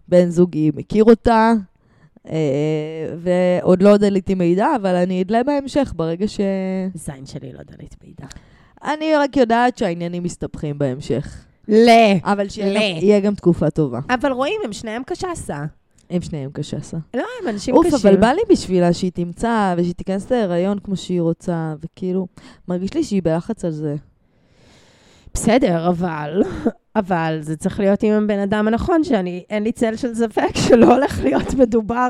בן 0.08 0.30
זוגי 0.30 0.70
מכיר 0.74 1.04
אותה, 1.04 1.52
אה, 2.30 2.36
ועוד 3.18 3.82
לא 3.82 3.96
דליתי 3.96 4.34
מידע, 4.34 4.66
אבל 4.76 4.94
אני 4.94 5.22
אדלה 5.22 5.42
בהמשך 5.42 5.92
ברגע 5.96 6.28
ש... 6.28 6.40
זין 6.94 7.26
שלי 7.26 7.52
לא 7.52 7.60
דלית 7.76 7.94
מידע. 8.04 8.26
אני 8.84 9.14
רק 9.16 9.36
יודעת 9.36 9.78
שהעניינים 9.78 10.22
מסתבכים 10.22 10.78
בהמשך. 10.78 11.44
ל. 11.68 11.88
אבל 12.24 12.48
שיהיה 12.48 13.18
ל. 13.18 13.22
גם- 13.22 13.34
תקופה 13.34 13.70
טובה. 13.70 14.00
אבל 14.10 14.32
רואים, 14.32 14.60
הם 14.64 14.72
שניהם 14.72 15.02
קשסה. 15.06 15.58
הם 16.10 16.22
שניהם 16.22 16.50
קשסה. 16.52 16.96
לא, 17.16 17.24
הם 17.42 17.48
אנשים 17.48 17.74
אוף, 17.74 17.86
קשים. 17.86 17.98
אבל 18.10 18.16
בא 18.16 18.32
לי 18.32 18.42
בשבילה 18.50 18.92
שהיא 18.92 19.10
תמצא, 19.14 19.74
ושהיא 19.76 19.94
תיכנס 19.94 20.30
להיריון 20.30 20.78
כמו 20.78 20.96
שהיא 20.96 21.20
רוצה, 21.20 21.74
וכאילו, 21.80 22.26
מרגיש 22.68 22.94
לי 22.94 23.04
שהיא 23.04 23.22
בלחץ 23.22 23.64
על 23.64 23.70
זה. 23.70 23.96
בסדר, 25.34 25.88
אבל, 25.88 26.42
אבל 26.96 27.38
זה 27.40 27.56
צריך 27.56 27.80
להיות 27.80 28.02
עם 28.02 28.12
הבן 28.12 28.38
אדם 28.38 28.68
הנכון, 28.68 29.04
שאני, 29.04 29.44
אין 29.50 29.62
לי 29.62 29.72
צל 29.72 29.96
של 29.96 30.14
ספק 30.14 30.56
שלא 30.56 30.94
הולך 30.94 31.20
להיות 31.22 31.54
מדובר. 31.54 32.08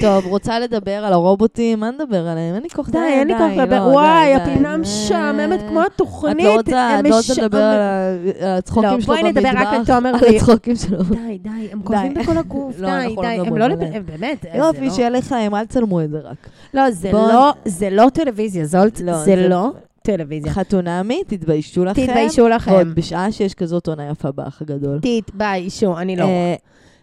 טוב, 0.00 0.26
רוצה 0.26 0.58
לדבר 0.58 1.04
על 1.04 1.12
הרובוטים? 1.12 1.80
מה 1.80 1.90
נדבר 1.90 2.28
עליהם? 2.28 2.54
אין 2.54 2.62
לי 2.62 2.68
כוח 2.70 2.88
די, 2.90 2.98
אין 2.98 3.28
לי 3.28 3.34
כוח 3.38 3.50
לדבר. 3.56 3.86
לא, 3.88 3.92
וואי. 3.92 4.34
הפינה 4.34 4.76
משעממת 4.76 5.60
כמו 5.68 5.82
התוכנית. 5.82 6.36
את 6.38 6.44
לא 6.44 6.54
רוצה, 6.56 6.88
הם 6.88 7.06
לא 7.06 7.18
לדבר 7.42 7.58
על 8.40 8.48
הצחוקים 8.58 8.90
לא, 8.90 9.00
שלו 9.00 9.06
בואי 9.06 9.22
במטבח? 9.22 9.38
נדבר 9.50 9.60
רק 9.60 9.74
על 9.74 9.84
תומר 9.84 10.08
על 10.14 10.34
הצחוקים 10.36 10.76
שלו. 10.76 11.02
די, 11.02 11.38
די, 11.38 11.68
הם 11.72 11.82
כואבים. 11.82 12.14
בכל 12.14 12.36
הגוף, 12.36 12.74
לא, 12.78 12.88
די, 12.88 13.14
לא 13.16 13.22
די. 13.22 13.28
הם 13.28 13.56
לא. 13.56 13.64
הם 13.64 14.02
באמת, 14.06 14.42
זה 14.52 14.58
יופי, 14.58 14.86
לא- 14.86 14.90
שיהיה 14.92 15.10
לחיים, 15.10 15.54
אל 15.54 15.66
תצלמו 15.66 16.00
את 16.02 16.10
זה 16.10 16.18
רק. 16.24 16.48
לא, 16.74 16.90
זה 16.90 17.10
לא, 17.12 17.52
לא 17.90 18.08
טלוויזיה, 18.12 18.62
לא, 18.62 19.24
זה- 19.24 19.48
לא 19.48 19.72
טלוויזיה. 20.16 20.52
חתונמי, 20.52 21.22
תתביישו 21.26 21.84
לכם. 21.84 22.06
תתביישו 22.06 22.48
לכם. 22.48 22.72
ועוד 22.72 22.94
בשעה 22.94 23.32
שיש 23.32 23.54
כזאת 23.54 23.88
עונה 23.88 24.08
יפה 24.10 24.32
באח 24.32 24.62
הגדול. 24.62 25.00
תתביישו, 25.02 25.98
אני 25.98 26.16
לא... 26.16 26.24
אה, 26.24 26.54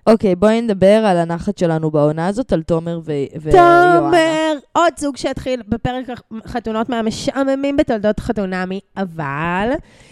אוקיי, 0.07 0.35
בואי 0.35 0.61
נדבר 0.61 1.05
על 1.05 1.17
הנחת 1.17 1.57
שלנו 1.57 1.91
בעונה 1.91 2.27
הזאת, 2.27 2.53
על 2.53 2.63
תומר 2.63 2.99
ויואנה. 3.05 3.99
תומר, 3.99 4.53
עוד 4.71 4.93
זוג 4.97 5.17
שהתחיל 5.17 5.61
בפרק 5.69 6.05
חתונות 6.47 6.89
מהמשעממים 6.89 7.77
בתולדות 7.77 8.19
חתונמי, 8.19 8.79
אבל 8.97 9.69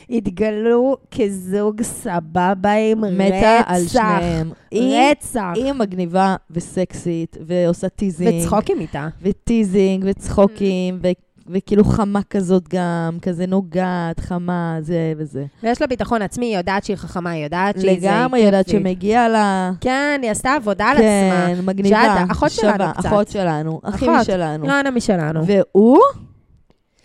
התגלו 0.09 0.97
כזוג 1.11 1.81
סבבה 1.81 2.73
עם 2.91 3.05
רצח. 3.05 3.13
מתה 3.19 3.61
על 3.65 3.87
שניהם. 3.87 4.51
רצח. 4.73 5.51
היא 5.55 5.73
מגניבה 5.73 6.35
וסקסית, 6.51 7.37
ועושה 7.47 7.89
teasing. 7.89 8.41
וצחוקים 8.41 8.79
איתה. 8.79 9.07
ו 9.21 9.30
teasing, 9.30 10.03
וצחוקים, 10.07 10.99
ו- 11.03 11.32
וכאילו 11.47 11.83
חמה 11.83 12.19
כזאת 12.29 12.69
גם, 12.69 13.17
כזה 13.21 13.45
נוגעת, 13.45 14.19
חמה, 14.19 14.77
זה 14.81 15.13
וזה. 15.17 15.45
ויש 15.63 15.81
לה 15.81 15.87
ביטחון 15.87 16.21
עצמי, 16.21 16.45
היא 16.45 16.57
יודעת 16.57 16.83
שהיא 16.83 16.97
חכמה, 16.97 17.29
היא 17.29 17.43
יודעת 17.43 17.81
שהיא 17.81 17.99
זה, 18.01 18.07
לגמרי 18.07 18.39
היא 18.39 18.45
יודעת. 18.45 18.69
שמגיע 18.69 19.27
לה... 19.29 19.71
כן, 19.81 20.19
היא 20.23 20.31
עשתה 20.31 20.53
עבודה 20.53 20.85
על 20.85 20.97
עצמה. 20.97 21.45
כן, 21.47 21.65
מגניבה. 21.65 22.17
שאת 22.19 22.31
אחות 22.31 22.51
שלנו 22.51 22.73
שווה, 22.73 22.93
קצת. 22.93 23.05
אחות 23.05 23.27
שלנו, 23.27 23.79
אחי 23.83 24.05
אחות. 24.05 24.19
משלנו. 24.19 24.65
יואנה 24.65 24.91
משלנו. 24.91 25.41
והוא? 25.45 25.99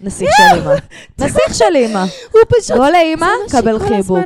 נסיך 0.01 0.31
של 0.37 0.57
אימא. 0.57 0.75
נסיך 1.19 1.55
של 1.55 1.77
אימא. 1.77 2.05
הוא 2.33 2.41
פשוט... 2.59 2.77
לא 2.77 2.91
לאימא, 2.91 3.29
קבל 3.51 3.79
חיבוק. 3.79 4.19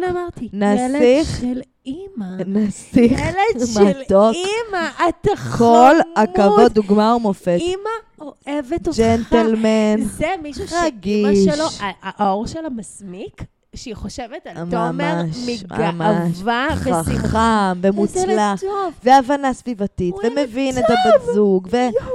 נסיך. 0.52 1.40
של 1.40 1.60
אימא. 1.86 2.26
נסיך 2.46 3.20
ילד 3.20 3.66
של 3.74 4.00
מתוק. 4.00 4.34
אימא, 4.34 4.88
אתה 5.08 5.36
חמוד. 5.36 5.68
כל 5.68 5.96
הכבוד, 6.22 6.72
דוגמה 6.72 7.16
ומופת. 7.16 7.56
אימא 7.60 7.90
אוהבת 8.22 8.88
אותך. 8.88 8.98
ג'נטלמן. 8.98 10.02
זה 10.02 10.26
מישהו 10.42 10.64
שאימא. 10.68 11.54
שלו, 11.54 11.64
העור 12.02 12.46
שלה 12.46 12.68
מסמיק, 12.68 13.42
שהיא 13.76 13.94
חושבת 13.94 14.46
על 14.46 14.64
ממש, 14.64 14.74
תומר. 14.74 15.22
מגאווה 15.46 16.68
ושמחה. 16.80 17.02
חכם 17.04 17.78
ומוצלח. 17.82 18.62
והבנה 19.04 19.52
סביבתית, 19.52 20.14
ומבין 20.24 20.78
את. 20.78 20.84
הבת 20.84 21.34
זוג, 21.34 21.68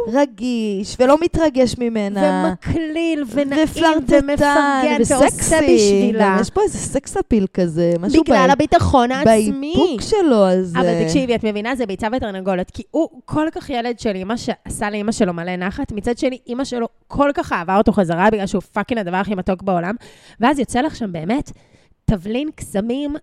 ורגיש, 0.08 0.96
ולא 1.00 1.18
מתרגש 1.22 1.76
ממנה. 1.78 2.48
ומקליל, 2.50 3.24
ונעים, 3.32 3.68
ומפרגן, 4.08 4.98
ועושה. 5.10 5.60
בשבילה. 5.62 6.38
יש 6.42 6.50
פה 6.50 6.62
איזה 6.62 6.78
sex 6.78 7.18
appeal 7.18 7.48
כזה, 7.54 7.94
משהו 8.00 8.24
בגלל 8.24 8.48
ב- 8.48 8.52
הביטחון 8.52 9.12
העצמי. 9.12 9.74
באיפוק 9.76 10.02
שלו, 10.02 10.48
אז... 10.48 10.74
אבל 10.76 11.04
תקשיבי, 11.04 11.36
את 11.36 11.44
מבינה? 11.44 11.76
זה 11.76 11.86
ביצה 11.86 12.08
ותרנגולת, 12.18 12.72
כי 12.72 12.84
הוא 12.92 13.10
כל 13.26 13.48
כך 13.52 13.70
ילד 13.70 14.00
של 14.00 14.16
אימא 14.16 14.36
שעשה 14.38 14.90
לאימא 14.90 15.12
שלו 15.12 15.34
מלא 15.34 15.56
נחת, 15.56 15.92
מצד 15.92 16.18
שני, 16.18 16.38
אימא 16.48 16.64
שלו 16.64 16.88
כל 17.08 17.32
כך 17.34 17.54
אהבה 17.54 17.78
אותו 17.78 17.92
חזרה, 17.92 18.30
בגלל 18.30 18.48
שהוא 18.48 18.62
fucking 18.62 19.00
הדבר 19.00 19.18
הכי 19.18 19.36
מתוק 19.36 19.62
בעולם, 19.62 19.96
ואז 20.40 20.60
יוצא 20.60 20.82
לך 20.82 20.96
שם 20.96 21.12
באמת 21.12 21.47
תבלין 22.10 22.50
קסמים 22.56 23.16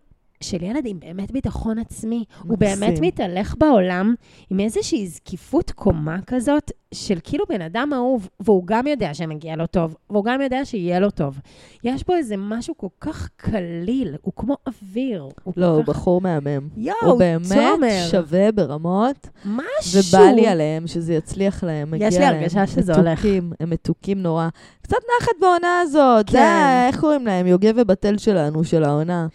של 0.51 0.63
ילד 0.63 0.83
עם 0.87 1.01
באמת 1.01 1.31
ביטחון 1.33 1.79
עצמי. 1.79 2.25
הוא 2.49 2.59
באמת 2.59 2.89
מקסים. 2.89 3.05
מתהלך 3.05 3.55
בעולם 3.59 4.15
עם 4.51 4.61
איזושהי 4.61 5.07
זקיפות 5.07 5.71
קומה 5.71 6.17
כזאת, 6.27 6.71
של 6.95 7.19
כאילו 7.25 7.45
בן 7.49 7.63
אדם 7.63 7.91
אהוב, 7.95 8.29
והוא 8.41 8.63
גם 8.67 8.87
יודע 8.87 9.15
שמגיע 9.15 9.57
לו 9.57 9.67
טוב, 9.67 9.97
והוא 10.11 10.25
גם 10.25 10.41
יודע 10.41 10.65
שיהיה 10.65 11.01
לו 11.01 11.11
טוב. 11.11 11.39
יש 11.85 12.03
פה 12.03 12.17
איזה 12.17 12.35
משהו 12.39 12.75
כל 12.77 12.87
כך 13.01 13.29
קליל, 13.37 14.15
הוא 14.23 14.33
כמו 14.37 14.57
אוויר. 14.67 15.29
הוא 15.45 15.55
לא, 15.57 15.67
כל 15.67 15.73
הוא 15.73 15.83
כך... 15.83 15.89
בחור 15.89 16.21
מהמם. 16.21 16.69
יואו, 16.77 16.97
הוא 17.05 17.19
באמת 17.19 17.47
תומר. 17.75 18.07
שווה 18.11 18.53
ברמות, 18.53 19.29
משהו. 19.45 20.01
ובא 20.19 20.31
לי 20.31 20.47
עליהם 20.47 20.87
שזה 20.87 21.15
יצליח 21.15 21.65
להם, 21.65 21.91
מגיע 21.91 22.07
יש 22.09 22.15
לי 22.15 22.21
להם. 22.21 22.35
הרגשה 22.35 22.67
שזה 22.67 22.95
הולך. 22.95 23.19
מתוקים, 23.19 23.53
הם 23.61 23.71
מתוקים 23.71 24.23
נורא. 24.23 24.49
קצת 24.83 24.97
נחת 25.21 25.33
בעונה 25.41 25.81
הזאת. 25.83 26.29
זה, 26.29 26.39
כן. 26.39 26.43
ה- 26.45 26.87
איך 26.89 27.01
קוראים 27.01 27.27
להם? 27.27 27.47
יוגב 27.47 27.75
ובתל 27.77 28.19
שלנו, 28.19 28.65
של 28.65 28.85
העונה. 28.85 29.27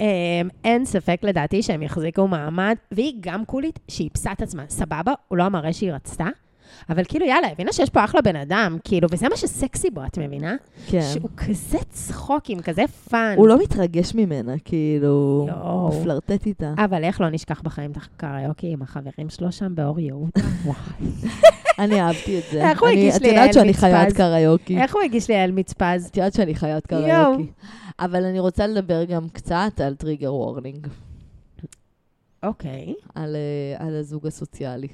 אמ, 0.00 0.06
אין 0.64 0.84
ספק 0.84 1.20
לדעתי 1.22 1.62
שהם 1.62 1.82
יחזיקו 1.82 2.28
מעמד, 2.28 2.76
והיא 2.92 3.14
גם 3.20 3.44
קולית 3.44 3.78
שהיא 3.88 4.08
איפסה 4.08 4.32
את 4.32 4.42
עצמה. 4.42 4.62
סבבה, 4.68 5.12
הוא 5.28 5.38
לא 5.38 5.42
המראה 5.42 5.72
שהיא 5.72 5.92
רצתה, 5.92 6.26
אבל 6.90 7.02
כאילו, 7.08 7.26
יאללה, 7.26 7.48
הבינה 7.52 7.72
שיש 7.72 7.90
פה 7.90 8.04
אחלה 8.04 8.22
בן 8.22 8.36
אדם, 8.36 8.76
כאילו, 8.84 9.08
וזה 9.10 9.28
מה 9.28 9.36
שסקסי 9.36 9.90
בו, 9.90 10.04
את 10.06 10.18
מבינה? 10.18 10.54
כן. 10.86 11.00
שהוא 11.12 11.30
כזה 11.36 11.78
צחוקים, 11.90 12.60
כזה 12.60 12.82
fun. 13.10 13.34
הוא 13.36 13.48
לא 13.48 13.58
מתרגש 13.62 14.14
ממנה, 14.14 14.52
כאילו. 14.64 15.46
הוא 15.62 16.02
פלרטט 16.02 16.46
איתה. 16.46 16.74
אבל 16.78 17.04
איך 17.04 17.20
לא 17.20 17.30
נשכח 17.30 17.60
בחיים 17.62 17.90
את 17.90 17.96
הקריוקי 17.96 18.66
עם 18.72 18.82
החברים 18.82 19.28
שלו 19.28 19.52
שם 19.52 19.74
באור 19.74 20.00
יהודה? 20.00 20.30
וואי. 20.64 20.76
אני 21.78 22.00
אהבתי 22.00 22.38
את 22.38 22.42
זה. 22.52 22.70
איך 22.70 22.80
הוא 22.80 22.88
הגיש 22.88 23.14
לי 23.14 23.28
את 23.28 23.32
יודעת 23.32 23.48
אל 23.48 23.52
שאני 23.52 23.70
מצפז? 23.70 23.80
חיית 23.80 24.16
קריוקי. 24.16 24.78
איך 24.80 24.94
הוא 24.94 25.02
הגיש 25.02 25.28
לי 25.30 25.44
אל 25.44 25.50
מצפז? 25.50 26.06
את 26.10 26.16
יודעת 26.16 26.32
שאני 26.32 26.54
חיית. 26.54 26.86
קריוקי. 26.86 27.46
אבל 27.98 28.24
אני 28.24 28.40
רוצה 28.40 28.66
לדבר 28.66 29.04
גם 29.04 29.28
קצת 29.28 29.80
על 29.84 29.94
טריגר 29.94 30.34
וורנינג, 30.34 30.86
אוקיי. 32.42 32.94
על, 33.14 33.36
אה, 33.36 33.86
על 33.86 33.96
הזוג 33.96 34.26
הסוציאלי. 34.26 34.88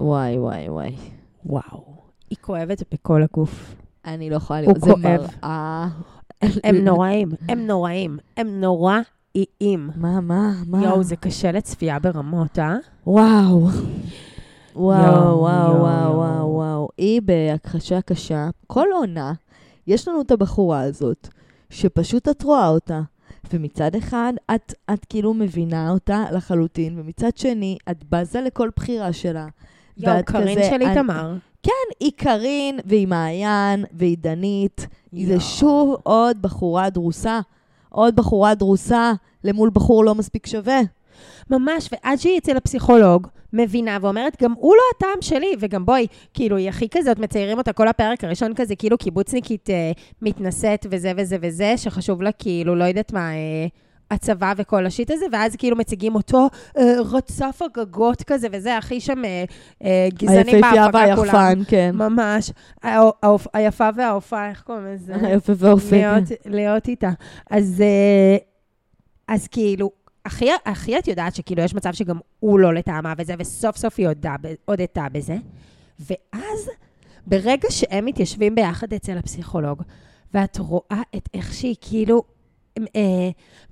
וואי, 0.00 0.38
וואי, 0.38 0.68
וואי. 0.68 0.96
וואו. 1.46 1.84
היא 2.30 2.38
כואבת 2.40 2.82
בכל 2.92 3.22
הגוף. 3.22 3.74
אני 4.04 4.30
לא 4.30 4.36
יכולה 4.36 4.58
הוא 4.60 4.66
לראות, 4.66 4.80
זה 4.80 4.90
כואב. 4.90 5.02
מראה. 5.42 5.88
הם 6.64 6.76
נוראים, 6.76 7.28
הם 7.48 7.66
נוראים, 7.66 8.18
הם 8.36 8.60
נוראיים. 8.60 9.90
מה, 9.96 10.20
מה, 10.20 10.52
מה? 10.66 10.84
יואו, 10.84 11.02
זה 11.02 11.16
קשה 11.16 11.52
לצפייה 11.52 11.98
ברמות, 11.98 12.58
אה? 12.58 12.76
וואו. 13.06 13.68
וואו, 14.76 15.38
וואו, 15.38 15.80
וואו. 15.80 16.16
וואו, 16.16 16.48
וואו. 16.48 16.88
היא 16.98 17.22
בהכחשה 17.22 18.00
קשה. 18.00 18.48
כל 18.66 18.86
עונה, 18.94 19.32
יש 19.88 20.08
לנו 20.08 20.20
את 20.20 20.30
הבחורה 20.30 20.80
הזאת, 20.80 21.28
שפשוט 21.70 22.28
את 22.28 22.42
רואה 22.42 22.68
אותה. 22.68 23.00
ומצד 23.52 23.94
אחד, 23.94 24.32
את, 24.54 24.74
את 24.92 25.04
כאילו 25.04 25.34
מבינה 25.34 25.90
אותה 25.90 26.24
לחלוטין, 26.32 27.00
ומצד 27.00 27.36
שני, 27.36 27.78
את 27.90 28.04
בזה 28.10 28.40
לכל 28.40 28.68
בחירה 28.76 29.12
שלה. 29.12 29.46
יואו, 29.96 30.24
קרין 30.24 30.58
כזה, 30.58 30.68
של 30.70 30.82
איתמר. 30.82 31.36
כן, 31.62 31.72
היא 32.00 32.12
קרין, 32.16 32.78
והיא 32.84 33.08
מעיין, 33.08 33.84
והיא 33.92 34.16
דנית. 34.20 34.86
זה 35.12 35.32
יואו. 35.32 35.40
שוב 35.40 35.96
עוד 36.02 36.42
בחורה 36.42 36.90
דרוסה. 36.90 37.40
עוד 37.88 38.16
בחורה 38.16 38.54
דרוסה 38.54 39.12
למול 39.44 39.70
בחור 39.72 40.04
לא 40.04 40.14
מספיק 40.14 40.46
שווה. 40.46 40.80
ממש, 41.50 41.88
ועד 41.92 42.18
שהיא 42.18 42.38
אצל 42.38 42.56
הפסיכולוג, 42.56 43.26
מבינה 43.52 43.98
ואומרת, 44.00 44.42
גם 44.42 44.52
הוא 44.52 44.74
לא 44.76 44.82
הטעם 44.96 45.22
שלי, 45.22 45.54
וגם 45.60 45.86
בואי, 45.86 46.06
כאילו, 46.34 46.56
היא 46.56 46.68
הכי 46.68 46.88
כזאת, 46.88 47.18
מציירים 47.18 47.58
אותה 47.58 47.72
כל 47.72 47.88
הפרק 47.88 48.24
הראשון 48.24 48.54
כזה, 48.54 48.76
כאילו 48.76 48.98
קיבוצניקית 48.98 49.70
אה, 49.70 49.92
מתנשאת 50.22 50.86
וזה 50.90 51.12
וזה 51.16 51.36
וזה, 51.42 51.76
שחשוב 51.76 52.22
לה, 52.22 52.32
כאילו, 52.32 52.74
לא 52.74 52.84
יודעת 52.84 53.12
מה, 53.12 53.30
אה, 53.30 53.66
הצבא 54.10 54.52
וכל 54.56 54.86
השיט 54.86 55.10
הזה, 55.10 55.26
ואז 55.32 55.56
כאילו 55.56 55.76
מציגים 55.76 56.14
אותו 56.14 56.48
אה, 56.78 56.94
רצף 57.12 57.62
הגגות 57.64 58.22
כזה, 58.22 58.48
וזה 58.52 58.76
הכי 58.76 59.00
שם 59.00 59.24
אה, 59.24 59.44
אה, 59.84 60.08
גזעני 60.14 60.52
היפהפייה 60.52 60.88
בהפקה 60.90 61.16
כולם. 61.16 61.34
והיחפן, 61.34 61.62
כן. 61.68 61.90
ממש. 61.94 62.52
היפה 63.54 63.88
והאופה, 63.96 64.48
איך 64.48 64.62
קוראים 64.62 64.84
לזה? 64.86 65.14
היפה 65.22 65.52
והאופה. 65.56 65.96
להיות, 65.96 66.24
להיות 66.46 66.88
איתה. 66.88 67.10
אז, 67.50 67.80
אה, 67.80 68.36
אז 69.28 69.48
כאילו, 69.48 69.90
הכי, 70.28 70.48
הכי 70.66 70.98
את 70.98 71.08
יודעת 71.08 71.34
שכאילו 71.34 71.62
יש 71.62 71.74
מצב 71.74 71.92
שגם 71.92 72.18
הוא 72.40 72.58
לא 72.58 72.74
לטעמה 72.74 73.12
וזה, 73.18 73.34
וסוף 73.38 73.76
סוף 73.76 73.94
היא 73.98 74.08
הודה, 74.08 74.34
הודתה 74.64 75.06
בזה. 75.12 75.36
ואז, 76.00 76.70
ברגע 77.26 77.68
שהם 77.70 78.04
מתיישבים 78.04 78.54
ביחד 78.54 78.92
אצל 78.92 79.18
הפסיכולוג, 79.18 79.82
ואת 80.34 80.58
רואה 80.58 81.02
את 81.16 81.28
איך 81.34 81.54
שהיא 81.54 81.76
כאילו 81.80 82.22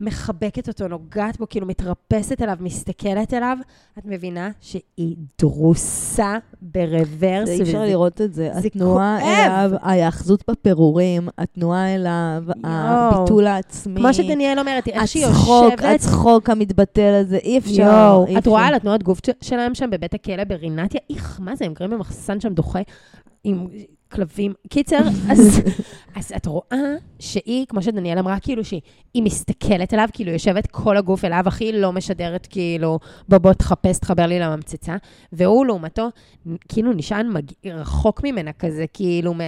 מחבקת 0.01 0.69
אותו, 0.69 0.89
נוגעת 0.89 1.39
בו, 1.39 1.49
כאילו 1.49 1.67
מתרפסת 1.67 2.43
אליו, 2.43 2.57
מסתכלת 2.61 3.35
אליו, 3.35 3.57
את 3.99 4.03
מבינה 4.05 4.51
שהיא 4.61 5.17
דרוסה 5.39 6.39
ברוורס. 6.63 7.47
זה 7.49 7.53
אי 7.53 7.63
אפשר 7.63 7.83
לראות 7.83 8.21
את 8.21 8.35
זה. 8.35 8.51
זה 8.61 8.67
התנועה 8.67 9.19
כואב. 9.21 9.31
אליו, 9.31 9.71
ההיאחזות 9.83 10.45
בפירורים, 10.51 11.29
התנועה 11.39 11.95
אליו, 11.95 12.43
הביטול 12.65 13.47
העצמי. 13.47 14.01
כמו 14.01 14.15
שדניאל 14.15 14.59
אומרת, 14.59 14.89
איך 14.89 15.09
שהיא 15.09 15.27
יושבת... 15.27 15.85
הצחוק 15.95 16.51
המתבטל 16.51 17.21
הזה, 17.21 17.37
אי 17.37 17.59
אפשר. 17.59 17.83
יואו, 17.83 18.39
את 18.39 18.47
רואה 18.47 18.61
אפשר. 18.61 18.69
על 18.69 18.75
התנועת 18.75 19.03
גוף 19.03 19.21
שלהם 19.41 19.75
שם 19.75 19.91
בבית 19.91 20.15
הכלא 20.15 20.45
ברינתיה? 20.45 21.01
איך, 21.11 21.41
מה 21.43 21.57
זה, 21.57 21.65
הם 21.65 21.75
גרים 21.75 21.91
במחסן 21.91 22.41
שם 22.41 22.55
דוחה 22.55 22.81
עם 23.45 23.67
כלבים. 24.13 24.55
קיצר, 24.69 25.03
אז, 25.31 25.61
אז 26.17 26.33
את 26.37 26.47
רואה 26.47 26.95
שהיא, 27.19 27.67
כמו 27.69 27.83
שדניאל 27.83 28.19
אמרה, 28.19 28.41
כאילו 28.41 28.65
שהיא 28.65 28.81
היא 29.15 29.23
מסתכלת 29.23 29.93
עליו, 29.93 30.09
כאילו 30.13 30.33
יושבת 30.33 30.67
כל 30.67 30.97
הגוף 30.97 31.25
אליו, 31.25 31.45
אך 31.49 31.61
היא 31.61 31.75
לא 31.75 31.93
משדרת 31.93 32.47
כאילו, 32.51 32.99
בוא 33.29 33.39
בוא 33.39 33.53
תחפש, 33.53 33.99
תחבר 33.99 34.27
לי 34.27 34.39
לממצצה, 34.39 34.97
והוא 35.33 35.67
לעומתו, 35.67 36.09
כאילו 36.69 36.93
נשען 36.93 37.29
מג... 37.29 37.53
רחוק 37.67 38.25
ממנה 38.25 38.53
כזה, 38.53 38.85
כאילו 38.93 39.35
מ... 39.35 39.41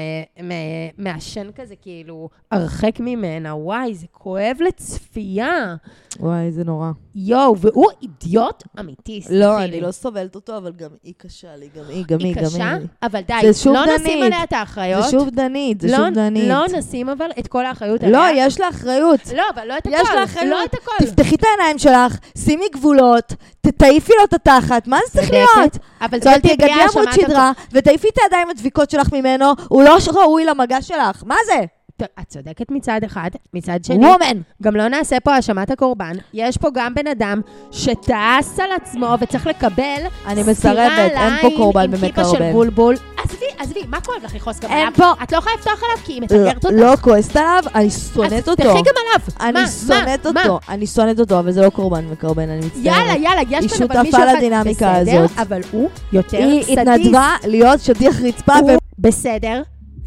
מ... 0.43 0.53
מעשן 0.99 1.51
כזה, 1.55 1.77
כאילו 1.77 2.29
הרחק 2.51 3.01
ממנה, 3.01 3.55
וואי, 3.55 3.95
זה 3.95 4.07
כואב 4.13 4.57
לצפייה. 4.61 5.77
וואי, 6.21 6.53
זה 6.53 6.65
נורא. 6.65 6.91
יואו, 7.15 7.59
והוא 7.59 7.87
אידיוט 8.03 8.63
אמיתי, 8.81 9.21
סליחי 9.21 9.41
לא, 9.41 9.59
לי. 9.59 9.65
אני 9.65 9.81
לא 9.81 9.91
סובלת 9.91 10.35
אותו, 10.35 10.57
אבל 10.57 10.73
גם 10.73 10.91
היא 11.03 11.15
קשה 11.17 11.57
לי, 11.57 11.69
גם 11.77 11.85
היא, 11.89 12.05
גם 12.09 12.19
היא, 12.19 12.27
היא 12.27 12.35
גם 12.37 12.45
קשה, 12.45 12.75
היא. 12.75 12.87
אבל 13.03 13.21
די, 13.21 13.35
לא. 13.67 13.85
נשים 13.97 14.23
עליה 14.23 14.43
את 14.49 14.53
האחריות. 14.53 15.05
זה 15.05 15.11
שוב 15.11 15.31
דנית, 15.31 15.81
זה 15.81 15.89
לא, 15.89 15.97
שוב 15.97 16.09
דנית. 16.15 16.49
לא 16.49 16.67
נשים 16.79 17.09
אבל 17.09 17.31
את 17.39 17.47
כל 17.47 17.67
האחריות 17.67 18.03
לא, 18.03 18.27
עליה. 18.27 18.47
יש 18.47 18.61
לה 18.61 18.69
אחריות. 18.69 19.21
לא, 19.37 19.43
אבל 19.55 19.69
לא 19.69 19.79
את 19.79 19.87
הכל. 19.87 19.97
יש 20.01 20.09
לה 20.15 20.25
אחריות. 20.25 20.51
לא 20.51 20.65
את 20.65 20.75
הכל. 20.75 21.07
תפתחי 21.07 21.35
את 21.35 21.45
העיניים 21.45 21.79
שלך, 21.79 22.19
שימי 22.45 22.67
גבולות, 22.73 23.33
תעיפי 23.77 24.13
לו 24.19 24.25
את 24.25 24.33
התחת, 24.33 24.87
מה 24.87 24.99
זה 25.07 25.21
צריך. 25.21 25.31
להיות? 25.31 25.79
אבל 26.01 26.21
זאת 26.21 26.35
תגדלי 26.35 26.73
עמוד 26.73 27.13
שדרה, 27.13 27.53
ותעיפי 27.73 28.09
את 28.09 28.19
הידיים 28.23 28.51
הדביקות 28.51 28.91
שלך 28.91 29.13
ממנו, 29.13 29.53
הוא 29.69 29.83
לא 29.83 29.97
ראוי 30.15 30.45
למגע 30.45 30.83
שלך. 30.83 31.23
מה 31.27 31.37
זה? 31.47 31.78
את 32.03 32.27
צודקת 32.29 32.71
מצד 32.71 33.01
אחד, 33.07 33.31
מצד 33.55 33.79
שני, 33.87 34.07
וומן. 34.07 34.41
גם 34.63 34.77
לא 34.77 34.89
נעשה 34.89 35.21
פה 35.21 35.35
האשמת 35.35 35.71
הקורבן. 35.71 36.13
יש 36.35 36.57
פה 36.57 36.69
גם 36.75 36.95
בן 36.95 37.07
אדם 37.07 37.41
שטעס 37.71 38.61
על 38.61 38.71
עצמו 38.83 39.15
וצריך 39.21 39.47
לקבל 39.47 39.83
אני 40.27 40.43
מסרבת, 40.43 40.93
אין 40.99 41.33
פה 41.41 41.49
קורבן 41.57 41.81
עם 41.95 42.01
כיפה 42.01 42.25
של. 42.25 42.53
בולבול. 42.53 42.95
עזבי, 43.25 43.45
עזבי, 43.59 43.81
מה 43.89 44.01
כואב 44.01 44.17
לך 44.25 44.35
לכעוס 44.35 44.61
גם 44.61 44.71
אין 44.71 44.79
עליו? 44.79 44.93
פה- 44.97 45.23
את 45.23 45.33
לא 45.33 45.39
יכולה 45.39 45.55
לפתוח 45.59 45.83
עליו 45.83 46.05
כי 46.05 46.13
היא 46.13 46.21
לא- 46.21 46.25
מתגרת 46.39 46.65
אותך. 46.65 46.77
לא 46.79 46.97
כועסת 46.97 47.37
עליו, 47.37 47.63
אני 47.75 47.91
שונאת 47.91 48.33
אז 48.33 48.49
אותו. 48.49 48.55
תפתחי 48.63 48.79
גם 48.83 48.95
עליו. 49.07 49.51
אני 49.61 49.67
שונאת? 49.87 50.27
אותו, 50.27 50.59
אני 50.69 50.87
שונאת 50.87 51.21
אותו, 51.21 51.39
אבל 51.39 51.53
זה 51.53 51.63
לא 51.63 51.71
קורבן 51.71 52.07
ומקרבן, 52.07 52.49
אני 52.49 52.67
מצטערת. 52.67 52.85
יאללה, 52.85 53.13
יאללה, 53.17 53.41
יש 53.51 53.63
היא 53.63 53.69
כאן 53.71 53.87
אבל 53.91 54.05
שותפה. 54.05 54.25
לדינמיקה 54.37 54.93
בסדר, 55.01 55.25
הזאת. 55.25 55.39
אבל 55.39 55.61
הוא 55.71 55.89
יותר 56.13 56.39
היא 56.39 56.63
סדיסט. 56.63 56.79
התנדבה 56.79 57.29
להיות 57.45 57.81
שטיח 57.81 58.21
רצפה, 58.23 58.55
בסדר, 58.99 59.63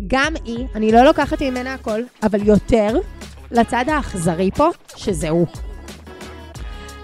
גם 0.07 0.33
היא, 0.45 0.65
אני 0.75 0.91
לא 0.91 1.01
לוקחת 1.03 1.41
ממנה 1.41 1.73
הכל, 1.73 2.01
אבל 2.23 2.47
יותר 2.47 2.97
לצד 3.51 3.85
האכזרי 3.87 4.49
פה, 4.55 4.69
שזה 4.95 5.29
הוא. 5.29 5.47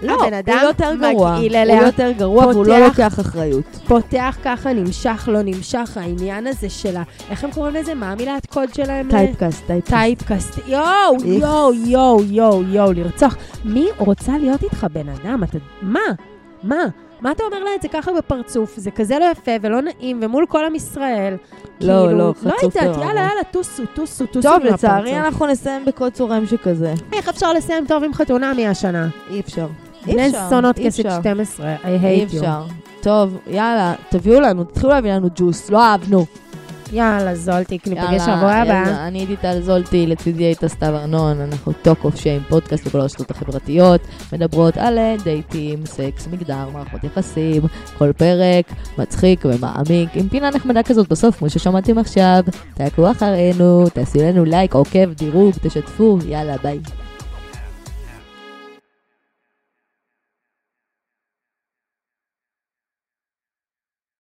לא, 0.02 0.14
הבן 0.24 0.34
אדם 0.34 0.58
הוא 0.58 0.68
יותר 0.68 0.94
גרוע. 0.94 1.32
מגעיל 1.36 1.54
הוא 1.56 1.62
אליה, 1.62 1.82
יותר 1.82 2.10
גרוע 2.18 2.46
והוא 2.46 2.66
לא 2.66 2.74
פותח- 2.74 2.88
לוקח 2.88 3.20
אחריות. 3.20 3.64
פותח 3.86 4.38
ככה, 4.44 4.72
נמשך, 4.72 5.28
לא 5.32 5.42
נמשך, 5.42 5.96
העניין 5.96 6.46
הזה 6.46 6.70
שלה, 6.70 7.02
איך 7.30 7.44
הם 7.44 7.50
קוראים 7.50 7.74
לזה? 7.74 7.94
מה 7.94 8.12
המילת 8.12 8.46
קוד 8.46 8.74
שלהם? 8.74 9.08
typecast, 9.10 9.66
typecast. 9.66 9.94
typecast. 9.94 10.58
יואו. 10.68 11.16
יואו, 11.24 11.74
יואו, 11.74 12.20
יואו, 12.30 12.62
יואו, 12.62 12.92
לרצוח. 12.92 13.36
מי 13.64 13.86
רוצה 13.98 14.32
להיות 14.38 14.62
איתך 14.62 14.86
בן 14.92 15.08
אדם? 15.08 15.44
אתה... 15.44 15.58
מה? 15.82 16.00
מה? 16.62 16.84
מה 17.20 17.30
אתה 17.30 17.42
אומר 17.44 17.64
לה 17.64 17.70
את 17.76 17.82
זה 17.82 17.88
ככה 17.88 18.12
בפרצוף? 18.18 18.76
זה 18.76 18.90
כזה 18.90 19.18
לא 19.18 19.24
יפה 19.32 19.50
ולא 19.60 19.80
נעים, 19.82 20.20
ומול 20.22 20.46
כל 20.48 20.64
עם 20.64 20.74
ישראל. 20.74 21.34
לא, 21.34 21.38
כאילו, 21.80 22.18
לא, 22.18 22.18
לא 22.18 22.32
חצוף 22.32 22.74
יודעת, 22.76 22.96
ברמה. 22.96 23.04
יאללה, 23.06 23.20
יאללה, 23.20 23.44
טוסו, 23.50 23.82
טוסו, 23.94 24.26
טוסו 24.26 24.48
טוב. 24.48 24.62
לצערי 24.64 25.18
אנחנו 25.18 25.46
נסיים 25.46 25.84
בקוד 25.84 26.12
צורם 26.12 26.46
שכזה. 26.46 26.94
איך 27.12 27.28
אפשר 27.28 27.52
לסיים 27.52 27.86
טוב 27.86 28.04
עם 28.04 28.14
חתונמי 28.14 28.66
השנה? 28.66 29.08
אי 29.30 29.40
אפשר. 29.40 29.66
בני 30.06 30.26
אפשר, 30.26 30.46
זונות 30.48 30.78
אי 30.78 30.86
כסת 30.86 31.06
אפשר. 31.06 31.20
12, 31.20 31.74
I 31.74 31.86
אי 31.86 31.98
hate 32.26 32.30
you. 32.32 32.36
אפשר. 32.36 32.62
טוב, 33.00 33.38
יאללה, 33.46 33.94
תביאו 34.08 34.40
לנו, 34.40 34.64
תתחילו 34.64 34.88
להביא 34.88 35.12
לנו 35.12 35.28
ג'וס, 35.34 35.70
לא 35.70 35.82
אהבנו. 35.84 36.26
יאללה, 36.92 37.34
זולטיק, 37.34 37.88
ניפגש 37.88 38.04
יאללה, 38.04 38.18
שבוע 38.18 38.52
הבא. 38.52 39.06
אני 39.06 39.18
הייתי 39.18 39.36
טל 39.36 39.60
זולטי, 39.60 40.06
לצידי 40.06 40.44
הייתה 40.44 40.68
סתיו 40.68 40.96
ארנון, 40.96 41.40
אנחנו 41.40 41.72
טוק 41.72 42.04
אוף 42.04 42.16
שיים, 42.16 42.42
פודקאסט 42.48 42.86
בכל 42.86 43.00
הרשתות 43.00 43.30
החברתיות, 43.30 44.00
מדברות 44.32 44.76
על 44.76 44.98
דייטים, 45.24 45.86
סקס, 45.86 46.26
מגדר, 46.26 46.68
מערכות 46.72 47.04
יחסים, 47.04 47.62
כל 47.98 48.12
פרק, 48.12 48.72
מצחיק 48.98 49.44
ומעמיק, 49.44 50.10
עם 50.14 50.28
פינה 50.28 50.50
נחמדה 50.50 50.82
כזאת 50.82 51.08
בסוף, 51.08 51.38
כמו 51.38 51.50
ששמעתם 51.50 51.98
עכשיו. 51.98 52.40
תעקבו 52.74 53.10
אחרינו, 53.10 53.88
תעשו 53.88 54.18
לנו 54.18 54.44
לייק, 54.44 54.74
עוקב, 54.74 55.12
דירוג, 55.12 55.52
תשתפו, 55.62 56.18
יאללה, 56.26 56.56
ביי. 56.62 56.78